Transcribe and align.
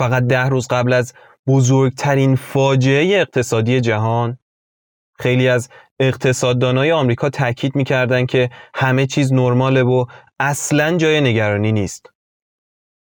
فقط 0.00 0.22
ده 0.22 0.48
روز 0.48 0.68
قبل 0.68 0.92
از 0.92 1.12
بزرگترین 1.46 2.36
فاجعه 2.36 3.20
اقتصادی 3.20 3.80
جهان 3.80 4.38
خیلی 5.18 5.48
از 5.48 5.68
اقتصاددانای 6.00 6.92
آمریکا 6.92 7.30
تاکید 7.30 7.76
می‌کردند 7.76 8.28
که 8.28 8.50
همه 8.74 9.06
چیز 9.06 9.32
نرماله 9.32 9.82
و 9.82 10.04
اصلا 10.38 10.96
جای 10.96 11.20
نگرانی 11.20 11.72
نیست. 11.72 12.06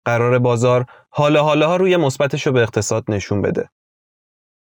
قرار 0.06 0.40
بازار 0.40 0.86
حالا 1.10 1.44
حالا 1.44 1.68
ها 1.68 1.76
روی 1.76 1.98
مثبتش 1.98 2.48
رو 2.48 2.54
به 2.54 2.62
اقتصاد 2.62 3.04
نشون 3.08 3.42
بده. 3.42 3.70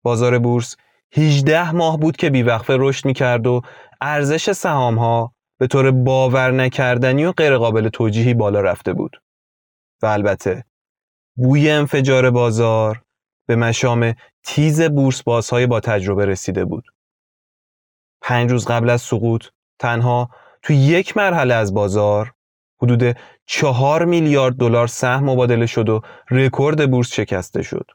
بازار 0.03 0.39
بورس 0.39 0.75
18 1.17 1.71
ماه 1.71 1.97
بود 1.97 2.17
که 2.17 2.29
بیوقفه 2.29 2.75
رشد 2.79 3.05
می‌کرد 3.05 3.47
و 3.47 3.61
ارزش 4.01 4.51
سهام 4.51 4.99
ها 4.99 5.33
به 5.59 5.67
طور 5.67 5.91
باور 5.91 6.51
نکردنی 6.51 7.25
و 7.25 7.31
غیرقابل 7.31 7.89
توجیهی 7.89 8.33
بالا 8.33 8.61
رفته 8.61 8.93
بود. 8.93 9.21
و 10.01 10.05
البته 10.05 10.68
بوی 11.41 11.69
انفجار 11.69 12.29
بازار 12.29 13.01
به 13.47 13.55
مشام 13.55 14.13
تیز 14.43 14.81
بورس 14.81 15.23
بازهای 15.23 15.67
با 15.67 15.79
تجربه 15.79 16.25
رسیده 16.25 16.65
بود. 16.65 16.93
پنج 18.21 18.51
روز 18.51 18.65
قبل 18.65 18.89
از 18.89 19.01
سقوط 19.01 19.45
تنها 19.79 20.29
تو 20.61 20.73
یک 20.73 21.17
مرحله 21.17 21.53
از 21.53 21.73
بازار 21.73 22.33
حدود 22.81 23.17
چهار 23.45 24.05
میلیارد 24.05 24.55
دلار 24.55 24.87
سهم 24.87 25.23
مبادله 25.29 25.65
شد 25.65 25.89
و 25.89 26.01
رکورد 26.31 26.91
بورس 26.91 27.13
شکسته 27.13 27.61
شد. 27.61 27.91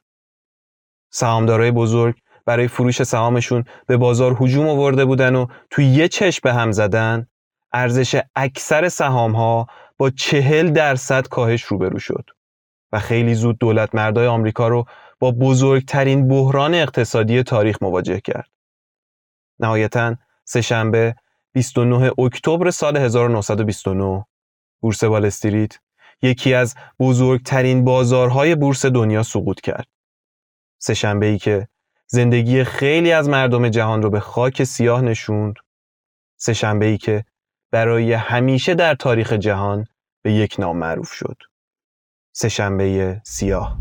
سهامدارای 1.13 1.71
بزرگ 1.71 2.15
برای 2.47 2.69
فروش 2.69 3.03
سهامشون 3.03 3.65
به 3.87 3.97
بازار 3.97 4.37
هجوم 4.41 4.69
آورده 4.69 5.05
بودن 5.05 5.35
و 5.35 5.47
تو 5.71 5.83
یه 5.83 6.09
چشم 6.09 6.41
به 6.45 6.55
هم 6.55 6.73
زدن 6.73 7.27
ارزش 7.73 8.21
اکثر 8.37 8.89
سهام 8.89 9.33
ها 9.33 9.67
با 9.99 10.11
چهل 10.11 10.73
درصد 10.73 11.29
کاهش 11.29 11.63
روبرو 11.63 11.99
شد 11.99 12.31
و 12.95 12.99
خیلی 12.99 13.35
زود 13.35 13.59
دولت 13.59 13.95
مردای 13.95 14.27
آمریکا 14.27 14.69
رو 14.69 14.85
با 15.19 15.31
بزرگترین 15.31 16.29
بحران 16.29 16.75
اقتصادی 16.75 17.43
تاریخ 17.43 17.83
مواجه 17.83 18.21
کرد. 18.21 18.51
نهایتا 19.61 20.17
سهشنبه 20.45 21.15
29 21.53 22.13
اکتبر 22.19 22.71
سال 22.71 22.97
1929 22.97 24.25
بورس 24.81 25.05
وال 25.05 25.25
استریت 25.25 25.79
یکی 26.23 26.55
از 26.55 26.75
بزرگترین 27.01 27.85
بازارهای 27.85 28.55
بورس 28.55 28.87
دنیا 28.87 29.23
سقوط 29.23 29.61
کرد. 29.61 29.87
سهشنبه 30.79 31.27
ای 31.27 31.39
که 31.39 31.69
زندگی 32.07 32.65
خیلی 32.65 33.13
از 33.13 33.29
مردم 33.29 33.69
جهان 33.69 34.03
رو 34.03 34.11
به 34.11 34.21
خاک 34.21 34.65
سیاه 34.65 35.01
نشوند. 35.01 35.55
سهشنبه 36.37 36.87
ای 36.87 36.99
که 36.99 37.25
برای 37.71 38.13
همیشه 38.13 38.75
در 38.75 38.95
تاریخ 38.95 39.33
جهان 39.33 39.87
به 40.23 40.33
یک 40.33 40.57
نام 40.59 40.77
معروف 40.77 41.13
شد. 41.13 41.37
سهشنبه 42.37 43.21
سیاه 43.25 43.79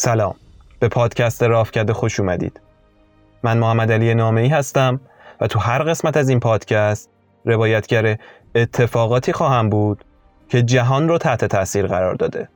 سلام. 0.00 0.34
به 0.78 0.88
پادکست 0.88 1.42
رافکده 1.42 1.92
خوش 1.92 2.20
اومدید. 2.20 2.60
من 3.42 3.58
محمد 3.58 3.92
علی 3.92 4.14
نامه 4.14 4.40
ای 4.40 4.48
هستم 4.48 5.00
و 5.40 5.46
تو 5.46 5.58
هر 5.58 5.82
قسمت 5.82 6.16
از 6.16 6.28
این 6.28 6.40
پادکست 6.40 7.10
روایتگر 7.44 8.16
اتفاقاتی 8.54 9.32
خواهم 9.32 9.68
بود 9.68 10.04
که 10.48 10.62
جهان 10.62 11.08
رو 11.08 11.18
تحت 11.18 11.44
تاثیر 11.44 11.86
قرار 11.86 12.14
داده. 12.14 12.48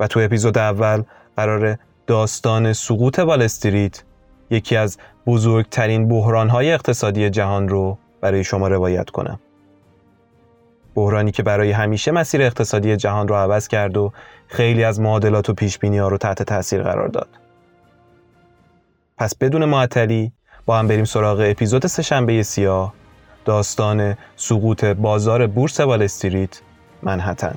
و 0.00 0.06
تو 0.06 0.20
اپیزود 0.20 0.58
اول 0.58 1.02
قرار 1.36 1.78
داستان 2.06 2.72
سقوط 2.72 3.18
وال 3.18 3.42
استریت 3.42 4.02
یکی 4.50 4.76
از 4.76 4.98
بزرگترین 5.26 6.08
بحرانهای 6.08 6.72
اقتصادی 6.72 7.30
جهان 7.30 7.68
رو 7.68 7.98
برای 8.20 8.44
شما 8.44 8.68
روایت 8.68 9.10
کنم. 9.10 9.40
بحرانی 10.94 11.30
که 11.30 11.42
برای 11.42 11.70
همیشه 11.70 12.10
مسیر 12.10 12.42
اقتصادی 12.42 12.96
جهان 12.96 13.28
رو 13.28 13.34
عوض 13.34 13.68
کرد 13.68 13.96
و 13.96 14.12
خیلی 14.52 14.84
از 14.84 15.00
معادلات 15.00 15.50
و 15.50 15.54
پیش 15.54 15.78
ها 15.84 16.08
رو 16.08 16.18
تحت 16.18 16.42
تاثیر 16.42 16.82
قرار 16.82 17.08
داد. 17.08 17.28
پس 19.18 19.36
بدون 19.36 19.64
معطلی 19.64 20.32
با 20.66 20.78
هم 20.78 20.88
بریم 20.88 21.04
سراغ 21.04 21.40
اپیزود 21.50 21.86
سهشنبه 21.86 22.42
سیاه 22.42 22.94
داستان 23.44 24.16
سقوط 24.36 24.84
بازار 24.84 25.46
بورس 25.46 25.80
وال 25.80 26.02
استریت 26.02 26.60
منحتن 27.02 27.54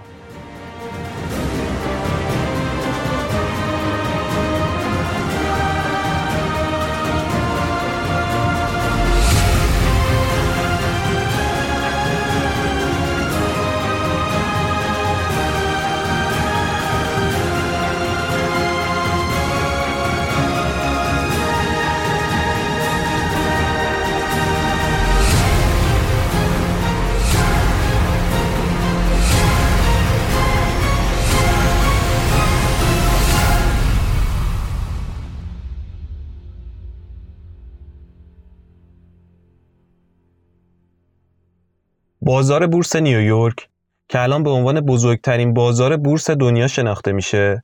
بازار 42.26 42.68
بورس 42.68 42.96
نیویورک 42.96 43.70
که 44.10 44.22
الان 44.22 44.44
به 44.44 44.50
عنوان 44.50 44.82
بزرگترین 44.82 45.54
بازار 45.54 45.98
بورس 45.98 46.30
دنیا 46.30 46.68
شناخته 46.68 47.12
میشه 47.12 47.64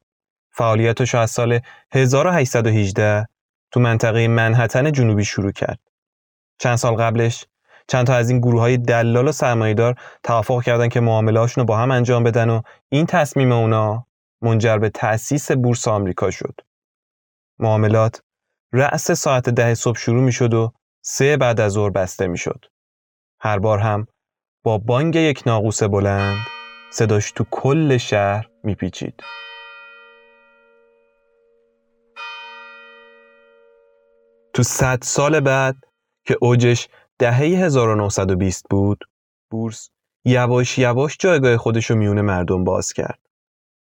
فعالیتش 0.51 1.15
از 1.15 1.31
سال 1.31 1.59
1818 1.91 3.27
تو 3.71 3.79
منطقه 3.79 4.27
منحتن 4.27 4.91
جنوبی 4.91 5.25
شروع 5.25 5.51
کرد. 5.51 5.79
چند 6.59 6.75
سال 6.75 6.95
قبلش 6.95 7.45
چند 7.87 8.07
تا 8.07 8.15
از 8.15 8.29
این 8.29 8.39
گروه 8.39 8.61
های 8.61 8.77
دلال 8.77 9.27
و 9.27 9.31
سرمایهدار 9.31 9.95
توافق 10.23 10.63
کردن 10.63 10.89
که 10.89 10.99
معاملهاشون 10.99 11.61
رو 11.61 11.65
با 11.65 11.77
هم 11.77 11.91
انجام 11.91 12.23
بدن 12.23 12.49
و 12.49 12.61
این 12.89 13.05
تصمیم 13.05 13.51
اونا 13.51 14.05
منجر 14.41 14.77
به 14.77 14.89
تأسیس 14.89 15.51
بورس 15.51 15.87
آمریکا 15.87 16.31
شد. 16.31 16.61
معاملات 17.59 18.21
رأس 18.73 19.11
ساعت 19.11 19.49
ده 19.49 19.75
صبح 19.75 19.97
شروع 19.97 20.23
می 20.23 20.31
شد 20.31 20.53
و 20.53 20.73
سه 21.01 21.37
بعد 21.37 21.59
از 21.59 21.71
ظهر 21.71 21.89
بسته 21.89 22.27
می 22.27 22.37
شد. 22.37 22.65
هر 23.39 23.59
بار 23.59 23.79
هم 23.79 24.07
با 24.63 24.77
بانگ 24.77 25.15
یک 25.15 25.43
ناقوس 25.45 25.83
بلند 25.83 26.37
صداش 26.91 27.31
تو 27.31 27.45
کل 27.51 27.97
شهر 27.97 28.49
میپیچید. 28.63 29.23
تو 34.53 34.63
صد 34.63 34.99
سال 35.03 35.39
بعد 35.39 35.75
که 36.25 36.37
اوجش 36.41 36.87
دهه 37.19 37.37
1920 37.37 38.65
بود 38.69 39.05
بورس 39.51 39.89
یواش 40.25 40.77
یواش 40.77 41.17
جایگاه 41.19 41.57
خودش 41.57 41.85
رو 41.85 41.95
میون 41.95 42.21
مردم 42.21 42.63
باز 42.63 42.93
کرد. 42.93 43.19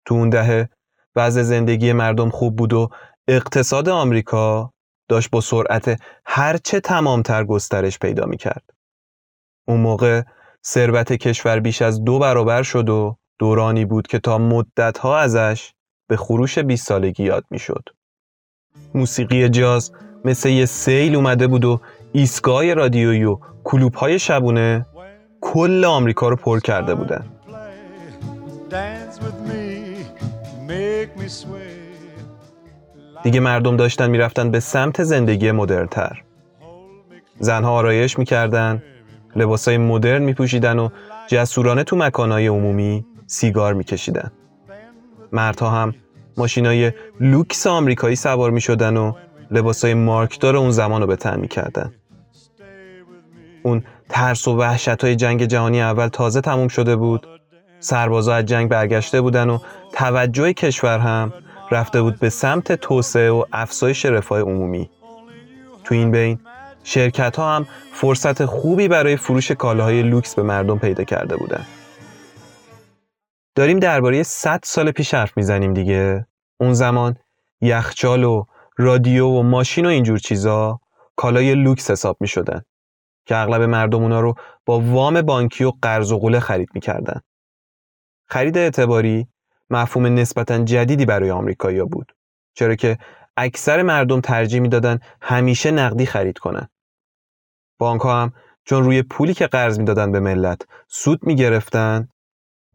تو 0.05 0.15
اون 0.15 0.29
دهه 0.29 0.69
وضع 1.15 1.41
زندگی 1.41 1.93
مردم 1.93 2.29
خوب 2.29 2.55
بود 2.55 2.73
و 2.73 2.89
اقتصاد 3.27 3.89
آمریکا 3.89 4.73
داشت 5.09 5.29
با 5.29 5.41
سرعت 5.41 6.01
هرچه 6.25 6.79
تمامتر 6.79 7.43
گسترش 7.43 7.99
پیدا 7.99 8.25
می‌کرد. 8.25 8.73
اون 9.67 9.79
موقع 9.79 10.23
ثروت 10.67 11.13
کشور 11.13 11.59
بیش 11.59 11.81
از 11.81 12.03
دو 12.03 12.19
برابر 12.19 12.63
شد 12.63 12.89
و 12.89 13.17
دورانی 13.39 13.85
بود 13.85 14.07
که 14.07 14.19
تا 14.19 14.37
مدتها 14.37 15.17
ازش 15.19 15.71
به 16.09 16.17
خروش 16.17 16.59
20 16.59 16.87
سالگی 16.87 17.23
یاد 17.23 17.45
می‌شد. 17.49 17.83
موسیقی 18.93 19.49
جاز 19.49 19.91
مثل 20.25 20.49
یه 20.49 20.65
سیل 20.65 21.15
اومده 21.15 21.47
بود 21.47 21.65
و 21.65 21.79
ایستگاه 22.11 22.73
رادیویی 22.73 23.23
و 23.23 23.37
کلوب 23.63 23.93
های 23.93 24.19
شبونه 24.19 24.85
کل 25.41 25.85
آمریکا 25.85 26.29
رو 26.29 26.35
پر 26.35 26.59
کرده 26.59 26.95
بودن. 26.95 27.25
دیگه 33.23 33.39
مردم 33.39 33.77
داشتن 33.77 34.09
می‌رفتن 34.09 34.51
به 34.51 34.59
سمت 34.59 35.03
زندگی 35.03 35.51
مدرنتر. 35.51 36.23
زنها 37.39 37.71
آرایش 37.71 38.19
می‌کردن 38.19 38.83
لباسای 39.37 39.77
مدرن 39.77 40.21
می 40.21 40.33
پوشیدن 40.33 40.79
و 40.79 40.89
جسورانه 41.27 41.83
تو 41.83 41.95
مکانهای 41.95 42.47
عمومی 42.47 43.05
سیگار 43.27 43.73
می 43.73 43.83
کشیدن. 43.83 44.31
مردها 45.31 45.69
هم 45.69 45.95
ماشینای 46.37 46.91
لوکس 47.19 47.67
آمریکایی 47.67 48.15
سوار 48.15 48.51
می 48.51 48.61
شدن 48.61 48.97
و 48.97 49.13
لباسای 49.51 49.93
مارکدار 49.93 50.55
اون 50.55 50.71
زمان 50.71 51.01
رو 51.01 51.07
به 51.07 51.15
تن 51.15 51.39
می 51.39 51.47
کردن. 51.47 51.93
اون 53.63 53.83
ترس 54.09 54.47
و 54.47 54.57
وحشت 54.57 55.03
های 55.03 55.15
جنگ 55.15 55.45
جهانی 55.45 55.81
اول 55.81 56.07
تازه 56.07 56.41
تموم 56.41 56.67
شده 56.67 56.95
بود 56.95 57.27
سربازا 57.79 58.33
از 58.33 58.45
جنگ 58.45 58.69
برگشته 58.69 59.21
بودن 59.21 59.49
و 59.49 59.59
توجه 59.93 60.53
کشور 60.53 60.99
هم 60.99 61.33
رفته 61.71 62.01
بود 62.01 62.19
به 62.19 62.29
سمت 62.29 62.71
توسعه 62.71 63.31
و 63.31 63.43
افزایش 63.53 64.05
رفاه 64.05 64.41
عمومی 64.41 64.89
تو 65.83 65.95
این 65.95 66.11
بین 66.11 66.39
شرکت 66.87 67.35
ها 67.35 67.55
هم 67.55 67.67
فرصت 67.91 68.45
خوبی 68.45 68.87
برای 68.87 69.17
فروش 69.17 69.51
کالاهای 69.51 70.03
لوکس 70.03 70.35
به 70.35 70.43
مردم 70.43 70.79
پیدا 70.79 71.03
کرده 71.03 71.37
بودن 71.37 71.65
داریم 73.55 73.79
درباره 73.79 74.23
100 74.23 74.59
سال 74.63 74.91
پیش 74.91 75.13
حرف 75.13 75.37
می‌زنیم 75.37 75.73
دیگه 75.73 76.27
اون 76.59 76.73
زمان 76.73 77.15
یخچال 77.61 78.23
و 78.23 78.45
رادیو 78.77 79.27
و 79.27 79.43
ماشین 79.43 79.85
و 79.85 79.89
اینجور 79.89 80.17
چیزا 80.17 80.79
کالای 81.15 81.55
لوکس 81.55 81.91
حساب 81.91 82.17
می 82.19 82.27
شدن 82.27 82.61
که 83.25 83.37
اغلب 83.37 83.61
مردم 83.61 84.01
اونا 84.01 84.19
رو 84.19 84.35
با 84.65 84.79
وام 84.79 85.21
بانکی 85.21 85.63
و 85.63 85.71
قرض 85.81 86.11
و 86.11 86.19
قوله 86.19 86.39
خرید 86.39 86.69
می‌کردن. 86.73 87.21
خرید 88.29 88.57
اعتباری 88.57 89.27
مفهوم 89.69 90.05
نسبتا 90.05 90.63
جدیدی 90.63 91.05
برای 91.05 91.31
آمریکایی‌ها 91.31 91.85
بود 91.85 92.15
چرا 92.53 92.75
که 92.75 92.97
اکثر 93.37 93.81
مردم 93.81 94.21
ترجیح 94.21 94.59
می‌دادن 94.61 94.99
همیشه 95.21 95.71
نقدی 95.71 96.05
خرید 96.05 96.37
کنن. 96.37 96.69
بانک 97.77 98.01
هم 98.05 98.33
چون 98.63 98.83
روی 98.83 99.01
پولی 99.01 99.33
که 99.33 99.47
قرض 99.47 99.79
می‌دادن 99.79 100.11
به 100.11 100.19
ملت 100.19 100.61
سود 100.87 101.19
می‌گرفتن 101.27 102.07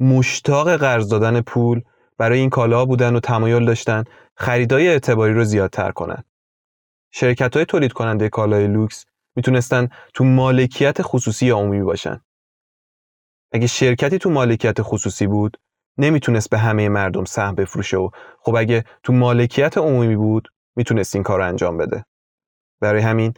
مشتاق 0.00 0.76
قرض 0.76 1.08
دادن 1.08 1.40
پول 1.40 1.82
برای 2.18 2.38
این 2.38 2.50
کالا 2.50 2.84
بودن 2.84 3.16
و 3.16 3.20
تمایل 3.20 3.64
داشتن 3.64 4.04
خریدای 4.36 4.88
اعتباری 4.88 5.34
رو 5.34 5.44
زیادتر 5.44 5.90
کنن. 5.92 6.24
شرکت 7.10 7.56
های 7.56 7.64
تولید 7.64 7.92
کننده 7.92 8.28
کالای 8.28 8.66
لوکس 8.66 9.04
می‌تونستن 9.36 9.88
تو 10.14 10.24
مالکیت 10.24 11.02
خصوصی 11.02 11.46
یا 11.46 11.56
عمومی 11.56 11.82
باشن. 11.82 12.20
اگه 13.52 13.66
شرکتی 13.66 14.18
تو 14.18 14.30
مالکیت 14.30 14.82
خصوصی 14.82 15.26
بود 15.26 15.56
نمی‌تونست 15.98 16.50
به 16.50 16.58
همه 16.58 16.88
مردم 16.88 17.24
سهم 17.24 17.54
بفروشه 17.54 17.96
و 17.96 18.10
خب 18.40 18.54
اگه 18.54 18.84
تو 19.02 19.12
مالکیت 19.12 19.78
عمومی 19.78 20.16
بود 20.16 20.48
می‌تونست 20.76 21.14
این 21.14 21.24
کار 21.24 21.38
رو 21.38 21.48
انجام 21.48 21.78
بده. 21.78 22.04
برای 22.80 23.02
همین 23.02 23.34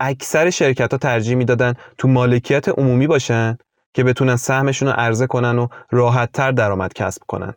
اکثر 0.00 0.50
شرکت 0.50 0.92
ها 0.92 0.98
ترجیح 0.98 1.36
می‌دادن 1.36 1.74
تو 1.98 2.08
مالکیت 2.08 2.68
عمومی 2.68 3.06
باشن 3.06 3.58
که 3.94 4.04
بتونن 4.04 4.36
سهمشون 4.36 4.88
رو 4.88 4.94
عرضه 4.94 5.26
کنن 5.26 5.58
و 5.58 5.68
راحت 5.90 6.32
تر 6.32 6.52
درآمد 6.52 6.92
کسب 6.92 7.22
کنن. 7.28 7.54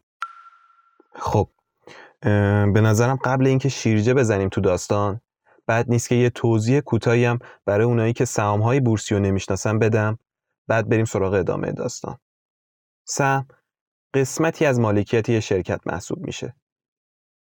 خب 1.16 1.50
به 2.74 2.82
نظرم 2.82 3.20
قبل 3.24 3.48
اینکه 3.48 3.70
شیرجه 3.70 4.14
بزنیم 4.14 4.50
تو 4.50 4.62
داستان 4.62 5.22
بعد 5.68 5.90
نیست 5.90 6.10
که 6.10 6.16
یه 6.16 6.30
توضیح 6.30 6.80
کوتاهی 6.80 7.26
هم 7.26 7.40
برای 7.66 7.86
اونایی 7.86 8.14
که 8.14 8.26
سهام‌های 8.26 8.80
بورسی 8.80 9.16
رو 9.16 9.22
نمی‌شناسن 9.22 9.80
بدم. 9.80 10.20
بعد 10.68 10.90
بریم 10.90 11.06
سراغ 11.06 11.34
ادامه 11.34 11.72
داستان. 11.72 12.18
سهم 13.06 13.48
قسمتی 14.14 14.66
از 14.66 14.80
مالکیت 14.80 15.30
یه 15.30 15.40
شرکت 15.40 15.82
محسوب 15.86 16.20
میشه. 16.20 16.56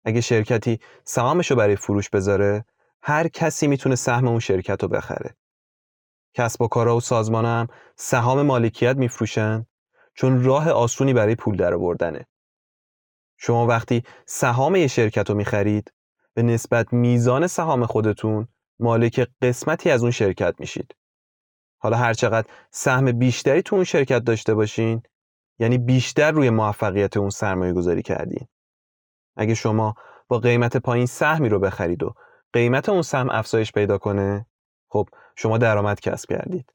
اگه 0.05 0.21
شرکتی 0.21 0.81
سهامش 1.05 1.51
رو 1.51 1.57
برای 1.57 1.77
فروش 1.77 2.11
بذاره 2.11 2.65
هر 3.03 3.29
کسی 3.29 3.67
می‌تونه 3.67 3.95
سهم 3.95 4.29
اون 4.29 4.39
شرکت 4.39 4.83
رو 4.83 4.89
بخره 4.89 5.37
کسب 6.35 6.63
و 6.63 6.69
کارا 6.69 6.97
و 6.97 7.01
سازمان 7.01 7.45
هم 7.45 7.69
سهام 7.97 8.43
مالکیت 8.43 8.97
میفروشن 8.97 9.67
چون 10.15 10.45
راه 10.45 10.71
آسونی 10.71 11.13
برای 11.13 11.35
پول 11.35 11.57
درآوردنه 11.57 12.27
شما 13.37 13.67
وقتی 13.67 14.03
سهام 14.27 14.77
یه 14.77 14.87
شرکت 14.87 15.31
رو 15.31 15.37
می‌خرید 15.37 15.93
به 16.35 16.43
نسبت 16.43 16.93
میزان 16.93 17.47
سهام 17.47 17.87
خودتون 17.87 18.49
مالک 18.79 19.29
قسمتی 19.43 19.91
از 19.91 20.03
اون 20.03 20.11
شرکت 20.11 20.55
میشید. 20.59 20.95
حالا 21.79 21.97
هر 21.97 22.15
چقدر 22.15 22.49
سهم 22.71 23.13
بیشتری 23.13 23.63
تو 23.63 23.77
اون 23.77 23.85
شرکت 23.85 24.25
داشته 24.25 24.55
باشین 24.55 25.03
یعنی 25.59 25.79
بیشتر 25.79 26.31
روی 26.31 26.51
موفقیت 26.51 27.17
اون 27.17 27.31
سرمایه 27.31 27.73
گذاری 27.73 28.03
کردین. 28.03 28.49
اگه 29.37 29.55
شما 29.55 29.95
با 30.29 30.39
قیمت 30.39 30.77
پایین 30.77 31.07
سهمی 31.07 31.49
رو 31.49 31.59
بخرید 31.59 32.03
و 32.03 32.15
قیمت 32.53 32.89
اون 32.89 33.03
سهم 33.03 33.31
افزایش 33.31 33.73
پیدا 33.73 33.99
کنه 33.99 34.47
خب 34.89 35.09
شما 35.37 35.59
درآمد 35.59 36.01
کسب 36.01 36.29
کردید. 36.29 36.73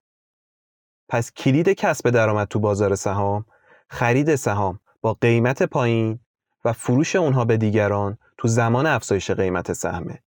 پس 1.10 1.32
کلید 1.32 1.70
کسب 1.70 2.10
درآمد 2.10 2.48
تو 2.48 2.60
بازار 2.60 2.96
سهام 2.96 3.46
خرید 3.90 4.36
سهام 4.36 4.80
با 5.02 5.14
قیمت 5.14 5.64
پایین 5.64 6.20
و 6.66 6.74
فروش 6.74 7.16
اونها 7.16 7.46
به 7.46 7.58
دیگران 7.58 8.18
تو 8.38 8.48
زمان 8.48 8.86
افزایش 8.86 9.32
قیمت 9.32 9.74
سهمه. 9.74 10.24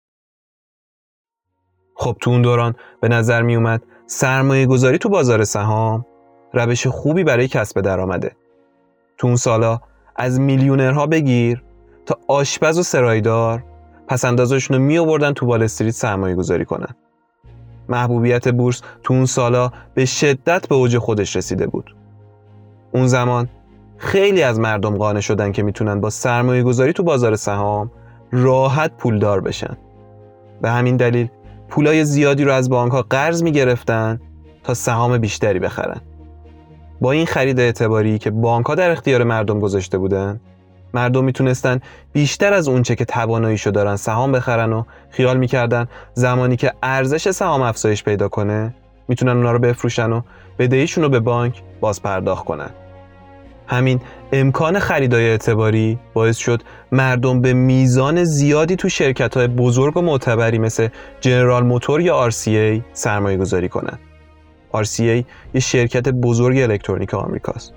خب 1.96 2.18
تو 2.22 2.32
اون 2.32 2.42
دوران 2.42 2.76
به 3.02 3.08
نظر 3.08 3.42
می 3.42 3.56
اومد 3.56 3.84
سرمایه 4.06 4.66
گذاری 4.66 4.98
تو 4.98 5.10
بازار 5.10 5.44
سهام 5.44 6.06
روش 6.54 6.88
خوبی 6.88 7.24
برای 7.24 7.48
کسب 7.48 7.82
درآمده. 7.82 8.36
تو 9.18 9.28
اون 9.28 9.36
سالا 9.36 9.82
از 10.16 10.40
میلیونرها 10.40 11.08
بگیر 11.08 11.64
تا 12.06 12.20
آشپز 12.28 12.80
و 12.80 12.84
سرایدار 12.84 13.64
پس 14.08 14.26
اندازشون 14.26 14.78
رو 14.78 14.84
می 14.84 14.98
آوردن 14.98 15.34
تو 15.34 15.46
وال 15.46 15.64
استریت 15.64 15.94
سرمایه 15.94 16.36
گذاری 16.36 16.66
کنن. 16.66 16.96
محبوبیت 17.90 18.48
بورس 18.48 18.82
تو 19.04 19.14
اون 19.14 19.26
سالا 19.26 19.72
به 19.94 20.06
شدت 20.06 20.68
به 20.68 20.76
اوج 20.76 20.98
خودش 20.98 21.36
رسیده 21.36 21.68
بود. 21.68 21.96
اون 22.92 23.08
زمان 23.08 23.50
خیلی 23.98 24.44
از 24.44 24.60
مردم 24.60 24.98
قانع 24.98 25.20
شدن 25.20 25.52
که 25.52 25.64
می‌تونن 25.64 26.02
با 26.02 26.10
سرمایه 26.10 26.64
گذاری 26.64 26.94
تو 26.94 27.04
بازار 27.04 27.36
سهام 27.36 27.92
راحت 28.32 28.92
پولدار 28.98 29.42
بشن 29.42 29.78
به 30.62 30.70
همین 30.70 30.98
دلیل 30.98 31.30
پولای 31.70 32.06
زیادی 32.06 32.44
رو 32.44 32.52
از 32.52 32.70
بانک 32.70 32.92
ها 32.92 33.02
قرض 33.02 33.44
می‌گرفتن 33.44 34.20
تا 34.64 34.74
سهام 34.74 35.18
بیشتری 35.18 35.60
بخرن 35.60 36.02
با 37.02 37.12
این 37.12 37.26
خرید 37.26 37.60
اعتباری 37.60 38.18
که 38.18 38.32
بانک 38.32 38.66
ها 38.66 38.76
در 38.76 38.92
اختیار 38.92 39.24
مردم 39.24 39.60
گذاشته 39.60 39.98
بودن 39.98 40.40
مردم 40.98 41.24
می‌تونستن 41.24 41.80
بیشتر 42.14 42.54
از 42.54 42.68
اونچه 42.68 42.96
که 42.96 43.06
تواناییشو 43.06 43.70
دارن 43.70 43.96
سهام 43.96 44.32
بخرن 44.32 44.74
و 44.74 44.84
خیال 45.10 45.38
می‌کردن 45.38 45.88
زمانی 46.14 46.56
که 46.56 46.74
ارزش 46.84 47.32
سهام 47.32 47.62
افزایش 47.62 48.04
پیدا 48.04 48.30
کنه 48.30 48.76
می‌تونن 49.08 49.38
اونا 49.38 49.52
رو 49.52 49.60
بفروشن 49.60 50.12
و 50.12 50.22
بدهیشون 50.60 51.04
رو 51.04 51.10
به 51.10 51.20
بانک 51.20 51.62
باز 51.82 52.02
پرداخت 52.02 52.46
کنن 52.46 52.70
همین 53.68 54.02
امکان 54.32 54.80
خریدای 54.80 55.30
اعتباری 55.30 56.00
باعث 56.14 56.38
شد 56.38 56.64
مردم 56.92 57.42
به 57.42 57.54
میزان 57.54 58.24
زیادی 58.24 58.76
تو 58.76 58.90
شرکت 58.90 59.38
های 59.38 59.48
بزرگ 59.48 59.98
و 59.98 60.02
معتبری 60.02 60.58
مثل 60.58 60.88
جنرال 61.22 61.64
موتور 61.64 62.02
یا 62.02 62.30
RCA 62.30 62.82
سرمایه 62.94 63.38
گذاری 63.38 63.70
کنند. 63.70 64.00
RCA 64.74 65.24
یه 65.54 65.60
شرکت 65.60 66.10
بزرگ 66.10 66.58
الکترونیک 66.58 67.14
آمریکاست. 67.14 67.74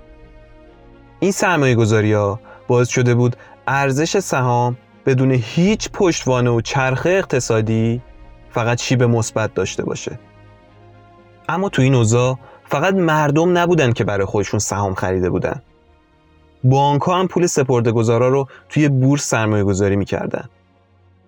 این 1.19 1.31
سرمایه 1.31 1.75
گذاری 1.75 2.13
ها 2.13 2.39
باعث 2.71 2.89
شده 2.89 3.15
بود 3.15 3.35
ارزش 3.67 4.19
سهام 4.19 4.77
بدون 5.05 5.31
هیچ 5.31 5.89
پشتوانه 5.93 6.49
و 6.49 6.61
چرخه 6.61 7.09
اقتصادی 7.09 8.01
فقط 8.49 8.81
شیب 8.81 9.03
مثبت 9.03 9.53
داشته 9.53 9.83
باشه. 9.83 10.19
اما 11.49 11.69
تو 11.69 11.81
این 11.81 11.95
اوضاع 11.95 12.39
فقط 12.65 12.93
مردم 12.93 13.57
نبودن 13.57 13.93
که 13.93 14.03
برای 14.03 14.25
خودشون 14.25 14.59
سهام 14.59 14.93
خریده 14.93 15.29
بودن. 15.29 15.61
بانک 16.63 17.01
هم 17.07 17.27
پول 17.27 17.45
سپرده 17.45 17.91
گذارا 17.91 18.27
رو 18.29 18.47
توی 18.69 18.89
بورس 18.89 19.23
سرمایه 19.23 19.63
گذاری 19.63 19.95
می‌کردن 19.95 20.49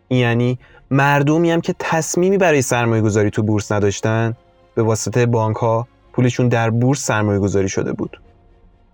یعنی 0.10 0.60
مردمی 0.92 1.52
هم 1.52 1.62
که 1.62 1.76
تصمیمی 1.80 2.38
برای 2.38 2.62
سرمایه 2.62 3.02
گذاری 3.02 3.30
تو 3.30 3.44
بورس 3.44 3.72
نداشتن 3.72 4.34
به 4.76 4.84
واسطه 4.84 5.26
بانک 5.26 5.56
ها 5.56 5.88
پولشون 6.14 6.48
در 6.48 6.70
بورس 6.70 7.06
سرمایه 7.06 7.40
گذاری 7.40 7.70
شده 7.70 7.94
بود 7.94 8.22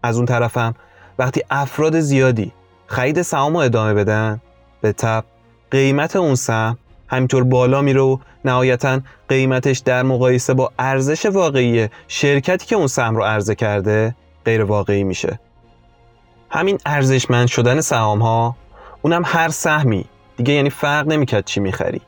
از 0.04 0.18
اون 0.18 0.26
طرف 0.26 0.58
هم 0.58 0.74
وقتی 1.20 1.42
افراد 1.50 2.00
زیادی 2.00 2.52
خرید 2.88 3.22
سهام 3.22 3.54
رو 3.54 3.60
ادامه 3.60 3.94
بدن 3.94 4.42
به 4.82 4.92
تب 4.92 5.24
قیمت 5.72 6.16
اون 6.16 6.36
سهم 6.36 6.78
همینطور 7.08 7.44
بالا 7.44 7.82
میره 7.82 8.02
و 8.02 8.18
نهایتا 8.46 9.00
قیمتش 9.30 9.80
در 9.80 10.04
مقایسه 10.04 10.54
با 10.54 10.72
ارزش 10.80 11.26
واقعی 11.26 11.88
شرکتی 12.08 12.66
که 12.66 12.76
اون 12.76 12.88
سهم 12.88 13.16
رو 13.16 13.24
عرضه 13.24 13.56
کرده 13.56 14.16
غیر 14.46 14.64
واقعی 14.64 15.04
میشه. 15.04 15.40
همین 16.50 16.78
ارزشمند 16.86 17.48
شدن 17.48 17.82
سهام 17.82 18.20
ها 18.22 18.56
اونم 19.02 19.22
هر 19.26 19.50
سهمی 19.50 20.06
دیگه 20.38 20.54
یعنی 20.54 20.70
فرق 20.70 21.08
نمی‌کرد 21.08 21.46
چی 21.46 21.60
می‌خری. 21.60 22.02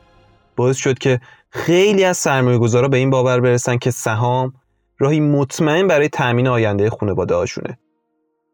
باعث 0.56 0.76
شد 0.76 0.98
که 0.98 1.20
خیلی 1.50 2.04
از 2.04 2.16
سرمایه 2.16 2.58
گذارا 2.58 2.88
به 2.88 2.96
این 2.96 3.10
باور 3.10 3.40
برسن 3.40 3.78
که 3.78 3.90
سهام 3.90 4.52
راهی 4.98 5.20
مطمئن 5.20 5.86
برای 5.86 6.08
تأمین 6.08 6.48
آینده 6.48 6.90
خانواده 6.90 7.34
هاشونه 7.34 7.78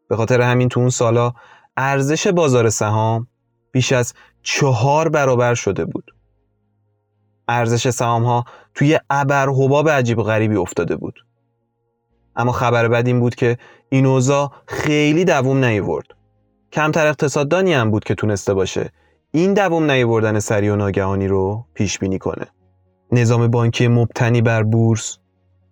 به 0.09 0.15
خاطر 0.15 0.41
همین 0.41 0.69
تو 0.69 0.79
اون 0.79 0.89
سالا 0.89 1.33
ارزش 1.77 2.27
بازار 2.27 2.69
سهام 2.69 3.27
بیش 3.71 3.91
از 3.91 4.13
چهار 4.43 5.09
برابر 5.09 5.53
شده 5.53 5.85
بود. 5.85 6.11
ارزش 7.47 7.89
سهام 7.89 8.23
ها 8.23 8.45
توی 8.73 8.99
ابر 9.09 9.49
حباب 9.49 9.89
عجیب 9.89 10.19
و 10.19 10.23
غریبی 10.23 10.55
افتاده 10.55 10.95
بود. 10.95 11.25
اما 12.35 12.51
خبر 12.51 12.87
بد 12.87 13.07
این 13.07 13.19
بود 13.19 13.35
که 13.35 13.57
این 13.89 14.05
اوضاع 14.05 14.51
خیلی 14.67 15.25
دووم 15.25 15.65
نیورد. 15.65 16.07
کمتر 16.71 17.07
اقتصاددانی 17.07 17.73
هم 17.73 17.91
بود 17.91 18.03
که 18.03 18.15
تونسته 18.15 18.53
باشه 18.53 18.89
این 19.31 19.53
دووم 19.53 19.91
نیوردن 19.91 20.39
سری 20.39 20.69
و 20.69 20.75
ناگهانی 20.75 21.27
رو 21.27 21.65
پیش 21.73 21.99
بینی 21.99 22.19
کنه. 22.19 22.47
نظام 23.11 23.47
بانکی 23.47 23.87
مبتنی 23.87 24.41
بر 24.41 24.63
بورس 24.63 25.17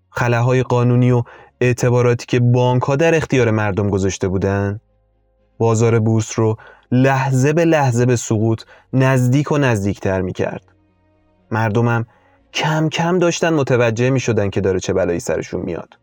خلاهای 0.09 0.63
قانونی 0.63 1.11
و 1.11 1.23
اعتباراتی 1.61 2.25
که 2.25 2.39
بانک 2.39 2.83
ها 2.83 2.95
در 2.95 3.15
اختیار 3.15 3.51
مردم 3.51 3.89
گذاشته 3.89 4.27
بودن 4.27 4.79
بازار 5.57 5.99
بورس 5.99 6.39
رو 6.39 6.57
لحظه 6.91 7.53
به 7.53 7.65
لحظه 7.65 8.05
به 8.05 8.15
سقوط 8.15 8.63
نزدیک 8.93 9.51
و 9.51 9.57
نزدیکتر 9.57 10.21
می 10.21 10.33
کرد. 10.33 10.63
مردمم 11.51 12.05
کم 12.53 12.89
کم 12.89 13.19
داشتن 13.19 13.53
متوجه 13.53 14.09
می 14.09 14.19
شدن 14.19 14.49
که 14.49 14.61
داره 14.61 14.79
چه 14.79 14.93
بلایی 14.93 15.19
سرشون 15.19 15.61
میاد. 15.61 15.97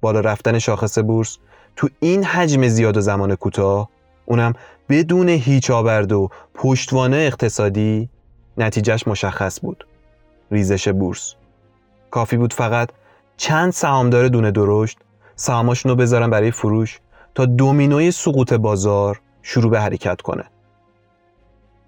بالا 0.00 0.20
رفتن 0.20 0.58
شاخص 0.58 0.98
بورس 0.98 1.38
تو 1.76 1.88
این 2.00 2.24
حجم 2.24 2.68
زیاد 2.68 2.96
و 2.96 3.00
زمان 3.00 3.34
کوتاه 3.34 3.88
اونم 4.26 4.52
بدون 4.88 5.28
هیچ 5.28 5.70
آورد 5.70 6.12
و 6.12 6.28
پشتوانه 6.54 7.16
اقتصادی 7.16 8.08
نتیجهش 8.58 9.08
مشخص 9.08 9.60
بود. 9.60 9.86
ریزش 10.50 10.88
بورس. 10.88 11.34
کافی 12.10 12.36
بود 12.36 12.52
فقط 12.52 12.88
چند 13.36 13.72
سهامدار 13.72 14.28
دونه 14.28 14.50
درشت؟ 14.50 14.98
سهاماشون 15.36 15.90
رو 15.90 15.96
بذارن 15.96 16.30
برای 16.30 16.50
فروش 16.50 17.00
تا 17.34 17.46
دومینوی 17.46 18.10
سقوط 18.10 18.52
بازار 18.52 19.20
شروع 19.42 19.70
به 19.70 19.80
حرکت 19.80 20.20
کنه. 20.20 20.44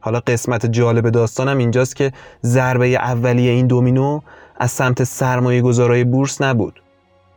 حالا 0.01 0.21
قسمت 0.21 0.67
جالب 0.67 1.11
داستانم 1.11 1.59
اینجاست 1.59 1.97
که 1.97 2.13
ضربه 2.45 2.87
اولیه 2.87 3.51
این 3.51 3.67
دومینو 3.67 4.21
از 4.57 4.71
سمت 4.71 5.05
سرمایه 5.05 5.63
گذارای 5.63 6.05
بورس 6.05 6.43
نبود. 6.43 6.83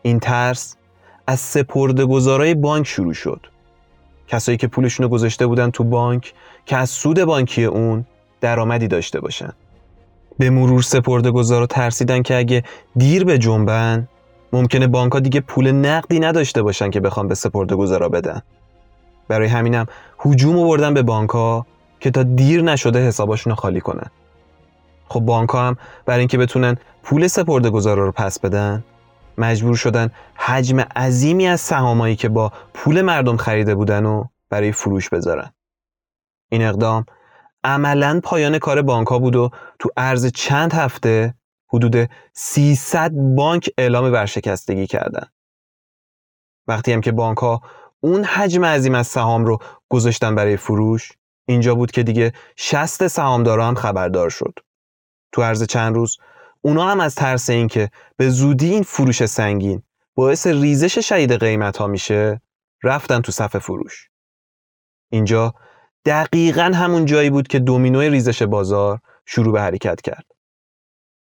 این 0.02 0.20
ترس 0.20 0.76
از 1.28 1.40
سپرده 1.40 2.06
گذارای 2.06 2.54
بانک 2.54 2.88
شروع 2.88 3.14
شد. 3.14 3.48
کسایی 4.28 4.58
که 4.58 4.68
پولشون 4.68 5.04
رو 5.04 5.10
گذاشته 5.10 5.48
بودن 5.48 5.72
تو 5.72 5.84
بانک 5.84 6.34
که 6.66 6.78
از 6.78 6.90
سود 6.90 7.24
بانکی 7.24 7.66
اون 7.66 8.06
درآمدی 8.42 8.88
داشته 8.88 9.20
باشن. 9.20 9.54
به 10.40 10.50
مرور 10.50 10.82
سپرده 10.82 11.32
گذارا 11.32 11.68
ترسیدن 11.68 12.22
که 12.22 12.38
اگه 12.38 12.64
دیر 12.96 13.24
به 13.24 13.38
جنبن 13.38 14.08
ممکنه 14.54 14.88
بانک 14.88 15.18
دیگه 15.18 15.40
پول 15.40 15.72
نقدی 15.72 16.20
نداشته 16.20 16.62
باشن 16.62 16.90
که 16.90 17.00
بخوام 17.00 17.28
به 17.28 17.36
سپرده 17.36 17.76
گذارا 17.76 18.10
بدن. 18.10 18.42
برای 19.28 19.48
همینم 19.48 19.86
هجوم 20.20 20.60
آوردن 20.60 20.94
به 20.94 21.02
بانک 21.02 21.30
که 22.00 22.12
تا 22.12 22.24
دیر 22.24 22.62
نشده 22.62 23.08
حساباشون 23.08 23.52
رو 23.52 23.56
خالی 23.56 23.82
کنن. 23.82 24.08
خب 25.08 25.20
بانک 25.20 25.50
هم 25.54 25.78
برای 26.06 26.20
اینکه 26.20 26.38
بتونن 26.38 26.78
پول 27.04 27.28
سپرده 27.28 27.70
گذارا 27.70 28.06
رو 28.06 28.12
پس 28.12 28.40
بدن 28.40 28.84
مجبور 29.38 29.76
شدن 29.76 30.10
حجم 30.36 30.80
عظیمی 30.80 31.48
از 31.48 31.62
سهامایی 31.62 32.16
که 32.16 32.30
با 32.30 32.52
پول 32.74 33.02
مردم 33.02 33.38
خریده 33.38 33.76
بودن 33.76 34.06
و 34.06 34.24
برای 34.50 34.72
فروش 34.72 35.10
بذارن. 35.10 35.52
این 36.50 36.64
اقدام 36.64 37.06
عملا 37.64 38.20
پایان 38.24 38.60
کار 38.60 38.82
بانک 38.82 39.08
ها 39.08 39.20
بود 39.20 39.36
و 39.36 39.50
تو 39.80 39.90
عرض 39.98 40.26
چند 40.26 40.74
هفته 40.74 41.36
حدود 41.74 42.10
300 42.34 43.12
بانک 43.12 43.70
اعلام 43.78 44.06
ورشکستگی 44.06 44.88
کردن. 44.88 45.28
وقتی 46.68 46.94
هم 46.94 47.02
که 47.02 47.12
بانک 47.12 47.38
ها 47.38 47.62
اون 48.00 48.24
حجم 48.24 48.66
عظیم 48.66 48.96
از 48.96 49.08
سهام 49.08 49.46
رو 49.46 49.58
گذاشتن 49.90 50.36
برای 50.36 50.58
فروش 50.58 51.12
اینجا 51.48 51.76
بود 51.76 51.92
که 51.92 52.04
دیگه 52.04 52.34
60 52.56 53.08
سهامدارا 53.08 53.68
هم 53.68 53.76
خبردار 53.76 54.30
شد. 54.30 54.54
تو 55.32 55.42
عرض 55.42 55.64
چند 55.64 55.96
روز 55.96 56.18
اونا 56.62 56.88
هم 56.88 57.00
از 57.00 57.16
ترس 57.16 57.50
اینکه 57.50 57.90
به 58.18 58.30
زودی 58.30 58.74
این 58.74 58.84
فروش 58.84 59.26
سنگین 59.26 59.84
باعث 60.16 60.48
ریزش 60.48 61.00
شدید 61.00 61.34
قیمت 61.34 61.78
ها 61.78 61.88
میشه 61.88 62.42
رفتن 62.84 63.22
تو 63.22 63.32
صف 63.32 63.58
فروش. 63.58 64.10
اینجا 65.12 65.54
دقیقا 66.06 66.72
همون 66.76 67.06
جایی 67.06 67.30
بود 67.30 67.48
که 67.48 67.60
دومینوی 67.60 68.10
ریزش 68.10 68.44
بازار 68.44 69.00
شروع 69.26 69.54
به 69.54 69.62
حرکت 69.62 70.02
کرد. 70.02 70.26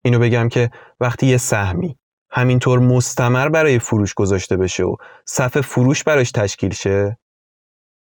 اینو 0.04 0.18
بگم 0.18 0.49
که 0.49 0.71
وقتی 1.00 1.26
یه 1.26 1.37
سهمی 1.37 1.99
همینطور 2.30 2.78
مستمر 2.78 3.49
برای 3.49 3.78
فروش 3.78 4.14
گذاشته 4.14 4.56
بشه 4.56 4.85
و 4.85 4.97
صف 5.26 5.61
فروش 5.61 6.04
براش 6.04 6.30
تشکیل 6.30 6.73
شه 6.73 7.18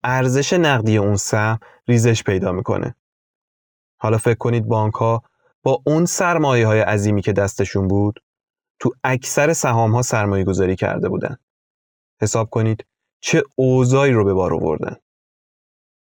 ارزش 0.04 0.54
نقدی 0.54 0.98
اون 0.98 1.16
سهم 1.16 1.60
ریزش 1.88 2.24
پیدا 2.24 2.52
می‌کنه. 2.52 2.96
حالا 3.98 4.18
فکر 4.18 4.38
کنید 4.38 4.68
بانک 4.68 4.94
ها 4.94 5.24
با 5.64 5.82
اون 5.86 6.06
سرمایه 6.06 6.68
های 6.68 6.80
عظیمی 6.80 7.22
که 7.22 7.34
دستشون 7.34 7.88
بود 7.88 8.24
تو 8.80 8.92
اکثر 9.04 9.54
سهام 9.54 9.96
ها 9.96 10.02
سرمایه 10.02 10.44
گذاری 10.44 10.76
کرده 10.76 11.10
بودن. 11.10 11.38
حساب 12.22 12.50
کنید 12.50 12.86
چه 13.22 13.44
اوضاعی 13.56 14.12
رو 14.12 14.26
به 14.26 14.34
بار 14.34 14.54
آوردن. 14.54 14.96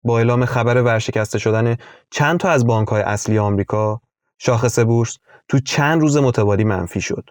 با 0.03 0.17
اعلام 0.17 0.45
خبر 0.45 0.81
ورشکسته 0.81 1.39
شدن 1.39 1.77
چند 2.11 2.39
تا 2.39 2.49
از 2.49 2.67
بانک 2.67 2.87
های 2.87 3.01
اصلی 3.01 3.39
آمریکا 3.39 4.01
شاخص 4.37 4.79
بورس 4.79 5.17
تو 5.47 5.59
چند 5.59 6.01
روز 6.01 6.17
متوالی 6.17 6.63
منفی 6.63 7.01
شد. 7.01 7.29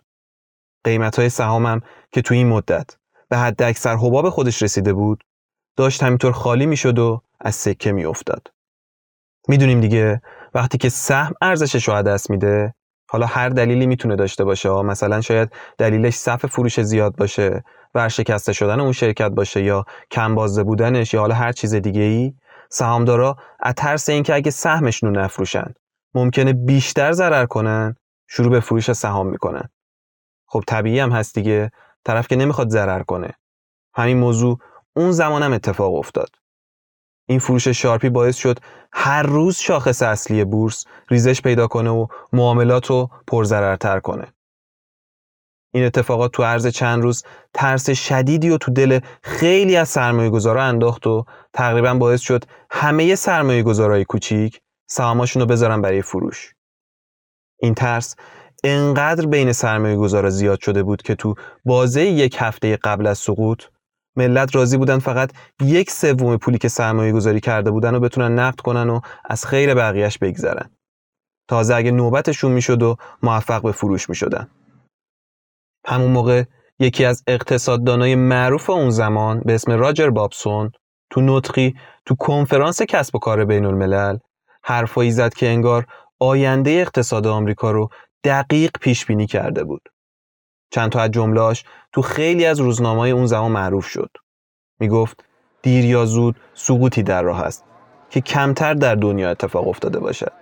قیمت 0.85 1.19
های 1.19 1.29
سهامم 1.29 1.81
که 2.13 2.23
تو 2.23 2.35
این 2.35 2.49
مدت 2.49 2.97
به 3.29 3.37
حد 3.37 3.63
اکثر 3.63 3.97
حباب 3.97 4.31
خودش 4.31 4.63
رسیده 4.63 4.93
بود 4.93 5.25
داشت 5.77 6.03
همینطور 6.03 6.33
خالی 6.33 6.67
می‌شد 6.67 6.99
و 6.99 7.23
از 7.41 7.55
سکه 7.55 7.93
میافتاد. 7.93 8.49
می‌دونیم 9.49 9.81
دیگه 9.81 10.23
وقتی 10.55 10.79
که 10.79 10.89
سهم 10.89 11.35
ارزشش 11.43 11.89
رو 11.89 12.03
دست 12.03 12.31
میده 12.31 12.75
حالا 13.11 13.27
هر 13.27 13.49
دلیلی 13.49 13.87
می‌تونه 13.87 14.17
داشته 14.17 14.45
باشه 14.45 14.69
مثلا 14.83 15.21
شاید 15.21 15.53
دلیلش 15.79 16.15
صف 16.15 16.47
فروش 16.47 16.81
زیاد 16.81 17.17
باشه 17.17 17.65
ورشکسته 17.95 18.53
شدن 18.53 18.81
اون 18.81 18.93
شرکت 18.93 19.31
باشه 19.31 19.63
یا 19.63 19.85
کم 20.11 20.35
بازده 20.35 20.65
بودنش 20.65 21.15
یا 21.15 21.21
حالا 21.21 21.35
هر 21.35 21.53
چیز 21.53 21.75
دیگه 21.75 22.03
ای 22.03 22.35
سهامدارا 22.71 23.37
از 23.61 23.75
ترس 23.75 24.09
اینکه 24.09 24.35
اگه 24.35 24.51
سهمشون 24.51 25.15
رو 25.15 25.21
نفروشن 25.21 25.75
ممکنه 26.15 26.53
بیشتر 26.53 27.13
ضرر 27.13 27.47
کنن 27.47 27.97
شروع 28.29 28.51
به 28.51 28.61
فروش 28.61 28.93
سهام 28.93 29.27
می‌کنن. 29.27 29.69
خب 30.47 30.65
طبیعی 30.67 31.01
هم 31.01 31.13
هست 31.13 31.35
دیگه 31.35 31.71
طرف 32.05 32.29
که 32.29 32.37
نمی‌خواد 32.37 32.69
ضرر 32.69 33.03
کنه. 33.03 33.35
همین 33.95 34.19
موضوع 34.19 34.59
اون 34.97 35.13
زمان 35.13 35.43
هم 35.43 35.53
اتفاق 35.53 35.95
افتاد. 35.95 36.31
این 37.29 37.39
فروش 37.39 37.69
شارپی 37.69 38.09
باعث 38.09 38.37
شد 38.37 38.59
هر 38.93 39.23
روز 39.23 39.57
شاخص 39.57 40.03
اصلی 40.03 40.45
بورس 40.45 40.85
ریزش 41.11 41.43
پیدا 41.43 41.67
کنه 41.67 41.91
و 41.91 42.07
معاملات 42.33 42.87
رو 42.87 43.11
پرضررتر 43.27 44.01
کنه. 44.01 44.33
این 45.75 45.85
اتفاقات 45.85 46.33
تو 46.33 46.43
عرض 46.43 46.67
چند 46.67 47.03
روز 47.03 47.23
ترس 47.55 47.91
شدیدی 47.91 48.51
و 48.51 48.59
تو 48.59 48.73
دل 48.73 49.01
خیلی 49.23 49.77
از 49.77 49.89
سرمایه 49.89 50.31
گذارا 50.31 50.65
انداخت 50.65 51.07
و 51.07 51.25
تقریبا 51.53 51.95
باعث 51.95 52.21
شد 52.21 52.45
همه 52.71 53.15
سرمایه 53.15 53.63
گذارای 53.63 54.05
کوچیک 54.05 54.61
سهاماشون 54.91 55.43
رو 55.43 55.49
بذارن 55.49 55.83
برای 55.83 56.03
فروش. 56.03 56.55
این 57.61 57.75
ترس 57.75 58.17
انقدر 58.65 59.27
بین 59.27 59.53
سرمایه 59.53 59.97
گذارا 59.97 60.31
زیاد 60.31 60.61
شده 60.61 60.83
بود 60.83 61.03
که 61.03 61.15
تو 61.15 61.35
بازه 61.65 62.05
یک 62.05 62.37
هفته 62.39 62.77
قبل 62.77 63.07
از 63.07 63.19
سقوط 63.19 63.65
ملت 64.17 64.57
راضی 64.57 64.77
بودن 64.77 64.99
فقط 64.99 65.31
یک 65.61 65.91
سوم 65.91 66.37
پولی 66.37 66.59
که 66.59 66.69
سرمایه 66.69 67.13
گذاری 67.13 67.41
کرده 67.41 67.71
بودن 67.71 67.95
و 67.95 68.01
بتونن 68.01 68.39
نقد 68.39 68.61
کنن 68.61 68.91
و 68.91 69.01
از 69.25 69.47
خیر 69.47 69.75
بقیهش 69.75 70.19
بگذرن. 70.19 70.71
تازه 71.49 71.75
اگه 71.75 71.91
نوبتشون 71.91 72.53
می‌شد 72.53 72.83
و 72.83 72.97
موفق 73.23 73.63
به 73.63 73.73
فروش 73.73 74.09
می‌شدن. 74.09 74.49
همون 75.89 76.11
موقع 76.11 76.43
یکی 76.79 77.05
از 77.05 77.23
اقتصاددانای 77.27 78.15
معروف 78.15 78.71
اون 78.71 78.91
زمان 78.91 79.41
به 79.45 79.55
اسم 79.55 79.73
راجر 79.73 80.11
بابسون 80.11 80.73
تو 81.11 81.21
نطقی 81.21 81.75
تو 82.07 82.15
کنفرانس 82.15 82.83
کسب 82.83 83.17
و 83.17 83.19
کار 83.19 83.45
بین 83.45 83.65
الملل 83.65 84.19
حرفایی 84.63 85.11
زد 85.11 85.35
که 85.35 85.49
انگار 85.49 85.87
آینده 86.19 86.71
اقتصاد 86.71 87.27
آمریکا 87.27 87.71
رو 87.71 87.89
دقیق 88.25 88.71
پیش 88.81 89.07
بینی 89.07 89.27
کرده 89.27 89.65
بود. 89.65 89.83
چند 90.71 90.91
تا 90.91 91.01
از 91.01 91.11
جملاش 91.11 91.65
تو 91.93 92.03
خیلی 92.03 92.47
از 92.47 92.61
روزنامه‌های 92.61 93.11
اون 93.11 93.27
زمان 93.27 93.53
معروف 93.53 93.87
شد. 93.87 94.11
می 94.81 94.89
گفت 94.89 95.25
دیر 95.63 95.85
یا 95.85 96.05
زود 96.05 96.37
سقوطی 96.55 97.03
در 97.03 97.23
راه 97.23 97.43
است 97.43 97.65
که 98.11 98.21
کمتر 98.21 98.75
در 98.75 98.95
دنیا 98.95 99.31
اتفاق 99.31 99.69
افتاده 99.69 100.01
باشد. 100.01 100.33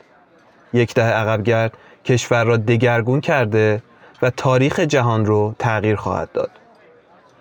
یک 0.72 0.94
دهه 0.94 1.06
عقبگرد 1.06 1.78
کشور 2.04 2.44
را 2.44 2.56
دگرگون 2.56 3.20
کرده 3.20 3.82
و 4.22 4.30
تاریخ 4.30 4.80
جهان 4.80 5.26
رو 5.26 5.54
تغییر 5.58 5.96
خواهد 5.96 6.32
داد. 6.32 6.50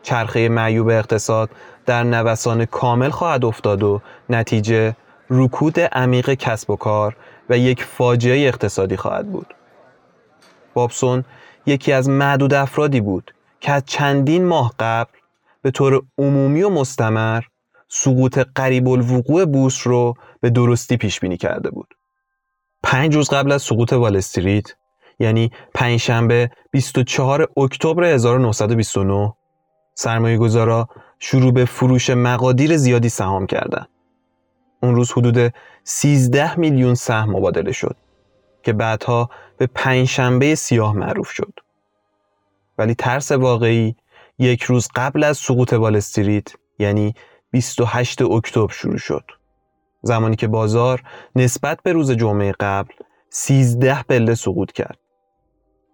چرخه 0.04 0.50
معیوب 0.50 0.90
اقتصاد 0.90 1.50
در 1.86 2.04
نوسان 2.04 2.66
کامل 2.66 3.10
خواهد 3.10 3.46
افتاد 3.46 3.84
و 3.84 4.02
نتیجه 4.30 4.96
رکود 5.30 5.80
عمیق 5.80 6.34
کسب 6.34 6.70
و 6.70 6.76
کار 6.76 7.16
و 7.50 7.58
یک 7.58 7.84
فاجعه 7.84 8.48
اقتصادی 8.48 8.98
خواهد 8.98 9.32
بود. 9.32 9.56
بابسون 10.74 11.24
یکی 11.66 11.92
از 11.92 12.10
معدود 12.10 12.54
افرادی 12.54 13.02
بود 13.02 13.34
که 13.60 13.72
از 13.72 13.84
چندین 13.86 14.46
ماه 14.46 14.74
قبل 14.80 15.12
به 15.62 15.72
طور 15.72 16.02
عمومی 16.18 16.64
و 16.64 16.70
مستمر 16.70 17.44
سقوط 17.88 18.40
قریب 18.56 18.88
الوقوع 18.88 19.46
بورس 19.46 19.88
رو 19.88 20.14
به 20.42 20.50
درستی 20.50 20.98
پیش 20.98 21.20
بینی 21.20 21.38
کرده 21.38 21.70
بود. 21.70 21.96
پنج 22.84 23.16
روز 23.16 23.30
قبل 23.30 23.52
از 23.52 23.62
سقوط 23.62 23.94
وال 23.94 24.16
استریت 24.16 24.76
یعنی 25.20 25.52
پنجشنبه 25.74 26.52
24 26.72 27.50
اکتبر 27.58 28.04
1929 28.04 29.34
سرمایه 29.96 30.38
گذارا 30.38 30.90
شروع 31.20 31.52
به 31.52 31.66
فروش 31.66 32.10
مقادیر 32.10 32.78
زیادی 32.78 33.10
سهام 33.10 33.46
کردند. 33.46 33.88
اون 34.84 34.96
روز 34.96 35.12
حدود 35.12 35.54
13 35.84 36.60
میلیون 36.60 36.96
سهم 36.96 37.30
مبادله 37.30 37.72
شد 37.72 37.96
که 38.64 38.74
بعدها 38.74 39.30
به 39.58 39.68
پنجشنبه 39.68 40.56
سیاه 40.56 40.94
معروف 40.94 41.30
شد. 41.30 41.54
ولی 42.78 42.96
ترس 42.96 43.32
واقعی 43.32 43.96
یک 44.40 44.64
روز 44.64 44.88
قبل 44.96 45.24
از 45.24 45.38
سقوط 45.38 45.74
وال 45.74 45.96
استریت 45.96 46.48
یعنی 46.80 47.14
28 47.52 48.22
اکتبر 48.22 48.74
شروع 48.74 48.98
شد. 48.98 49.24
زمانی 50.02 50.36
که 50.36 50.48
بازار 50.48 51.04
نسبت 51.36 51.80
به 51.84 51.94
روز 51.94 52.12
جمعه 52.12 52.52
قبل 52.60 52.94
13 53.30 54.04
پله 54.04 54.36
سقوط 54.36 54.72
کرد. 54.72 54.98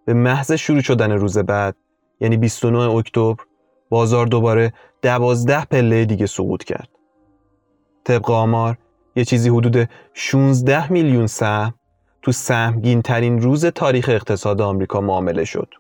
به 0.05 0.13
محض 0.13 0.51
شروع 0.51 0.81
شدن 0.81 1.11
روز 1.11 1.37
بعد 1.37 1.75
یعنی 2.19 2.37
29 2.37 2.77
اکتبر 2.77 3.43
بازار 3.89 4.25
دوباره 4.25 4.73
12 5.01 5.65
پله 5.65 6.05
دیگه 6.05 6.25
سقوط 6.25 6.63
کرد. 6.63 6.89
طبق 8.03 8.31
آمار 8.31 8.77
یه 9.15 9.25
چیزی 9.25 9.49
حدود 9.49 9.89
16 10.13 10.91
میلیون 10.91 11.27
سهم 11.27 11.73
تو 12.21 12.31
سهمگین 12.31 13.01
ترین 13.01 13.41
روز 13.41 13.65
تاریخ 13.65 14.09
اقتصاد 14.09 14.61
آمریکا 14.61 15.01
معامله 15.01 15.45
شد. 15.45 15.73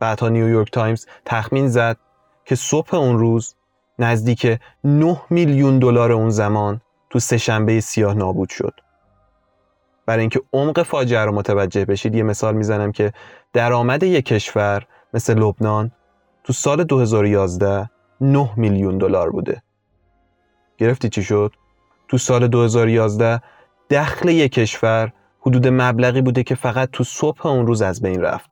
بعدها 0.00 0.28
نیویورک 0.28 0.70
تایمز 0.70 1.06
تخمین 1.24 1.68
زد 1.68 1.96
که 2.44 2.54
صبح 2.54 2.94
اون 2.94 3.18
روز 3.18 3.54
نزدیک 3.98 4.58
9 4.84 5.20
میلیون 5.30 5.78
دلار 5.78 6.12
اون 6.12 6.30
زمان 6.30 6.80
تو 7.10 7.18
سهشنبه 7.18 7.80
سیاه 7.80 8.14
نابود 8.14 8.48
شد. 8.48 8.80
برای 10.06 10.20
اینکه 10.20 10.40
عمق 10.52 10.82
فاجعه 10.82 11.24
رو 11.24 11.32
متوجه 11.32 11.84
بشید 11.84 12.14
یه 12.14 12.22
مثال 12.22 12.54
می‌زنم 12.54 12.92
که 12.92 13.12
درآمد 13.52 14.02
یک 14.02 14.24
کشور 14.24 14.86
مثل 15.14 15.38
لبنان 15.38 15.90
تو 16.44 16.52
سال 16.52 16.84
2011 16.84 17.90
9 18.20 18.50
میلیون 18.56 18.98
دلار 18.98 19.30
بوده. 19.30 19.62
گرفتی 20.78 21.08
چی 21.08 21.22
شد؟ 21.22 21.52
تو 22.08 22.18
سال 22.18 22.48
2011 22.48 23.40
دخل 23.90 24.28
یک 24.28 24.52
کشور 24.52 25.12
حدود 25.40 25.66
مبلغی 25.66 26.22
بوده 26.22 26.42
که 26.42 26.54
فقط 26.54 26.90
تو 26.92 27.04
صبح 27.04 27.46
اون 27.46 27.66
روز 27.66 27.82
از 27.82 28.02
بین 28.02 28.20
رفت. 28.20 28.49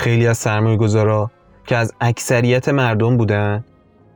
خیلی 0.00 0.26
از 0.26 0.38
سرمایه 0.38 0.76
گذارا 0.76 1.30
که 1.66 1.76
از 1.76 1.92
اکثریت 2.00 2.68
مردم 2.68 3.16
بودن 3.16 3.64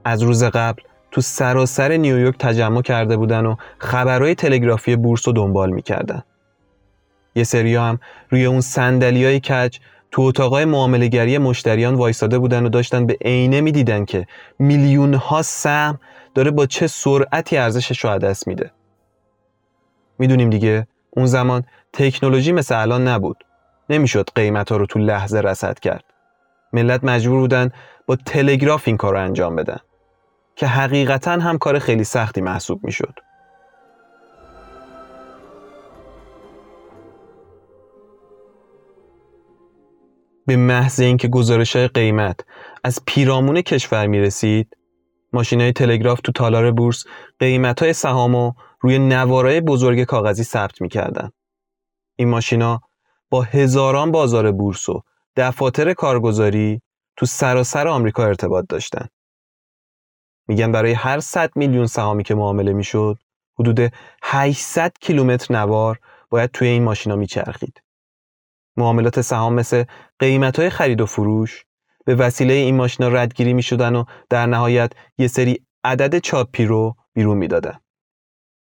از 0.05 0.23
روز 0.23 0.45
قبل 0.45 0.83
تو 1.11 1.21
سراسر 1.21 1.97
نیویورک 1.97 2.39
تجمع 2.39 2.83
کرده 2.83 3.17
بودن 3.17 3.47
و 3.47 3.57
خبرهای 3.79 4.35
تلگرافی 4.35 4.97
بورس 4.97 5.29
رو 5.29 5.35
دنبال 5.35 5.71
می‌کردن. 5.71 6.23
یه 7.35 7.45
سری 7.45 7.77
هم 7.77 7.99
روی 8.31 8.45
اون 8.45 8.61
سندلی 8.61 9.41
کج 9.41 9.79
تو 10.11 10.23
اتاقای 10.23 10.65
معاملگری 10.65 11.39
مشتریان 11.39 11.95
وایساده 11.95 12.39
بودن 12.39 12.67
و 12.67 12.69
داشتن 12.69 13.07
به 13.07 13.17
عینه 13.25 13.61
می‌دیدن 13.61 14.05
که 14.05 14.27
میلیون 14.59 15.15
ها 15.15 15.43
سهم 15.43 16.01
داره 16.35 16.51
با 16.51 16.67
چه 16.67 16.87
سرعتی 16.87 17.57
ارزشش 17.57 18.05
رو 18.05 18.19
دست 18.19 18.49
میده. 18.49 18.71
می‌دونیم 20.19 20.51
دیگه 20.51 20.87
اون 21.11 21.27
زمان 21.27 21.65
تکنولوژی 21.93 22.53
مثل 22.53 22.81
الان 22.81 23.09
نبود. 23.09 23.45
نمی‌شد 23.89 24.29
قیمت 24.35 24.73
ها 24.73 24.77
رو 24.77 24.87
تو 24.87 24.99
لحظه 24.99 25.41
رسد 25.41 25.79
کرد. 25.79 26.05
ملت 26.73 27.05
مجبور 27.05 27.41
بودن 27.41 27.71
با 28.07 28.17
تلگراف 28.17 28.83
این 28.87 28.97
کار 28.97 29.13
رو 29.13 29.21
انجام 29.21 29.57
بدن. 29.57 29.79
که 30.57 30.67
حقیقتا 30.67 31.33
هم 31.33 31.59
کار 31.59 31.79
خیلی 31.79 32.05
سختی 32.05 32.41
محسوب 32.41 32.85
می‌شد. 32.85 33.15
به 40.47 40.57
محض 40.57 41.01
اینکه 41.01 41.29
گزارش 41.29 41.77
قیمت 41.77 42.41
از 42.85 42.99
پیرامون 43.07 43.63
کشور 43.63 44.07
می 44.07 44.21
رسید 44.21 44.77
ماشین 45.33 45.61
های 45.61 45.73
تلگراف 45.73 46.21
تو 46.21 46.33
تالار 46.33 46.71
بورس 46.71 47.05
قیمت 47.39 47.83
های 47.83 47.93
سهام 47.93 48.55
روی 48.81 48.99
نوارای 48.99 49.61
بزرگ 49.61 50.05
کاغذی 50.05 50.45
ثبت 50.45 50.83
می 50.83 50.89
کردن. 50.89 51.31
این 52.17 52.29
ماشینا 52.29 52.81
با 53.35 53.43
هزاران 53.43 54.11
بازار 54.11 54.53
بورس 54.53 54.89
و 54.89 55.03
دفاتر 55.37 55.93
کارگزاری 55.93 56.83
تو 57.17 57.27
سراسر 57.27 57.89
آمریکا 57.89 58.25
ارتباط 58.25 58.65
داشتند. 58.69 59.11
میگن 60.49 60.73
برای 60.73 60.93
هر 60.93 61.21
100 61.21 61.51
میلیون 61.57 61.87
سهامی 61.87 62.23
که 62.23 62.35
معامله 62.35 62.73
می‌شد 62.73 63.19
حدود 63.59 63.93
800 64.23 64.93
کیلومتر 65.01 65.55
نوار 65.55 65.99
باید 66.31 66.51
توی 66.51 66.69
این 66.69 66.83
ماشینا 66.83 67.17
میچرخید. 67.17 67.83
معاملات 68.77 69.21
سهام 69.21 69.55
مثل 69.55 69.85
قیمت 70.19 70.59
های 70.59 70.71
خرید 70.71 71.01
و 71.01 71.07
فروش 71.07 71.65
به 72.05 72.15
وسیله 72.15 72.55
این 72.55 72.77
ماشینا 72.77 73.09
ردگیری 73.09 73.53
می‌شدن 73.53 73.97
و 73.97 74.05
در 74.31 74.47
نهایت 74.47 74.93
یه 75.19 75.27
سری 75.27 75.67
عدد 75.85 76.19
چاپی 76.19 76.65
رو 76.65 76.97
بیرون 77.15 77.37
می‌دادن. 77.37 77.81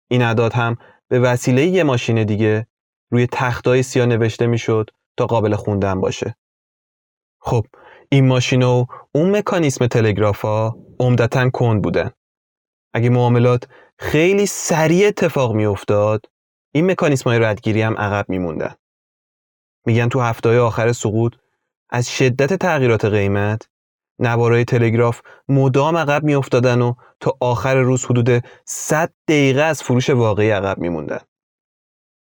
این 0.07 0.21
اعداد 0.21 0.53
هم 0.53 0.77
به 1.07 1.19
وسیله 1.19 1.65
یه 1.65 1.83
ماشین 1.83 2.23
دیگه 2.23 2.67
روی 3.11 3.27
تختای 3.31 3.83
سیاه 3.83 4.05
نوشته 4.05 4.47
می‌شد 4.47 4.89
تا 5.17 5.25
قابل 5.25 5.55
خوندن 5.55 6.01
باشه. 6.01 6.35
خب 7.41 7.65
این 8.09 8.27
ماشین 8.27 8.63
و 8.63 8.85
اون 9.15 9.37
مکانیسم 9.37 9.87
تلگرافا 9.87 10.73
عمدتا 10.99 11.49
کند 11.49 11.81
بودن. 11.81 12.11
اگه 12.93 13.09
معاملات 13.09 13.67
خیلی 13.99 14.45
سریع 14.45 15.07
اتفاق 15.07 15.53
میافتاد 15.53 16.25
این 16.73 16.91
مکانیسم 16.91 17.29
های 17.29 17.39
ردگیری 17.39 17.81
هم 17.81 17.97
عقب 17.97 18.29
میموندن. 18.29 18.75
میگن 19.85 20.09
تو 20.09 20.21
هفته 20.21 20.59
آخر 20.59 20.91
سقوط 20.91 21.35
از 21.89 22.09
شدت 22.09 22.53
تغییرات 22.53 23.05
قیمت 23.05 23.69
نوارای 24.19 24.65
تلگراف 24.65 25.21
مدام 25.49 25.97
عقب 25.97 26.23
میافتادن 26.23 26.81
و 26.81 26.93
تا 27.19 27.37
آخر 27.39 27.75
روز 27.75 28.05
حدود 28.05 28.43
100 28.65 29.13
دقیقه 29.27 29.61
از 29.61 29.83
فروش 29.83 30.09
واقعی 30.09 30.49
عقب 30.49 30.77
میموندن. 30.77 31.19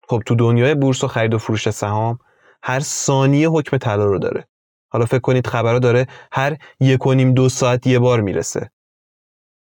خب 0.09 0.23
تو 0.27 0.35
دنیای 0.35 0.75
بورس 0.75 1.05
و 1.05 1.09
خرید 1.09 1.35
و 1.35 1.39
فروش 1.39 1.71
سهام 1.71 2.19
هر 2.63 2.81
ثانیه 2.81 3.49
حکم 3.49 3.77
طلا 3.77 4.05
رو 4.05 4.19
داره. 4.19 4.47
حالا 4.89 5.05
فکر 5.05 5.19
کنید 5.19 5.47
خبرها 5.47 5.79
داره 5.79 6.07
هر 6.33 6.57
یک 6.81 7.07
و 7.07 7.15
نیم 7.15 7.35
دو 7.35 7.49
ساعت 7.49 7.87
یه 7.87 7.99
بار 7.99 8.21
می‌رسه. 8.21 8.71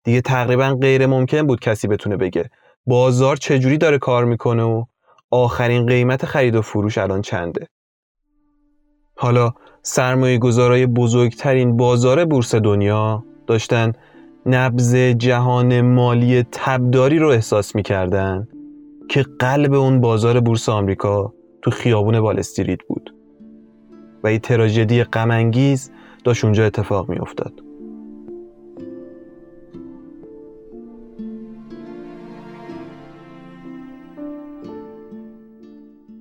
دیگه 0.05 0.21
تقریبا 0.21 0.79
غیر 0.81 1.07
ممکن 1.07 1.47
بود 1.47 1.61
کسی 1.61 1.89
بتونه 1.89 2.17
بگه 2.17 2.51
بازار 2.87 3.37
چجوری 3.37 3.79
داره 3.79 3.99
کار 3.99 4.25
می‌کنه 4.25 4.63
و 4.63 4.85
آخرین 5.31 5.87
قیمت 5.87 6.27
خرید 6.27 6.57
و 6.57 6.63
فروش 6.63 6.99
الان 6.99 7.23
چنده. 7.23 7.69
حالا 9.17 9.53
سرمایه 9.83 10.39
گذارای 10.39 10.87
بزرگترین 10.87 11.77
بازار 11.77 12.25
بورس 12.25 12.55
دنیا 12.55 13.25
داشتن 13.47 13.93
نبز 14.47 14.95
جهان 14.97 15.81
مالی 15.81 16.43
تبداری 16.53 17.19
رو 17.19 17.29
احساس 17.29 17.75
می‌کردن. 17.75 18.49
که 19.09 19.23
قلب 19.39 19.75
اون 19.75 20.01
بازار 20.01 20.41
بورس 20.41 20.69
آمریکا 20.69 21.35
تو 21.63 21.71
خیابون 21.71 22.15
والستریت 22.19 22.83
بود 22.89 23.15
و 24.25 24.27
این 24.27 24.39
تراژدی 24.39 25.05
غمانگیز 25.05 25.91
داشت 26.25 26.45
اونجا 26.45 26.67
اتفاق 26.67 27.09
می 27.09 27.19
افتاد. 27.19 27.53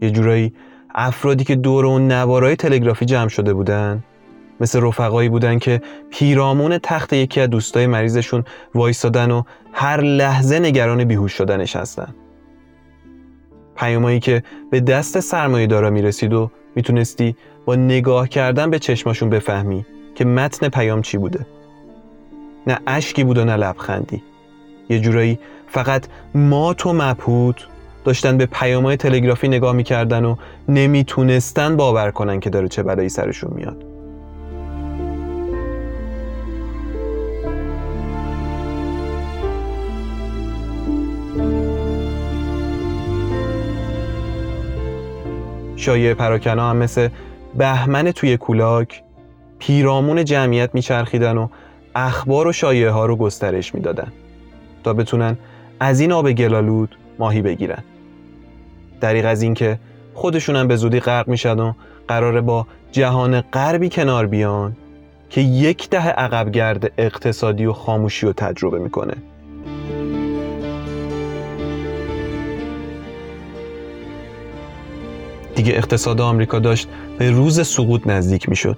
یه 0.01 0.11
جورایی 0.11 0.53
افرادی 0.95 1.43
که 1.43 1.55
دور 1.55 1.85
اون 1.85 2.11
نوارای 2.11 2.55
تلگرافی 2.55 3.05
جمع 3.05 3.27
شده 3.27 3.53
بودن 3.53 4.03
مثل 4.59 4.81
رفقایی 4.81 5.29
بودن 5.29 5.59
که 5.59 5.81
پیرامون 6.09 6.77
تخت 6.77 7.13
یکی 7.13 7.41
از 7.41 7.49
دوستای 7.49 7.87
مریضشون 7.87 8.43
وایستادن 8.75 9.31
و 9.31 9.43
هر 9.73 10.01
لحظه 10.01 10.59
نگران 10.59 11.03
بیهوش 11.03 11.33
شدنش 11.33 11.75
هستن 11.75 12.15
پیامایی 13.75 14.19
که 14.19 14.43
به 14.71 14.79
دست 14.79 15.19
سرمایه 15.19 15.67
دارا 15.67 15.89
می‌رسید 15.89 16.33
و 16.33 16.51
می‌تونستی 16.75 17.35
با 17.65 17.75
نگاه 17.75 18.29
کردن 18.29 18.69
به 18.69 18.79
چشماشون 18.79 19.29
بفهمی 19.29 19.85
که 20.15 20.25
متن 20.25 20.69
پیام 20.69 21.01
چی 21.01 21.17
بوده. 21.17 21.45
نه 22.67 22.79
اشکی 22.87 23.23
بود 23.23 23.37
و 23.37 23.45
نه 23.45 23.55
لبخندی. 23.55 24.23
یه 24.89 24.99
جورایی 24.99 25.39
فقط 25.67 26.07
مات 26.35 26.85
و 26.85 26.93
مبهود 26.93 27.67
داشتن 28.03 28.37
به 28.37 28.45
پیامهای 28.45 28.97
تلگرافی 28.97 29.47
نگاه 29.47 29.73
می‌کردن 29.73 30.25
و 30.25 30.35
نمی‌تونستن 30.69 31.75
باور 31.77 32.11
کنن 32.11 32.39
که 32.39 32.49
داره 32.49 32.67
چه 32.67 32.83
بلایی 32.83 33.09
سرشون 33.09 33.51
میاد. 33.55 33.94
شایع 45.85 46.13
پراکنه 46.13 46.61
هم 46.61 46.77
مثل 46.77 47.09
بهمن 47.57 48.11
توی 48.11 48.37
کولاک 48.37 49.03
پیرامون 49.59 50.25
جمعیت 50.25 50.69
میچرخیدن 50.73 51.37
و 51.37 51.47
اخبار 51.95 52.47
و 52.47 52.51
شایعه 52.51 52.89
ها 52.89 53.05
رو 53.05 53.15
گسترش 53.15 53.75
می‌دادن 53.75 54.11
تا 54.83 54.93
بتونن 54.93 55.37
از 55.79 55.99
این 55.99 56.11
آب 56.11 56.31
گلالود 56.31 56.95
ماهی 57.19 57.41
بگیرن. 57.41 57.83
دریغ 59.01 59.25
از 59.25 59.41
اینکه 59.41 59.79
خودشونم 60.13 60.67
به 60.67 60.75
زودی 60.75 60.99
غرق 60.99 61.27
میشن 61.27 61.59
و 61.59 61.73
قراره 62.07 62.41
با 62.41 62.67
جهان 62.91 63.41
غربی 63.41 63.89
کنار 63.89 64.27
بیان 64.27 64.75
که 65.29 65.41
یک 65.41 65.89
ده 65.89 66.09
عقبگرد 66.09 66.91
اقتصادی 66.97 67.65
و 67.65 67.73
خاموشی 67.73 68.25
رو 68.25 68.33
تجربه 68.33 68.79
می‌کنه. 68.79 69.13
دیگه 75.55 75.73
اقتصاد 75.73 76.21
آمریکا 76.21 76.59
داشت 76.59 76.87
به 77.17 77.31
روز 77.31 77.67
سقوط 77.67 78.07
نزدیک 78.07 78.49
می‌شد. 78.49 78.77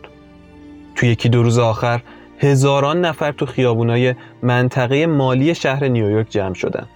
تو 0.95 1.05
یکی 1.05 1.29
دو 1.29 1.43
روز 1.43 1.59
آخر 1.59 2.01
هزاران 2.39 3.05
نفر 3.05 3.31
تو 3.31 3.45
خیابونای 3.45 4.15
منطقه 4.41 5.05
مالی 5.05 5.55
شهر 5.55 5.87
نیویورک 5.87 6.29
جمع 6.29 6.53
شدن. 6.53 6.87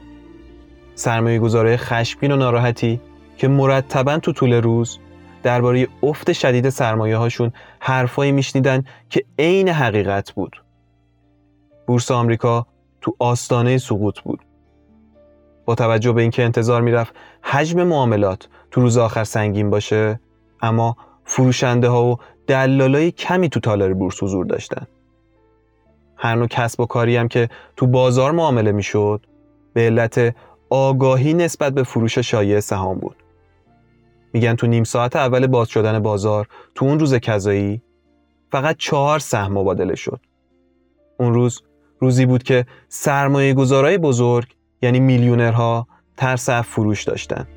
سرمایه 0.95 1.39
گذاره 1.39 1.77
خشمگین 1.77 2.31
و 2.31 2.35
ناراحتی 2.35 3.01
که 3.37 3.47
مرتبا 3.47 4.17
تو 4.17 4.31
طول 4.31 4.53
روز 4.53 4.99
درباره 5.43 5.87
افت 6.03 6.31
شدید 6.31 6.69
سرمایه 6.69 7.17
هاشون 7.17 7.51
حرفایی 7.79 8.31
میشنیدن 8.31 8.83
که 9.09 9.23
عین 9.39 9.69
حقیقت 9.69 10.31
بود. 10.31 10.63
بورس 11.87 12.11
آمریکا 12.11 12.67
تو 13.01 13.15
آستانه 13.19 13.77
سقوط 13.77 14.19
بود. 14.19 14.39
با 15.65 15.75
توجه 15.75 16.11
به 16.11 16.21
اینکه 16.21 16.43
انتظار 16.43 16.81
می‌رفت 16.81 17.13
حجم 17.41 17.83
معاملات 17.83 18.47
تو 18.71 18.81
روز 18.81 18.97
آخر 18.97 19.23
سنگین 19.23 19.69
باشه 19.69 20.19
اما 20.61 20.97
فروشنده 21.25 21.89
ها 21.89 22.05
و 22.05 22.17
دلالای 22.47 23.11
کمی 23.11 23.49
تو 23.49 23.59
تالار 23.59 23.93
بورس 23.93 24.23
حضور 24.23 24.45
داشتن. 24.45 24.87
هر 26.15 26.35
نوع 26.35 26.47
کسب 26.47 26.79
و 26.79 26.85
کاری 26.85 27.17
هم 27.17 27.27
که 27.27 27.49
تو 27.75 27.87
بازار 27.87 28.31
معامله 28.31 28.71
می‌شد 28.71 29.25
به 29.73 29.81
علت 29.81 30.35
آگاهی 30.69 31.33
نسبت 31.33 31.73
به 31.73 31.83
فروش 31.83 32.19
شایع 32.19 32.59
سهام 32.59 32.97
بود. 32.99 33.15
میگن 34.33 34.55
تو 34.55 34.67
نیم 34.67 34.83
ساعت 34.83 35.15
اول 35.15 35.47
باز 35.47 35.69
شدن 35.69 35.99
بازار 35.99 36.47
تو 36.75 36.85
اون 36.85 36.99
روز 36.99 37.15
کذایی 37.15 37.81
فقط 38.51 38.75
چهار 38.77 39.19
سهم 39.19 39.53
مبادله 39.53 39.95
شد. 39.95 40.19
اون 41.17 41.33
روز 41.33 41.61
روزی 41.99 42.25
بود 42.25 42.43
که 42.43 42.65
سرمایه 42.89 43.53
گذارای 43.53 43.97
بزرگ 43.97 44.55
یعنی 44.81 44.99
میلیونرها 44.99 45.87
ترس 46.17 46.49
فروش 46.49 47.03
داشتن. 47.03 47.47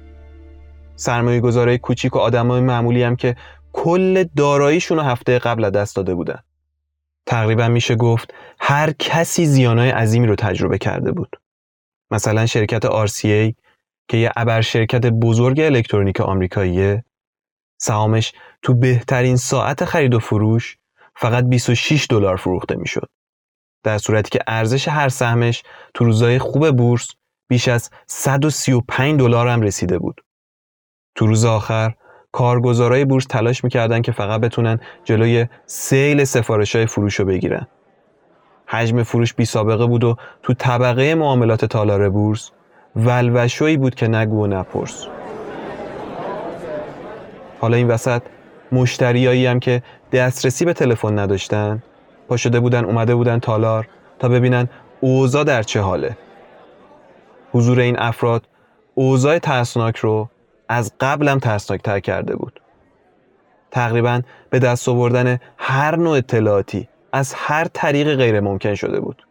سرمایه 0.96 1.40
گذارای 1.40 1.78
کوچیک 1.78 2.16
و 2.16 2.18
آدمای 2.18 2.60
معمولی 2.60 3.02
هم 3.02 3.16
که 3.16 3.36
کل 3.72 4.24
داراییشون 4.36 4.98
رو 4.98 5.04
هفته 5.04 5.38
قبل 5.38 5.70
دست 5.70 5.96
داده 5.96 6.14
بودن. 6.14 6.38
تقریبا 7.26 7.68
میشه 7.68 7.94
گفت 7.94 8.34
هر 8.60 8.92
کسی 8.98 9.46
زیانای 9.46 9.90
عظیمی 9.90 10.26
رو 10.26 10.34
تجربه 10.34 10.78
کرده 10.78 11.12
بود. 11.12 11.36
مثلا 12.10 12.46
شرکت 12.46 13.06
RCA 13.06 13.54
که 14.08 14.16
یه 14.16 14.32
ابر 14.36 14.60
شرکت 14.60 15.06
بزرگ 15.06 15.60
الکترونیک 15.60 16.20
آمریکاییه 16.20 17.04
سهامش 17.78 18.32
تو 18.62 18.74
بهترین 18.74 19.36
ساعت 19.36 19.84
خرید 19.84 20.14
و 20.14 20.18
فروش 20.18 20.76
فقط 21.16 21.44
26 21.44 22.06
دلار 22.10 22.36
فروخته 22.36 22.76
می‌شد. 22.76 23.08
در 23.82 23.98
صورتی 23.98 24.30
که 24.30 24.40
ارزش 24.46 24.88
هر 24.88 25.08
سهمش 25.08 25.62
تو 25.94 26.04
روزای 26.04 26.38
خوب 26.38 26.70
بورس 26.70 27.10
بیش 27.48 27.68
از 27.68 27.90
135 28.06 29.20
دلار 29.20 29.48
هم 29.48 29.62
رسیده 29.62 29.98
بود. 29.98 30.23
تو 31.14 31.26
روز 31.26 31.44
آخر 31.44 31.94
کارگزارای 32.32 33.04
بورس 33.04 33.26
تلاش 33.26 33.64
می‌کردن 33.64 34.02
که 34.02 34.12
فقط 34.12 34.40
بتونن 34.40 34.80
جلوی 35.04 35.46
سیل 35.66 36.24
سفارش 36.24 36.76
های 36.76 36.86
فروش 36.86 37.14
رو 37.14 37.24
بگیرن. 37.24 37.66
حجم 38.66 39.02
فروش 39.02 39.34
بی 39.34 39.44
سابقه 39.44 39.86
بود 39.86 40.04
و 40.04 40.16
تو 40.42 40.54
طبقه 40.54 41.14
معاملات 41.14 41.64
تالار 41.64 42.10
بورس 42.10 42.50
ولوشویی 42.96 43.76
بود 43.76 43.94
که 43.94 44.08
نگو 44.08 44.44
و 44.44 44.46
نپرس. 44.46 45.06
حالا 47.60 47.76
این 47.76 47.88
وسط 47.88 48.22
مشتریایی 48.72 49.46
هم 49.46 49.60
که 49.60 49.82
دسترسی 50.12 50.64
به 50.64 50.72
تلفن 50.72 51.18
نداشتن 51.18 51.82
پا 52.28 52.36
شده 52.36 52.60
بودن 52.60 52.84
اومده 52.84 53.14
بودن 53.14 53.38
تالار 53.38 53.88
تا 54.18 54.28
ببینن 54.28 54.68
اوضاع 55.00 55.44
در 55.44 55.62
چه 55.62 55.80
حاله. 55.80 56.16
حضور 57.52 57.80
این 57.80 57.98
افراد 57.98 58.48
اوضاع 58.94 59.38
ترسناک 59.38 59.96
رو 59.96 60.28
از 60.68 60.92
قبلم 61.00 61.38
ترسناکتر 61.38 62.00
کرده 62.00 62.36
بود. 62.36 62.60
تقریبا 63.70 64.22
به 64.50 64.58
دست 64.58 64.88
آوردن 64.88 65.38
هر 65.58 65.96
نوع 65.96 66.16
اطلاعاتی 66.16 66.88
از 67.12 67.34
هر 67.34 67.64
طریق 67.64 68.16
غیر 68.16 68.40
ممکن 68.40 68.74
شده 68.74 69.00
بود. 69.00 69.26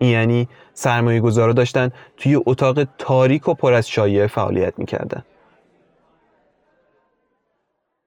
یعنی 0.00 0.48
سرمایه 0.74 1.20
گذارا 1.20 1.52
داشتن 1.52 1.90
توی 2.16 2.40
اتاق 2.46 2.84
تاریک 2.98 3.48
و 3.48 3.54
پر 3.54 3.72
از 3.72 3.88
شایعه 3.88 4.26
فعالیت 4.26 4.78
می‌کردن. 4.78 5.24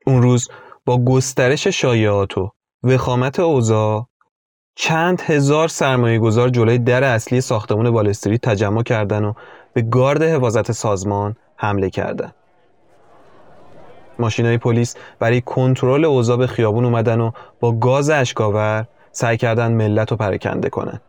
اون 0.06 0.22
روز 0.22 0.50
با 0.86 1.04
گسترش 1.04 1.68
شایعات 1.68 2.38
و 2.38 2.52
وخامت 2.84 3.40
اوضاع 3.40 4.08
چند 4.76 5.22
هزار 5.22 5.68
سرمایه 5.68 6.20
گذار 6.20 6.50
جلوی 6.50 6.78
در 6.78 7.04
اصلی 7.04 7.42
ساختمون 7.42 7.88
والستریت 7.88 8.42
تجمع 8.42 8.84
کردن 8.84 9.26
و 9.26 9.34
به 9.74 9.82
گارد 9.82 10.24
حفاظت 10.24 10.72
سازمان 10.72 11.36
حمله 11.58 11.90
کردند. 11.90 12.36
ماشینای 14.22 14.58
پلیس 14.58 14.96
برای 15.20 15.42
کنترل 15.42 16.06
اوضاع 16.06 16.38
به 16.38 16.48
خیابون 16.48 16.86
اومدن 16.86 17.20
و 17.20 17.32
با 17.60 17.72
گاز 17.72 18.10
اشکاور 18.10 18.88
سعی 19.12 19.38
کردن 19.38 19.72
ملت 19.72 20.12
رو 20.12 20.18
پرکنده 20.18 20.70
کنن. 20.70 21.02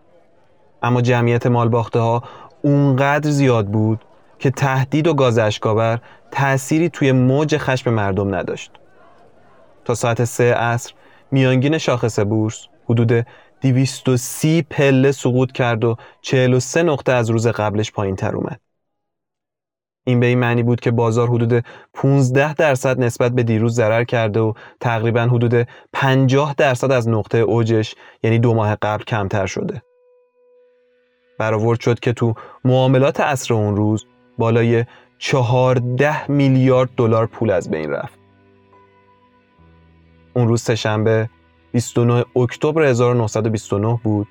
اما 0.83 1.01
جمعیت 1.01 1.47
مالباخته 1.47 1.99
ها 1.99 2.23
اونقدر 2.63 3.31
زیاد 3.31 3.67
بود 3.67 4.01
که 4.39 4.51
تهدید 4.51 5.07
و 5.07 5.15
گاز 5.15 5.39
اشکاور 5.39 6.01
تأثیری 6.31 6.89
توی 6.89 7.13
موج 7.13 7.57
خشم 7.57 7.91
مردم 7.91 8.35
نداشت. 8.35 8.71
تا 9.85 9.95
ساعت 9.95 10.25
سه 10.25 10.55
عصر 10.55 10.93
میانگین 11.31 11.79
شاخص 11.79 12.19
بورس 12.19 12.67
حدود 12.89 13.27
230 13.61 14.63
پله 14.63 15.13
سقوط 15.13 15.53
کرد 15.53 15.85
و 15.85 15.97
43 16.21 16.83
نقطه 16.83 17.13
از 17.13 17.31
روز 17.31 17.47
قبلش 17.47 17.93
پایین 17.93 18.17
تر 18.17 18.37
اومد. 18.37 18.61
این 20.05 20.21
به 20.21 20.27
این 20.27 20.39
معنی 20.39 20.63
بود 20.63 20.81
که 20.81 20.91
بازار 20.91 21.29
حدود 21.29 21.65
15 21.95 22.55
درصد 22.55 23.01
نسبت 23.01 23.33
به 23.33 23.43
دیروز 23.43 23.75
ضرر 23.75 24.05
کرده 24.05 24.41
و 24.41 24.53
تقریبا 24.81 25.21
حدود 25.21 25.69
50 25.93 26.55
درصد 26.59 26.93
از 26.93 27.09
نقطه 27.09 27.39
اوجش 27.39 27.95
یعنی 28.23 28.39
دو 28.39 28.55
ماه 28.55 28.77
قبل 28.83 29.05
کمتر 29.05 29.47
شده. 29.47 29.83
برآورد 31.39 31.81
شد 31.81 32.01
که 32.01 32.13
تو 32.13 32.35
معاملات 32.65 33.21
عصر 33.21 33.55
اون 33.55 33.77
روز 33.77 34.07
بالای 34.39 34.85
14 35.19 36.31
میلیارد 36.31 36.91
دلار 36.97 37.27
پول 37.27 37.51
از 37.51 37.71
بین 37.71 37.91
رفت. 37.91 38.19
اون 40.35 40.49
روز 40.49 40.63
سهشنبه 40.63 41.29
29 41.73 42.25
اکتبر 42.37 42.83
1929 42.83 44.01
بود 44.05 44.29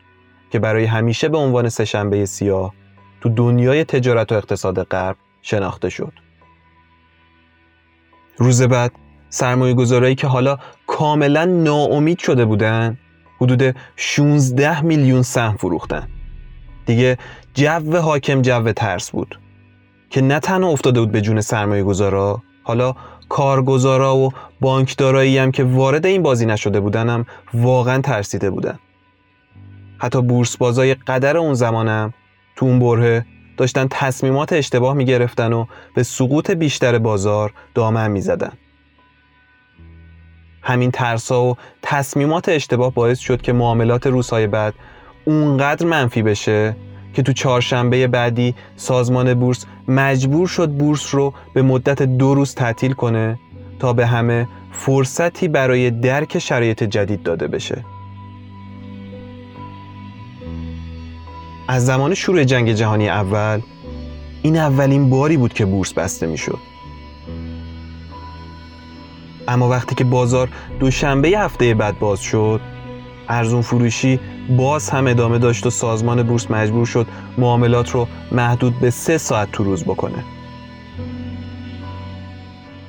که 0.52 0.60
برای 0.60 0.86
همیشه 0.86 1.30
به 1.30 1.38
عنوان 1.38 1.70
سهشنبه 1.70 2.26
سیاه 2.26 2.74
تو 3.22 3.30
دنیای 3.30 3.84
تجارت 3.84 4.32
و 4.32 4.36
اقتصاد 4.36 4.84
غرب 4.84 5.18
شناخته 5.42 5.90
شد. 5.90 6.14
روز 8.38 8.62
بعد 8.62 8.92
سرمایه 9.30 9.74
گذارایی 9.74 10.16
که 10.16 10.28
حالا 10.28 10.58
کاملا 10.88 11.46
ناامید 11.46 12.20
شده 12.20 12.46
بودن 12.46 12.98
حدود 13.42 13.76
16 13.96 14.82
میلیون 14.82 15.22
سهم 15.22 15.58
فروختن. 15.58 16.08
دیگه 16.86 17.18
جو 17.54 17.98
حاکم 17.98 18.42
جو 18.42 18.72
ترس 18.72 19.12
بود 19.12 19.40
که 20.10 20.22
نه 20.22 20.40
تنها 20.40 20.70
افتاده 20.70 21.00
بود 21.00 21.12
به 21.12 21.22
جون 21.22 21.42
سرمایه 21.42 21.84
گذارا 21.84 22.42
حالا 22.64 22.96
کارگزارا 23.30 24.18
و 24.18 24.30
بانکدارایی 24.62 25.38
هم 25.38 25.52
که 25.52 25.64
وارد 25.64 26.06
این 26.06 26.24
بازی 26.24 26.46
نشده 26.46 26.80
بودن 26.80 27.10
هم 27.10 27.26
واقعا 27.54 28.02
ترسیده 28.02 28.50
بودن 28.50 28.80
حتی 29.98 30.22
بورس 30.22 30.58
بازای 30.58 30.94
قدر 30.94 31.38
اون 31.38 31.54
زمانم 31.54 32.14
تو 32.56 32.66
اون 32.66 32.80
بره 32.80 33.26
داشتن 33.62 33.88
تصمیمات 33.90 34.54
اشتباه 34.54 34.94
می‌گرفتن 34.94 35.54
و 35.54 35.66
به 35.96 36.04
سقوط 36.04 36.52
بیشتر 36.52 36.98
بازار 36.98 37.54
دامن 37.74 38.12
می‌زدن 38.12 38.52
همین 40.62 40.92
ترسا 40.92 41.44
و 41.44 41.58
تصمیمات 41.82 42.50
اشتباه 42.50 42.94
باعث 42.94 43.20
شد 43.20 43.42
که 43.42 43.54
معاملات 43.54 44.08
روزهای 44.08 44.48
بعد 44.48 44.74
اونقدر 45.26 45.86
منفی 45.86 46.22
بشه 46.22 46.76
که 47.14 47.22
تو 47.22 47.34
چهارشنبه 47.34 48.08
بعدی 48.08 48.56
سازمان 48.76 49.34
بورس 49.34 49.66
مجبور 49.88 50.48
شد 50.48 50.70
بورس 50.70 51.16
رو 51.16 51.34
به 51.54 51.62
مدت 51.62 52.02
دو 52.02 52.34
روز 52.36 52.56
تعطیل 52.56 52.94
کنه 52.94 53.40
تا 53.80 53.94
به 53.94 54.06
همه 54.06 54.48
فرصتی 54.72 55.48
برای 55.48 55.92
درک 55.92 56.40
شرایط 56.40 56.84
جدید 56.84 57.24
داده 57.24 57.48
بشه. 57.48 57.86
از 61.72 61.86
زمان 61.86 62.14
شروع 62.14 62.44
جنگ 62.44 62.72
جهانی 62.72 63.10
اول 63.10 63.62
این 64.42 64.58
اولین 64.58 65.10
باری 65.10 65.38
بود 65.38 65.54
که 65.54 65.66
بورس 65.66 65.94
بسته 65.94 66.28
می‌شد. 66.28 66.58
اما 69.48 69.70
وقتی 69.70 69.96
که 69.96 70.04
بازار 70.04 70.50
دوشنبه 70.80 71.28
هفته 71.28 71.74
بعد 71.74 72.00
باز 72.00 72.20
شد 72.22 72.62
ارزون 73.30 73.62
فروشی 73.62 74.20
باز 74.58 74.90
هم 74.90 75.08
ادامه 75.08 75.38
داشت 75.38 75.66
و 75.66 75.70
سازمان 75.70 76.24
بورس 76.24 76.52
مجبور 76.52 76.86
شد 76.86 77.08
معاملات 77.38 77.90
رو 77.90 78.08
محدود 78.32 78.80
به 78.80 78.90
سه 78.90 79.18
ساعت 79.18 79.52
تو 79.52 79.64
روز 79.64 79.84
بکنه 79.84 80.24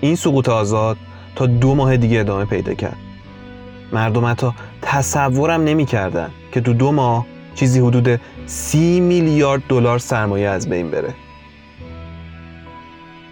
این 0.00 0.16
سقوط 0.16 0.48
آزاد 0.48 0.96
تا 1.36 1.46
دو 1.46 1.74
ماه 1.74 1.96
دیگه 1.96 2.20
ادامه 2.20 2.44
پیدا 2.44 2.74
کرد 2.74 2.96
مردم 3.92 4.24
حتی 4.24 4.50
تصورم 4.82 5.64
نمی‌کردن 5.64 6.30
که 6.52 6.60
تو 6.60 6.72
دو 6.72 6.92
ماه 6.92 7.31
چیزی 7.54 7.80
حدود 7.80 8.20
سی 8.46 9.00
میلیارد 9.00 9.62
دلار 9.68 9.98
سرمایه 9.98 10.48
از 10.48 10.68
بین 10.68 10.90
بره 10.90 11.14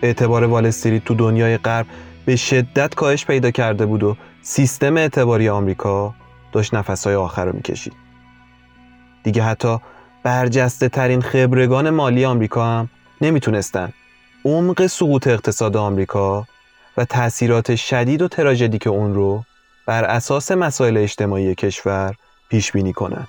اعتبار 0.03 0.45
وال 0.45 0.67
استریت 0.67 1.05
تو 1.05 1.15
دنیای 1.15 1.59
غرب 1.59 1.87
به 2.25 2.37
شدت 2.37 2.95
کاهش 2.95 3.27
پیدا 3.27 3.51
کرده 3.51 3.87
بود 3.87 4.03
و 4.03 4.17
سیستم 4.43 4.97
اعتباری 4.97 5.49
آمریکا 5.49 6.15
داشت 6.53 6.75
نفسهای 6.75 7.15
آخر 7.15 7.45
رو 7.45 7.53
می‌کشید 7.53 7.93
دیگه 9.23 9.43
حتی 9.43 9.79
برجسته 10.23 10.89
ترین 10.89 11.23
خبرگان 11.23 11.91
مالی 11.91 12.25
آمریکا 12.25 12.65
هم 12.65 12.89
نمی‌تونستن 13.21 13.93
عمق 14.45 14.87
سقوط 14.87 15.27
اقتصاد 15.27 15.77
آمریکا 15.77 16.47
و 16.97 17.05
تأثیرات 17.05 17.77
شدید 17.77 18.23
و 18.23 18.29
تراژدی 18.29 18.79
که 18.79 18.91
اون 18.91 19.15
رو 19.15 19.45
بر 19.87 20.05
اساس 20.05 20.53
مسائل 20.53 20.97
اجتماعی 20.97 21.55
کشور 21.55 22.15
پیش 22.49 22.73
بینی 22.73 22.93
کنند. 22.93 23.29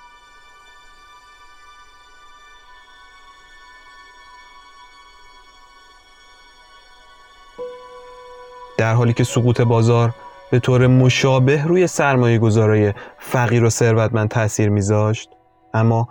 در 8.82 8.94
حالی 8.94 9.14
که 9.14 9.24
سقوط 9.24 9.62
بازار 9.62 10.14
به 10.52 10.60
طور 10.60 10.88
مشابه 10.88 11.64
روی 11.64 11.88
سرمایه 11.88 12.38
گذارای 12.38 12.94
فقیر 13.18 13.64
و 13.64 13.70
ثروتمند 13.70 14.30
تاثیر 14.30 14.70
میذاشت 14.70 15.30
اما 15.74 16.10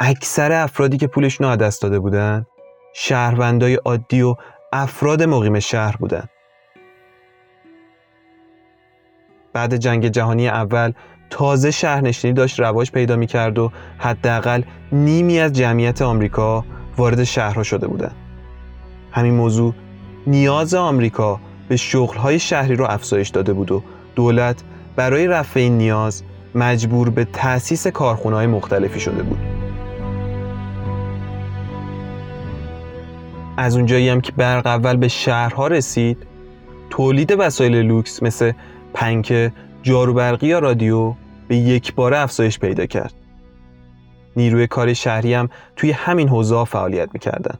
اکثر 0.00 0.52
افرادی 0.52 0.96
که 0.96 1.06
پولشون 1.06 1.46
رو 1.46 1.56
دست 1.56 1.82
داده 1.82 1.98
بودن 1.98 2.46
شهروندای 2.94 3.74
عادی 3.74 4.22
و 4.22 4.34
افراد 4.72 5.22
مقیم 5.22 5.58
شهر 5.58 5.96
بودن 5.96 6.24
بعد 9.52 9.76
جنگ 9.76 10.08
جهانی 10.08 10.48
اول 10.48 10.92
تازه 11.30 11.70
شهرنشینی 11.70 12.34
داشت 12.34 12.60
رواج 12.60 12.90
پیدا 12.90 13.16
می 13.16 13.26
کرد 13.26 13.58
و 13.58 13.72
حداقل 13.98 14.62
نیمی 14.92 15.40
از 15.40 15.52
جمعیت 15.52 16.02
آمریکا 16.02 16.64
وارد 16.96 17.24
شهرها 17.24 17.62
شده 17.62 17.86
بودند. 17.86 18.16
همین 19.12 19.34
موضوع 19.34 19.74
نیاز 20.26 20.74
آمریکا 20.74 21.40
به 21.70 21.76
شغلهای 21.76 22.38
شهری 22.38 22.76
رو 22.76 22.84
افزایش 22.84 23.28
داده 23.28 23.52
بود 23.52 23.72
و 23.72 23.82
دولت 24.14 24.62
برای 24.96 25.26
رفع 25.26 25.60
این 25.60 25.78
نیاز 25.78 26.22
مجبور 26.54 27.10
به 27.10 27.24
تأسیس 27.24 27.86
کارخونه‌های 27.86 28.46
مختلفی 28.46 29.00
شده 29.00 29.22
بود. 29.22 29.38
از 33.56 33.76
اونجایی 33.76 34.08
هم 34.08 34.20
که 34.20 34.32
برق 34.32 34.66
اول 34.66 34.96
به 34.96 35.08
شهرها 35.08 35.66
رسید 35.66 36.26
تولید 36.90 37.34
وسایل 37.38 37.76
لوکس 37.76 38.22
مثل 38.22 38.52
پنکه 38.94 39.52
جارو 39.82 40.14
برقی 40.14 40.46
یا 40.46 40.58
رادیو 40.58 41.14
به 41.48 41.56
یک 41.56 41.94
بار 41.94 42.14
افزایش 42.14 42.58
پیدا 42.58 42.86
کرد. 42.86 43.14
نیروی 44.36 44.66
کار 44.66 44.92
شهری 44.92 45.34
هم 45.34 45.48
توی 45.76 45.90
همین 45.90 46.28
حوزه 46.28 46.64
فعالیت 46.64 47.08
می‌کردن. 47.12 47.54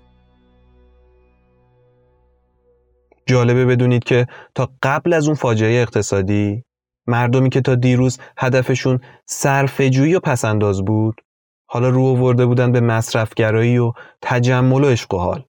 جالبه 3.30 3.66
بدونید 3.66 4.04
که 4.04 4.26
تا 4.54 4.70
قبل 4.82 5.12
از 5.12 5.26
اون 5.26 5.34
فاجعه 5.34 5.82
اقتصادی 5.82 6.64
مردمی 7.06 7.50
که 7.50 7.60
تا 7.60 7.74
دیروز 7.74 8.18
هدفشون 8.38 9.00
صرفه‌جویی 9.26 10.14
و 10.14 10.20
پسنداز 10.20 10.84
بود 10.84 11.20
حالا 11.68 11.88
رو 11.88 12.04
آورده 12.04 12.46
بودن 12.46 12.72
به 12.72 12.80
مصرفگرایی 12.80 13.78
و 13.78 13.92
تجمل 14.22 14.84
و 14.84 14.88
عشق 14.88 15.14
و 15.14 15.18
حال. 15.18 15.44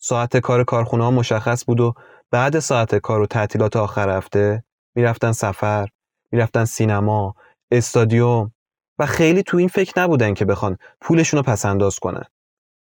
ساعت 0.00 0.36
کار 0.36 0.64
کارخونه 0.64 1.04
ها 1.04 1.10
مشخص 1.10 1.64
بود 1.64 1.80
و 1.80 1.94
بعد 2.30 2.58
ساعت 2.58 2.94
کار 2.94 3.20
و 3.20 3.26
تعطیلات 3.26 3.76
آخر 3.76 4.16
هفته 4.16 4.64
می‌رفتن 4.96 5.32
سفر 5.32 5.88
می‌رفتن 6.32 6.64
سینما 6.64 7.34
استادیوم 7.70 8.52
و 8.98 9.06
خیلی 9.06 9.42
تو 9.42 9.56
این 9.56 9.68
فکر 9.68 10.00
نبودن 10.00 10.34
که 10.34 10.44
بخوان 10.44 10.76
پولشون 11.00 11.38
رو 11.38 11.42
پسنداز 11.42 11.98
کنن 11.98 12.24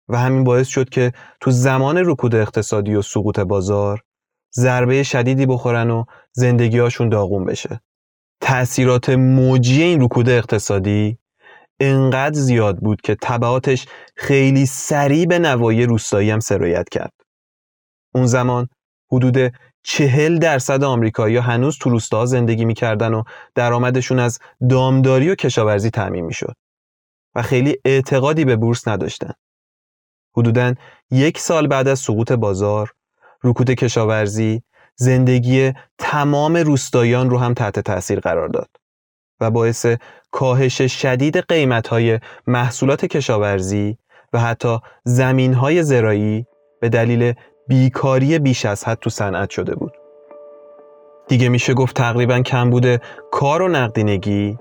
و 0.08 0.18
همین 0.18 0.44
باعث 0.44 0.68
شد 0.68 0.88
که 0.88 1.12
تو 1.40 1.50
زمان 1.50 1.98
رکود 1.98 2.34
اقتصادی 2.34 2.94
و 2.94 3.02
سقوط 3.02 3.40
بازار 3.40 4.02
ضربه 4.54 5.02
شدیدی 5.02 5.46
بخورن 5.46 5.90
و 5.90 6.04
زندگیهاشون 6.32 7.08
داغون 7.08 7.44
بشه 7.44 7.80
تأثیرات 8.40 9.10
موجی 9.10 9.82
این 9.82 10.02
رکود 10.02 10.28
اقتصادی 10.28 11.18
انقدر 11.80 12.40
زیاد 12.40 12.78
بود 12.78 13.00
که 13.00 13.14
طبعاتش 13.14 13.86
خیلی 14.16 14.66
سریع 14.66 15.26
به 15.26 15.38
نوایی 15.38 15.86
روستایی 15.86 16.30
هم 16.30 16.40
سرایت 16.40 16.88
کرد. 16.88 17.12
اون 18.14 18.26
زمان 18.26 18.68
حدود 19.12 19.52
چهل 19.82 20.38
درصد 20.38 20.84
آمریکایی 20.84 21.36
هنوز 21.36 21.78
تو 21.78 21.90
روستاها 21.90 22.26
زندگی 22.26 22.64
می‌کردن 22.64 23.14
و 23.14 23.22
درآمدشون 23.54 24.18
از 24.18 24.38
دامداری 24.70 25.30
و 25.30 25.34
کشاورزی 25.34 25.90
تعمین 25.90 26.24
می‌شد 26.24 26.54
و 27.34 27.42
خیلی 27.42 27.76
اعتقادی 27.84 28.44
به 28.44 28.56
بورس 28.56 28.88
نداشتن. 28.88 29.32
حدوداً 30.36 30.74
یک 31.10 31.38
سال 31.38 31.66
بعد 31.66 31.88
از 31.88 31.98
سقوط 31.98 32.32
بازار، 32.32 32.94
رکود 33.44 33.70
کشاورزی 33.70 34.62
زندگی 34.96 35.72
تمام 35.98 36.56
روستاییان 36.56 37.30
رو 37.30 37.38
هم 37.38 37.54
تحت 37.54 37.80
تاثیر 37.80 38.20
قرار 38.20 38.48
داد 38.48 38.68
و 39.40 39.50
باعث 39.50 39.86
کاهش 40.30 40.82
شدید 40.82 41.38
قیمتهای 41.38 42.20
محصولات 42.46 43.04
کشاورزی 43.04 43.98
و 44.32 44.40
حتی 44.40 44.78
زمینهای 45.04 45.82
زراعی 45.82 46.46
به 46.80 46.88
دلیل 46.88 47.32
بیکاری 47.68 48.38
بیش 48.38 48.66
از 48.66 48.84
حد 48.84 48.98
تو 48.98 49.10
صنعت 49.10 49.50
شده 49.50 49.74
بود. 49.74 49.92
دیگه 51.28 51.48
میشه 51.48 51.74
گفت 51.74 51.96
تقریبا 51.96 52.40
کم 52.40 52.70
بوده 52.70 53.00
کار 53.30 53.62
و 53.62 53.68
نقدینگی 53.68 54.58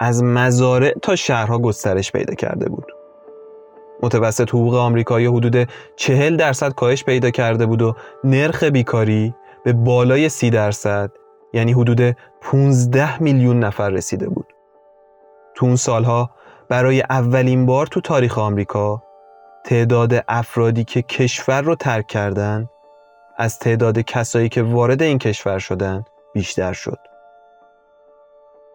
از 0.00 0.22
مزارع 0.22 0.94
تا 1.02 1.16
شهرها 1.16 1.58
گسترش 1.58 2.12
پیدا 2.12 2.34
کرده 2.34 2.68
بود. 2.68 2.95
متوسط 4.02 4.48
حقوق 4.48 4.74
آمریکایی 4.74 5.26
حدود 5.26 5.68
40 5.96 6.36
درصد 6.36 6.72
کاهش 6.72 7.04
پیدا 7.04 7.30
کرده 7.30 7.66
بود 7.66 7.82
و 7.82 7.94
نرخ 8.24 8.64
بیکاری 8.64 9.34
به 9.64 9.72
بالای 9.72 10.28
30 10.28 10.50
درصد 10.50 11.10
یعنی 11.52 11.72
حدود 11.72 12.16
15 12.40 13.22
میلیون 13.22 13.60
نفر 13.60 13.90
رسیده 13.90 14.28
بود. 14.28 14.46
تو 15.54 15.66
اون 15.66 15.76
سالها 15.76 16.30
برای 16.68 17.00
اولین 17.00 17.66
بار 17.66 17.86
تو 17.86 18.00
تاریخ 18.00 18.38
آمریکا 18.38 19.02
تعداد 19.64 20.24
افرادی 20.28 20.84
که 20.84 21.02
کشور 21.02 21.62
رو 21.62 21.74
ترک 21.74 22.06
کردن 22.06 22.68
از 23.36 23.58
تعداد 23.58 23.98
کسایی 23.98 24.48
که 24.48 24.62
وارد 24.62 25.02
این 25.02 25.18
کشور 25.18 25.58
شدن 25.58 26.04
بیشتر 26.34 26.72
شد. 26.72 26.98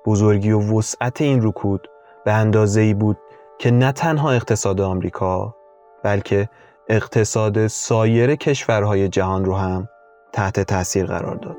بزرگی 0.06 0.52
و 0.52 0.78
وسعت 0.78 1.22
این 1.22 1.48
رکود 1.48 1.88
به 2.26 2.32
اندازه 2.32 2.82
ای 2.82 2.94
بود 2.94 3.18
که 3.62 3.72
نه 3.72 3.92
تنها 3.92 4.32
اقتصاد 4.32 4.82
آمریکا 4.82 5.56
بلکه 6.04 6.50
اقتصاد 6.90 7.68
سایر 7.68 8.36
کشورهای 8.36 9.10
جهان 9.10 9.46
رو 9.46 9.56
هم 9.56 9.90
تحت 10.34 10.60
تاثیر 10.60 11.06
قرار 11.06 11.36
داد. 11.36 11.58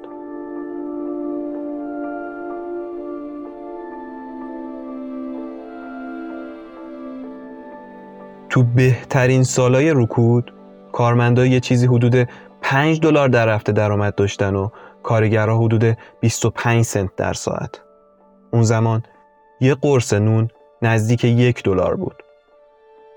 تو 8.50 8.62
بهترین 8.62 9.42
سالای 9.42 9.92
رکود 9.96 10.54
کارمندا 10.92 11.46
یه 11.46 11.60
چیزی 11.60 11.86
حدود 11.86 12.28
5 12.62 13.00
دلار 13.00 13.28
در 13.28 13.48
هفته 13.48 13.72
درآمد 13.72 14.14
داشتن 14.14 14.54
و 14.54 14.68
کارگرها 15.02 15.58
حدود 15.58 15.98
25 16.20 16.84
سنت 16.84 17.16
در 17.16 17.32
ساعت. 17.32 17.80
اون 18.52 18.62
زمان 18.62 19.02
یه 19.60 19.74
قرص 19.74 20.12
نون 20.12 20.48
نزدیک 20.82 21.24
یک 21.24 21.62
دلار 21.62 21.96
بود. 21.96 22.22